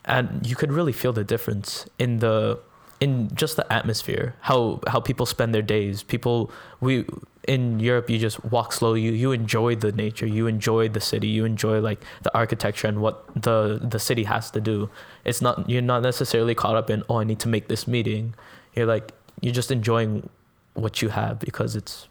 [0.04, 2.58] and you could really feel the difference in the
[3.00, 6.04] in just the atmosphere how how people spend their days.
[6.04, 7.04] People we
[7.48, 11.26] in Europe you just walk slow you you enjoy the nature you enjoy the city
[11.26, 14.88] you enjoy like the architecture and what the the city has to do.
[15.24, 18.34] It's not you're not necessarily caught up in oh I need to make this meeting.
[18.74, 20.28] You're like you're just enjoying
[20.74, 22.06] what you have because it's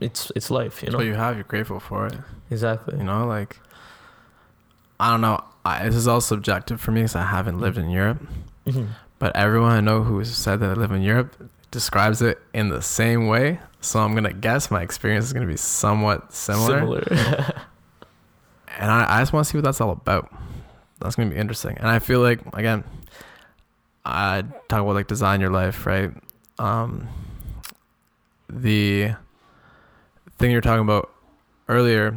[0.00, 2.14] it's it's life you know What you have, you're grateful for it.
[2.50, 3.58] exactly You know, like
[5.00, 5.42] I don't know.
[5.64, 8.20] I, this is all subjective for me because I haven't lived in Europe.
[8.66, 8.88] Mhm.
[9.20, 11.36] But everyone I know who has said that they live in Europe
[11.70, 13.60] describes it in the same way.
[13.80, 17.02] So I'm gonna guess my experience is gonna be somewhat similar.
[18.78, 20.32] and I, I just want to see what that's all about.
[21.00, 21.76] That's gonna be interesting.
[21.78, 22.82] And I feel like again,
[24.04, 26.10] I talk about like design your life, right?
[26.58, 27.06] Um,
[28.48, 29.12] the
[30.38, 31.10] thing you're talking about
[31.68, 32.16] earlier,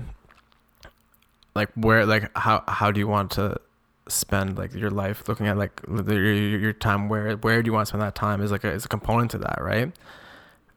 [1.56, 3.60] like where, like how how do you want to
[4.08, 5.28] spend like your life?
[5.28, 8.42] Looking at like your, your time where where do you want to spend that time
[8.42, 9.92] is like a, is a component to that right?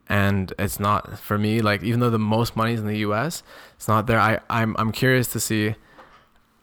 [0.09, 3.43] And it's not for me like even though the most money is in the US
[3.77, 4.19] it's not there.
[4.19, 5.75] I I'm I'm curious to see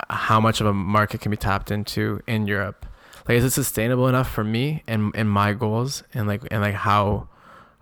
[0.09, 2.85] how much of a market can be tapped into in Europe.
[3.27, 6.75] Like is it sustainable enough for me and and my goals and like and like
[6.75, 7.27] how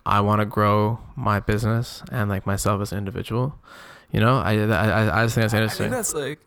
[0.06, 3.58] I want to grow my business and like myself as an individual
[4.12, 5.86] you know I I I just think that's interesting.
[5.86, 6.40] I think that's like,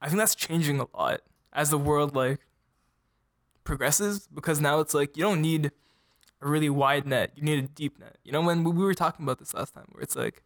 [0.00, 1.20] I think that's changing a lot
[1.52, 2.40] as the world like
[3.64, 5.72] progresses because now it's like you don't need
[6.40, 8.16] a really wide net, you need a deep net.
[8.24, 10.42] You know, when we we were talking about this last time, where it's like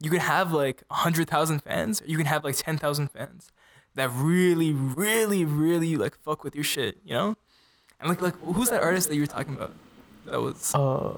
[0.00, 3.08] you can have like a hundred thousand fans, or you can have like ten thousand
[3.08, 3.50] fans
[3.94, 6.98] that really, really, really like fuck with your shit.
[7.04, 7.36] You know,
[8.00, 9.72] and like like who's that artist that you were talking about?
[10.30, 11.12] That was Uh,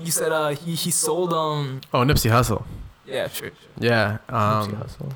[0.00, 2.64] you said uh he he sold um oh Nipsey Hussle
[3.06, 3.68] yeah sure, sure.
[3.78, 5.12] yeah Nipsey um Hussle.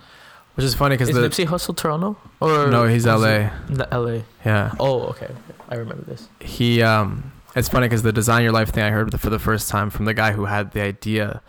[0.55, 3.87] which is funny because Is the Nipsey Hussle Toronto or no he's LA it- The
[3.93, 4.23] LA.
[4.45, 5.31] yeah Oh, okay.
[5.69, 6.29] I remember this.
[6.41, 9.69] he um it's funny because the design your life thing i heard for the first
[9.69, 11.41] time from the guy who had the idea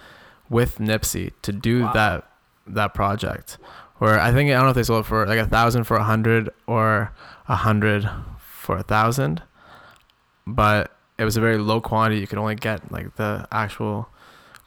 [0.50, 1.94] with nipsey to do Wow.
[1.94, 2.32] that
[2.68, 3.58] that project
[3.98, 5.98] where i think i don't know if they sold it for like a thousand for
[5.98, 7.12] a hundred or
[7.48, 8.10] a hundred
[8.40, 9.42] for a thousand
[10.48, 14.10] but it was a very low quantity you could only get like the actual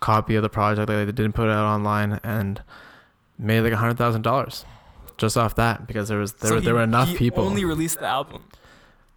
[0.00, 2.62] copy of the project like, they didn't put it out online and
[3.38, 4.64] made like a hundred thousand dollars
[5.16, 7.64] just off that because there was there, So were, there he- were enough people only
[7.64, 8.44] released the album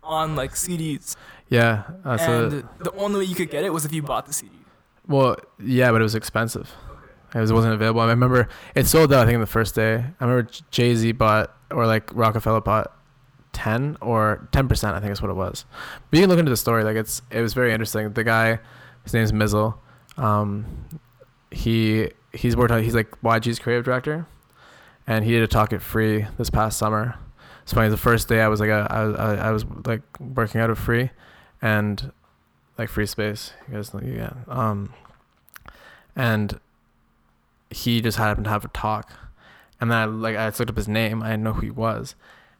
[0.03, 1.15] on like CDs,
[1.49, 4.01] yeah uh, that's and a, the only way you could get it was if you
[4.03, 4.51] bought the CD.
[5.07, 6.73] Well, yeah, but it was expensive.
[7.33, 8.01] It was, wasn't available.
[8.01, 9.23] I remember it sold out.
[9.23, 9.95] I think the first day.
[10.19, 12.94] I remember Jay Z bought or like Roc-A-Fella bought
[13.55, 14.95] ten or ten percent.
[14.95, 15.65] I think is what it was.
[16.11, 16.83] But you can look into the story.
[16.83, 18.11] Like it's it was very interesting.
[18.13, 18.59] The guy,
[19.03, 19.75] his name's Mizzle.
[20.17, 20.65] Um,
[21.51, 22.83] he he's worked on.
[22.83, 24.27] He's like YG's creative director,
[25.07, 27.15] and he did a talk at Free this past summer.
[27.63, 27.89] It's funny.
[27.89, 30.77] The first day I was like a, I I, I was like working out of
[30.77, 31.09] Free,
[31.61, 32.11] and
[32.77, 33.53] like free space.
[33.67, 34.33] You guys, know- yeah.
[34.47, 34.93] Um,
[36.15, 36.59] and
[37.69, 39.11] he just happened to have a talk,
[39.81, 41.23] and then I like I looked up his name.
[41.23, 42.15] I didn't know who he was,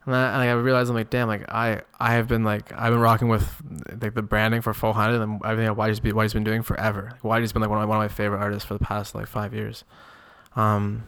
[0.06, 2.92] and I, and I realized I'm like, damn, like I I have been like I've
[2.92, 3.62] been rocking with
[4.02, 7.18] like the branding for 400 and everything that been, YG's been doing forever.
[7.24, 9.16] Like, YG's been like one of my, one of my favorite artists for the past
[9.16, 9.84] like five years.
[10.56, 11.06] Um,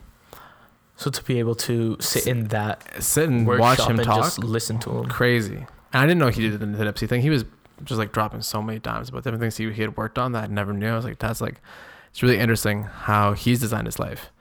[0.96, 4.40] So to be able to sit in that sit and watch him and talk, just
[4.40, 5.06] listen to him.
[5.06, 5.66] crazy.
[5.94, 7.22] And I didn't know he did the, the Nipsey thing.
[7.22, 7.46] He was
[7.84, 10.46] just like dropping so many dimes about different things he, he had worked on that
[10.46, 10.90] I never knew.
[10.92, 11.62] I was like, that's like,
[12.10, 14.32] it's really interesting how he's designed his life.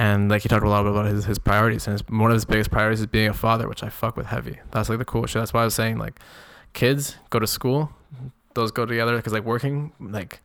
[0.00, 2.46] And like he talked a lot about his, his priorities, and his, one of his
[2.46, 4.58] biggest priorities is being a father, which I fuck with heavy.
[4.70, 5.42] That's like the cool shit.
[5.42, 6.18] That's why I was saying like,
[6.72, 7.92] kids go to school,
[8.54, 10.40] those go together because like working like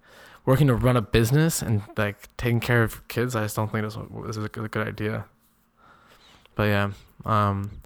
[0.46, 3.34] working to run a business and like taking care of kids.
[3.34, 5.24] I just don't think this, this is a good, good idea.
[6.56, 6.92] But yeah,
[7.24, 7.80] um,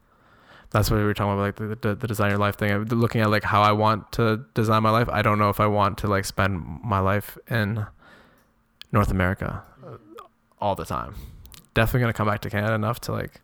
[0.71, 2.83] that's what we were talking about, like the, the, the design your life thing.
[2.85, 5.07] Looking at like how I want to design my life.
[5.07, 7.85] I don't know if I want to like spend my life in
[8.91, 9.97] North America uh,
[10.59, 11.13] all the time.
[11.73, 13.41] Definitely gonna come back to Canada enough to like.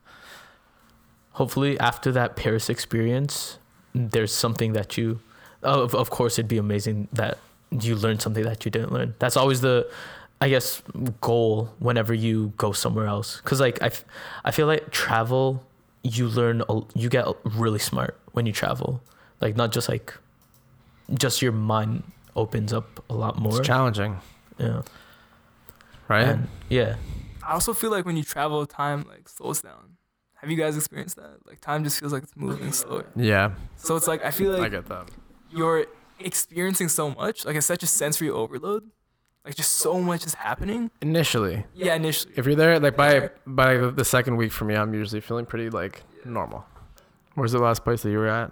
[1.31, 3.57] Hopefully, after that Paris experience,
[3.93, 5.19] there's something that you.
[5.63, 7.37] Oh, of of course, it'd be amazing that
[7.71, 9.15] you learned something that you didn't learn.
[9.19, 9.89] That's always the,
[10.39, 10.81] I guess,
[11.21, 13.41] goal whenever you go somewhere else.
[13.41, 14.05] Cause like I, f-
[14.43, 15.65] I feel like travel,
[16.03, 19.01] you learn, a- you get really smart when you travel.
[19.41, 20.13] Like not just like,
[21.13, 22.03] just your mind
[22.35, 23.57] opens up a lot more.
[23.59, 24.19] It's challenging,
[24.57, 24.83] yeah.
[26.07, 26.27] right?
[26.27, 26.95] And yeah.
[27.47, 29.97] I also feel like when you travel, time like slows down.
[30.41, 31.45] Have you guys experienced that?
[31.45, 33.05] Like time just feels like it's moving slower.
[33.15, 35.09] yeah, So it's like I feel like I get that.
[35.51, 35.85] you're
[36.19, 37.45] experiencing so much.
[37.45, 38.83] Like it's such a sensory overload.
[39.45, 40.89] Like just so much is happening.
[41.01, 42.33] Initially, Yeah, initially.
[42.35, 45.69] if you're there, like by by the second week for me, I'm usually feeling pretty
[45.69, 46.65] like normal.
[47.35, 48.49] Where's the last place that you were at?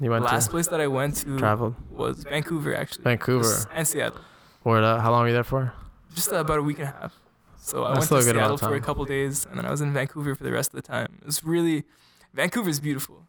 [0.00, 3.02] You The went last to place that I went to traveled was Vancouver actually.
[3.04, 3.42] Vancouver.
[3.42, 4.20] Just- and Seattle.
[4.62, 5.00] Florida.
[5.00, 5.72] How long were you there for?
[6.14, 7.14] Just uh, about a week and a half.
[7.68, 8.82] So I That's went to a good Seattle for a time.
[8.82, 11.08] couple days, and then I was in Vancouver for the rest of the time.
[11.20, 11.84] It was really,
[12.32, 13.26] Vancouver's beautiful,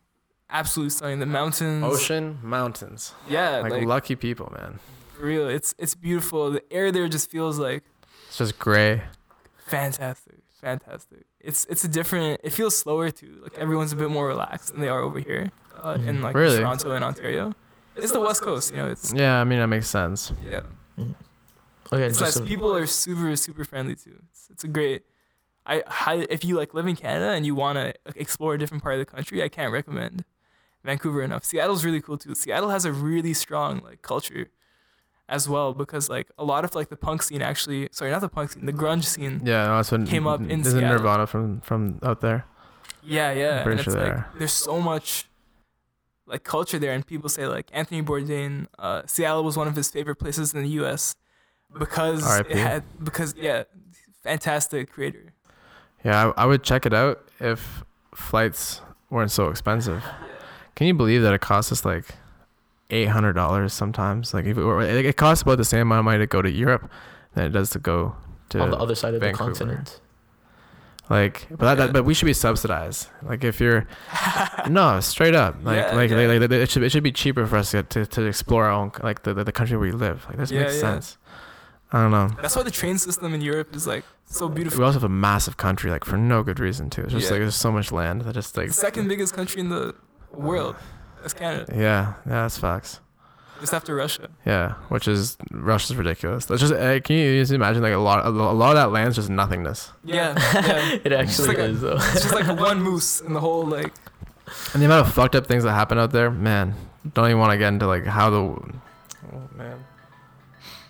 [0.49, 1.19] absolutely stunning.
[1.19, 3.13] The mountains, Ocean, mountains.
[3.27, 4.79] yeah, Like, like, lucky people, man.
[5.17, 5.49] for real.
[5.49, 6.51] It's it's beautiful.
[6.51, 7.83] The air there just feels like
[8.29, 9.01] It's just gray.
[9.67, 11.25] fantastic, fantastic.
[11.41, 12.39] It's it's a different.
[12.43, 13.39] It feels slower too.
[13.43, 15.51] Like everyone's a bit more relaxed than they are over here
[15.83, 16.59] uh, in like Really?
[16.59, 17.53] Toronto and Ontario.
[17.95, 18.87] It's the West Coast, you know.
[18.87, 20.31] It's Yeah, I mean that makes sense.
[20.49, 20.61] yeah.
[21.91, 22.07] Okay.
[22.09, 22.39] Just nice.
[22.41, 24.19] People are super super friendly too.
[24.31, 25.03] It's it's a great.
[25.65, 25.83] I,
[26.31, 28.99] if you like live in Canada and you want to explore a different part of
[28.99, 30.25] the country, I can't recommend
[30.83, 31.43] Vancouver enough.
[31.43, 32.33] Seattle's really cool too.
[32.33, 34.47] Seattle has a really strong like culture
[35.27, 38.27] as well because like a lot of like the punk scene actually sorry not the
[38.29, 40.97] punk scene the grunge scene Yeah, no, that's Came up in Isn't Seattle.
[40.97, 42.45] Nirvana from from out there?
[43.03, 45.27] yeah yeah Pretty and sure it's like there's so much
[46.25, 49.91] like culture there and people say like Anthony Bourdain uh, Seattle was one of his
[49.91, 51.15] favorite places in the US
[51.77, 52.51] because R.I.P..
[52.53, 53.63] it had because yeah
[54.23, 55.33] fantastic creator
[56.03, 57.83] Yeah, I, I would check it out if
[58.15, 60.03] flights weren't so expensive.
[60.75, 62.05] Can you believe that it costs us like
[62.89, 64.33] eight hundred dollars sometimes?
[64.33, 66.41] Like if it, were- it, it costs about the same amount of money to go
[66.41, 66.89] to Europe
[67.33, 68.15] than it does to go
[68.49, 69.51] to on the other side of Vancouver.
[69.53, 70.01] the continent.
[71.09, 71.47] like.
[71.49, 73.07] But that, that but we should be subsidized.
[73.21, 73.85] Like if you're
[74.69, 76.17] no straight up like Yeah, like, yeah.
[76.17, 78.71] like, like, it should it should be cheaper for us to to, to explore our
[78.71, 80.25] own like the, the, the country where we live.
[80.27, 80.79] Like this Yeah, makes yeah.
[80.81, 81.17] sense.
[81.91, 82.29] I don't know.
[82.41, 84.79] that's why the train system in Europe is like so beautiful.
[84.79, 87.01] We also have a massive country, like for no good reason too.
[87.03, 87.31] It's just Yeah.
[87.31, 89.95] like there's so much land that just like the second biggest country in the
[90.31, 90.75] world
[91.25, 92.99] is Canada yeah, yeah, that's facts.
[93.59, 96.45] just after Russia Yeah, which is Russia's ridiculous.
[96.45, 99.15] That's just uh, can you just imagine like a lot a lot of that land's
[99.15, 99.91] just nothingness.
[100.05, 101.95] yeah yeah It actually like a- is though.
[101.97, 103.91] it's just like one moose in the whole like
[104.73, 106.75] And the amount of fucked up things that happen out there, man,
[107.15, 109.83] don't even want to get into like how the Oh man.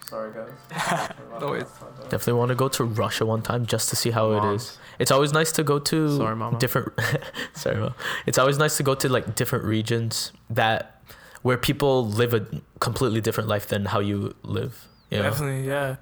[0.09, 1.09] Sorry guys.
[1.39, 1.71] No, it's-
[2.09, 4.77] Definitely want to go to Russia one time just to see how it is.
[4.97, 6.57] It's always nice to go to Sorry, mama.
[6.57, 6.91] different.
[7.53, 7.93] sorry, Mom.
[8.25, 11.01] It's always nice to go to like different regions that
[11.43, 12.45] where people live a
[12.79, 14.87] completely different life than how you live.
[15.11, 15.23] You know?
[15.23, 15.95] definitely yeah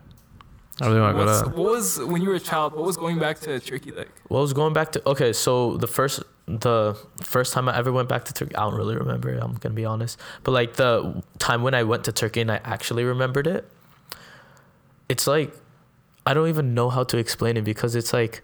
[0.81, 2.97] I really want to go to what was when you were a child what was
[2.97, 5.31] going back to Turkey like What was going back to okay.
[5.33, 8.95] So the first the first time I ever went back to Turkey, I don't really
[8.97, 9.29] remember.
[9.37, 12.59] I'm gonna be honest, but like the time when I went to Turkey and I
[12.63, 13.69] actually remembered it,
[15.09, 15.53] it's like
[16.25, 18.41] I don't even know how to explain it because it's like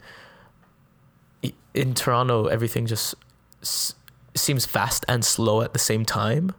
[1.73, 3.15] in Toronto everything just
[3.61, 3.95] s-
[4.35, 6.53] seems fast and slow at the same time,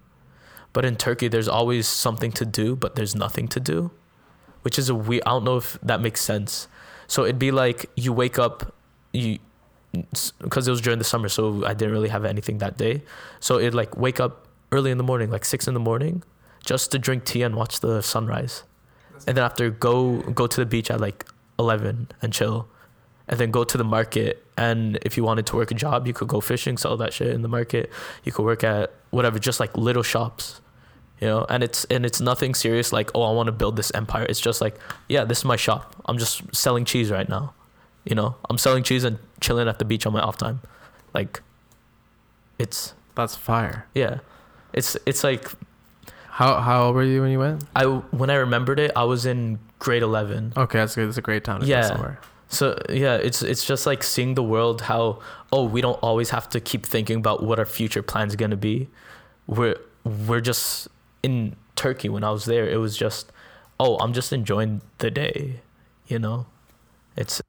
[0.72, 3.90] but in Turkey there's always something to do, but there's nothing to do,
[4.62, 5.22] which is a we.
[5.22, 6.68] I don't know if that makes sense.
[7.06, 8.74] So it'd be like you wake up,
[9.12, 9.38] you
[10.40, 13.02] because it was during the summer, so I didn't really have anything that day.
[13.40, 16.22] So it'd like wake up early in the morning, like six in the morning,
[16.66, 18.64] just to drink tea and watch the sunrise,
[19.26, 21.26] and then after go go to the beach at like
[21.58, 22.68] eleven and chill,
[23.28, 24.44] and then go to the market.
[24.56, 27.28] And if you wanted to work a job, you could go fishing, sell that shit
[27.28, 27.90] in the market.
[28.22, 30.60] You could work at whatever, just like little shops.
[31.20, 33.90] You know, and it's and it's nothing serious like oh I want to build this
[33.94, 34.26] empire.
[34.28, 34.76] It's just like
[35.08, 35.94] yeah, this is my shop.
[36.06, 37.54] I'm just selling cheese right now.
[38.04, 40.60] You know, I'm selling cheese and chilling at the beach on my off time.
[41.14, 41.40] Like,
[42.58, 43.86] it's That's fire.
[43.94, 44.18] yeah,
[44.72, 45.48] it's it's like
[46.34, 47.62] How how old were you when you went?
[47.76, 50.52] I when I remembered it, I was in grade eleven.
[50.56, 51.06] Okay, that's good.
[51.06, 51.82] That's a great time to Yeah.
[51.82, 52.18] go somewhere.
[52.48, 54.80] So yeah, it's it's just like seeing the world.
[54.82, 55.20] How
[55.52, 58.88] oh we don't always have to keep thinking about what our future plans gonna be.
[59.46, 60.88] We're we're just
[61.22, 62.68] in Turkey when I was there.
[62.68, 63.30] It was just
[63.78, 65.60] oh I'm just enjoying the day.
[66.08, 66.46] You know,
[67.16, 67.40] it's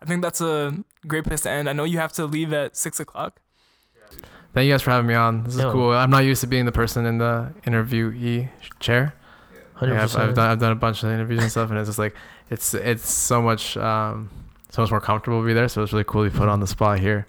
[0.00, 2.76] I think that's a great place to end I know you have to leave at
[2.76, 3.40] six o'clock
[4.56, 5.44] Thank you guys for having me on.
[5.44, 5.70] This is No.
[5.70, 5.90] cool.
[5.90, 8.48] I'm not used to being the person in the interviewee
[8.80, 9.12] chair.
[9.82, 11.98] Yeah, I've, I've done I've done a bunch of interviews and stuff, and it's just
[11.98, 12.16] like
[12.48, 14.30] it's it's so much um,
[14.70, 15.68] so much more comfortable to be there.
[15.68, 17.26] So it's really cool to be put on the spot here,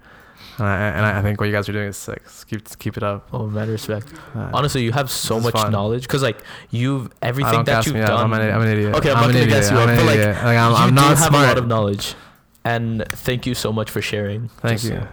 [0.58, 2.24] and I, and I think what you guys are doing is sick.
[2.24, 3.28] Just keep keep it up.
[3.34, 4.14] Oh, mad respect.
[4.34, 5.70] Uh, Honestly, you have so much fun.
[5.70, 6.40] knowledge because like
[6.70, 8.22] you've everything that you've done.
[8.24, 8.96] I'm an, I'm an idiot.
[8.96, 10.20] Okay, I'm I'm not gonna gas you I'm up, but, like.
[10.20, 11.44] Like, I'm, you I'm do have smart.
[11.44, 12.16] a lot of knowledge,
[12.64, 14.48] and thank you so much for sharing.
[14.62, 15.06] Thank just you.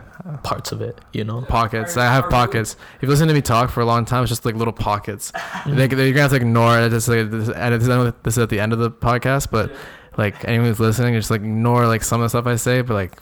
[0.42, 1.42] Parts of it, you know.
[1.42, 1.96] Pockets.
[1.96, 2.76] I have pockets.
[2.96, 5.32] If you listen to me talk for a long time, it's just like little pockets.
[5.66, 6.92] They, you're gonna have to ignore it.
[6.92, 7.86] It's like this, and it's,
[8.22, 9.74] this is at the end of the podcast, but
[10.16, 12.94] like anyone who's listening, just like ignore like some of the stuff I say, but
[12.94, 13.20] like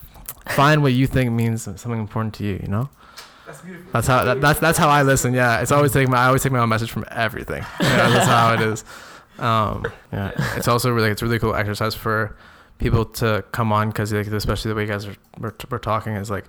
[0.50, 2.60] find what you think means something important to you.
[2.62, 2.90] You know.
[3.92, 5.34] That's how that, that's that's how I listen.
[5.34, 7.64] Yeah, it's always taking my I always take my own message from everything.
[7.80, 8.84] Yeah, that's how it is.
[9.38, 12.36] Um, yeah, it's also really it's a really cool exercise for
[12.78, 16.14] people to come on because like, especially the way you guys are we're, we're talking
[16.14, 16.44] is like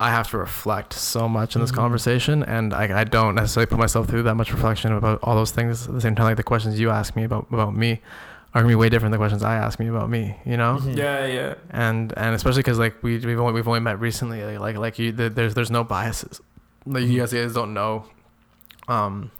[0.00, 1.76] I have to reflect so much in this Mhm.
[1.76, 5.50] conversation, and I, I don't necessarily put myself through that much reflection about all those
[5.50, 6.26] things at the same time.
[6.26, 8.00] Like the questions you ask me about about me
[8.54, 10.36] are gonna be way different than the questions I ask me about me.
[10.46, 10.96] You know Mhm.
[10.96, 14.58] yeah yeah and and especially because like we we've only we've only met recently like
[14.60, 16.40] like, like you th- there's there's no biases
[16.86, 18.04] like you guys, you guys don't know
[18.88, 19.30] um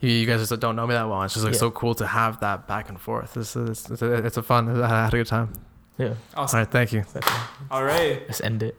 [0.00, 1.60] you, you guys just don't know me that well it's just like Yeah.
[1.60, 4.68] so cool to have that back and forth it's it's, it's, a, it's a fun
[4.82, 5.48] I had a good time
[5.96, 6.08] Yeah.
[6.36, 7.04] all awesome right thank you
[7.70, 8.76] all right Let's end it.